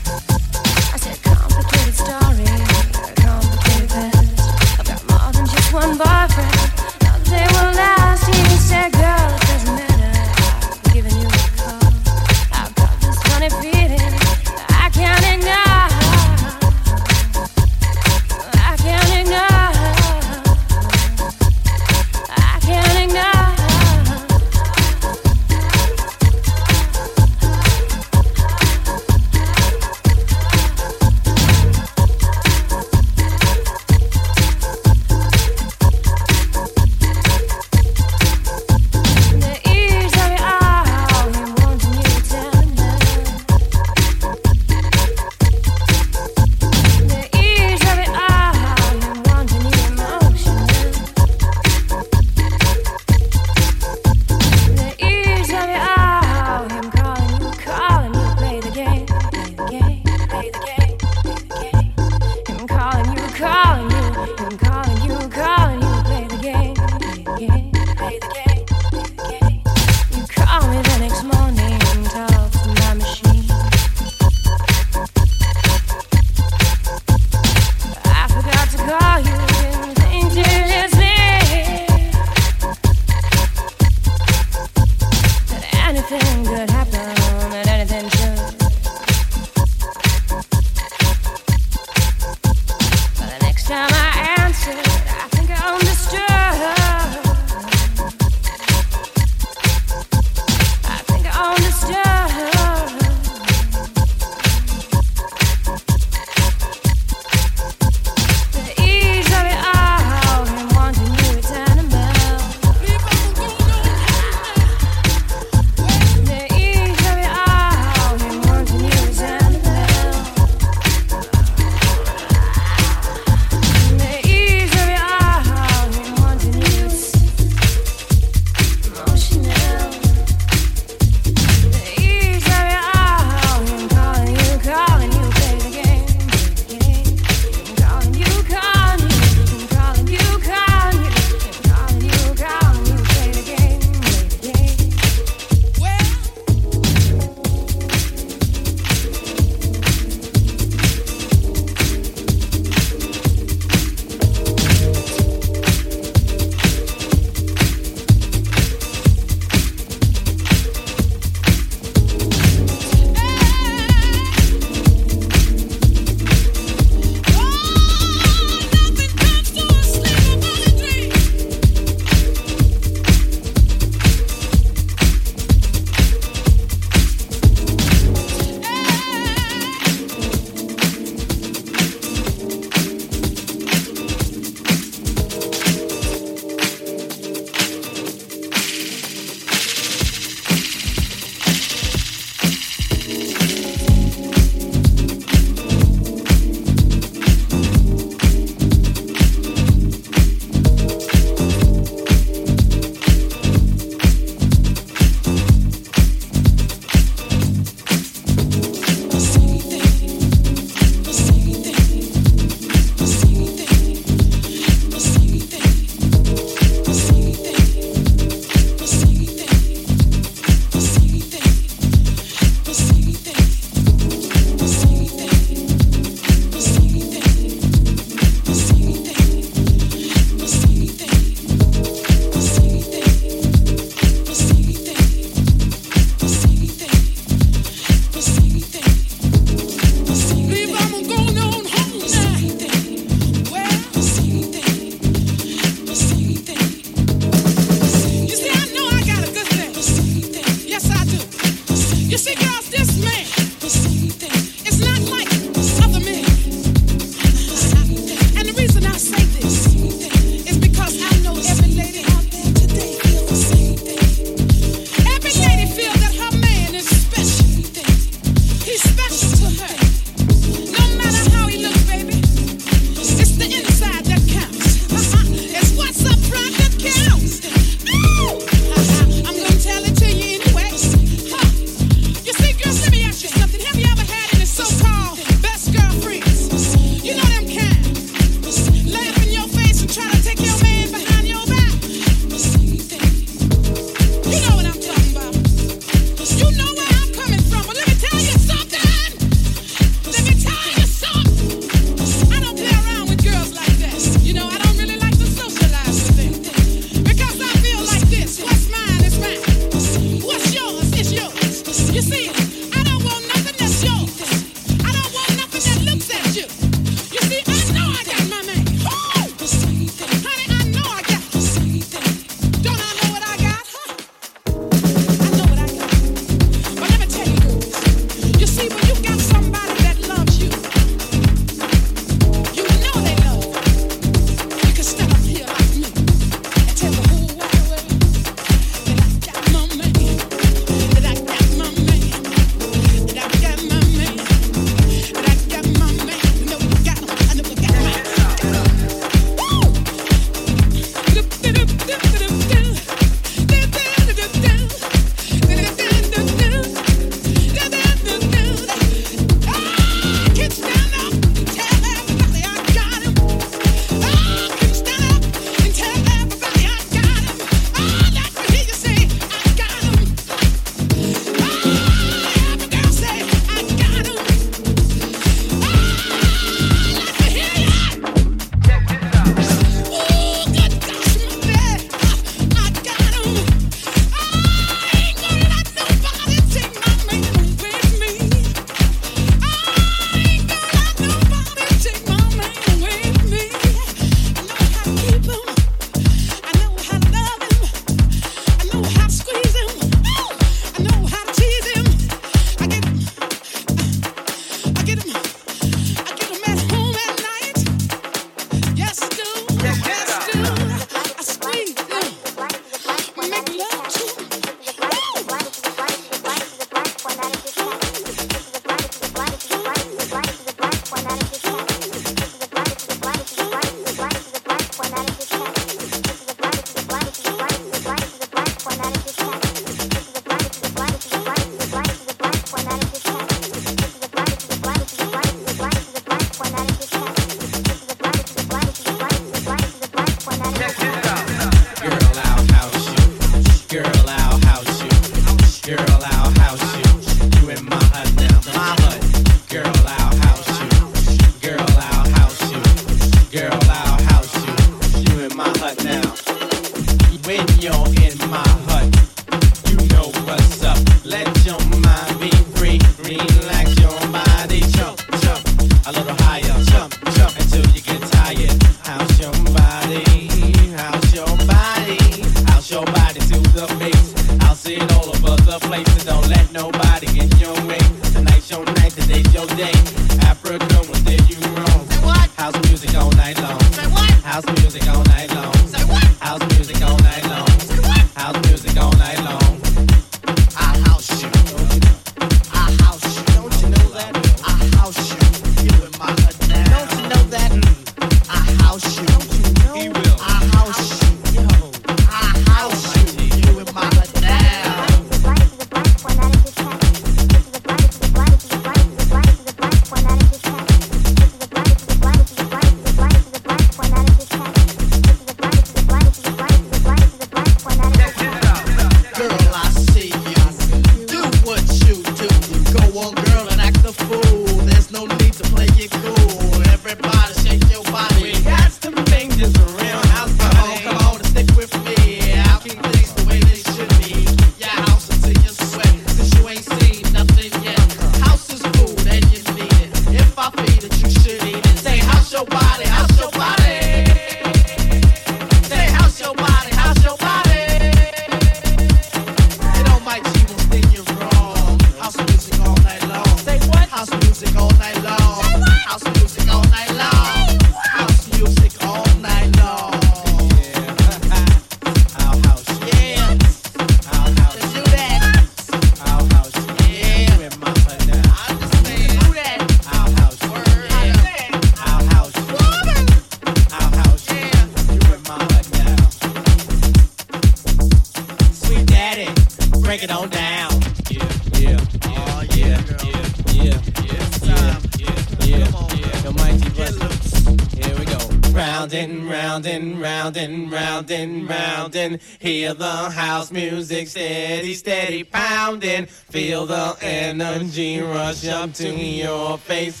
Hear 592.38 592.74
the 592.74 593.10
house 593.10 593.50
music 593.50 594.08
steady, 594.08 594.74
steady 594.74 595.24
pounding. 595.24 596.06
Feel 596.06 596.66
the 596.66 596.96
energy 597.02 598.00
rush 598.00 598.46
up 598.46 598.72
to 598.74 598.88
your 598.88 599.58
face. 599.58 600.00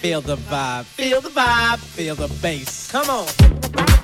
Feel 0.00 0.20
the 0.20 0.36
vibe, 0.36 0.84
feel 0.84 1.20
the 1.20 1.30
vibe, 1.30 1.78
feel 1.78 2.14
the 2.14 2.28
bass. 2.40 2.90
Come 2.90 3.08
on. 3.10 4.03